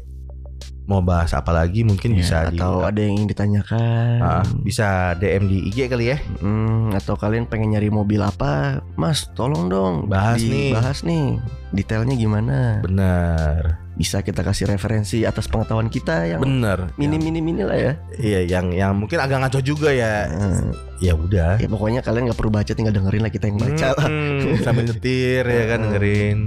mau 0.82 0.98
bahas 0.98 1.30
apa 1.30 1.54
lagi 1.54 1.86
mungkin 1.86 2.10
Ya, 2.12 2.18
bisa 2.18 2.36
di 2.50 2.58
atau 2.58 2.82
ada 2.82 2.98
yang 2.98 3.14
ingin 3.16 3.28
ditanyakan. 3.28 4.18
Ah, 4.18 4.42
bisa 4.60 5.14
DM 5.14 5.46
di 5.46 5.58
IG 5.68 5.86
kali 5.86 6.10
ya. 6.10 6.18
Hmm, 6.38 6.90
atau 6.92 7.14
kalian 7.14 7.46
pengen 7.46 7.70
nyari 7.70 7.86
mobil 7.86 8.18
apa, 8.18 8.82
Mas? 8.94 9.30
Tolong 9.32 9.70
dong 9.70 9.94
Bahas 10.06 10.42
nih. 10.42 10.74
Bahas 10.74 11.00
nih. 11.02 11.38
Detailnya 11.70 12.14
gimana? 12.14 12.82
Benar. 12.82 13.78
Bisa 14.02 14.18
kita 14.18 14.42
kasih 14.42 14.66
referensi 14.66 15.22
atas 15.22 15.46
pengetahuan 15.46 15.86
kita 15.86 16.26
yang 16.26 16.42
Benar. 16.42 16.90
minim-minim 16.98 17.46
ini 17.46 17.62
lah 17.62 17.78
ya. 17.78 17.92
Iya, 18.18 18.40
yang 18.50 18.74
yang 18.74 18.98
mungkin 18.98 19.22
agak 19.22 19.38
ngaco 19.38 19.62
juga 19.62 19.94
ya. 19.94 20.26
Hmm, 20.26 20.74
Ya 20.98 21.14
udah. 21.14 21.62
ya 21.62 21.70
pokoknya 21.70 22.02
kalian 22.02 22.26
nggak 22.26 22.34
perlu 22.34 22.50
baca, 22.50 22.74
tinggal 22.74 22.90
dengerin 22.90 23.22
lah 23.22 23.30
kita 23.30 23.46
yang 23.46 23.62
baca 23.62 23.88
lah. 23.94 24.06
Hmm, 24.10 24.58
sambil 24.58 24.90
nyetir 24.90 25.46
ya 25.46 25.64
kan 25.70 25.78
Hmm. 25.78 25.84
dengerin. 25.88 26.38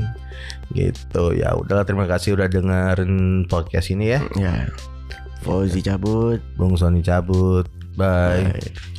Gitu. 0.70 1.24
Ya 1.34 1.56
udahlah 1.56 1.88
terima 1.88 2.04
kasih 2.06 2.36
udah 2.36 2.52
dengerin 2.52 3.14
podcast 3.48 3.88
ini 3.88 4.12
ya. 4.12 4.20
Ya. 4.36 4.68
Fauzi 5.40 5.80
cabut. 5.80 6.44
Bung 6.60 6.76
Sony 6.76 7.00
cabut. 7.00 7.72
Bye. 7.96 8.52
Bye. 8.52 8.95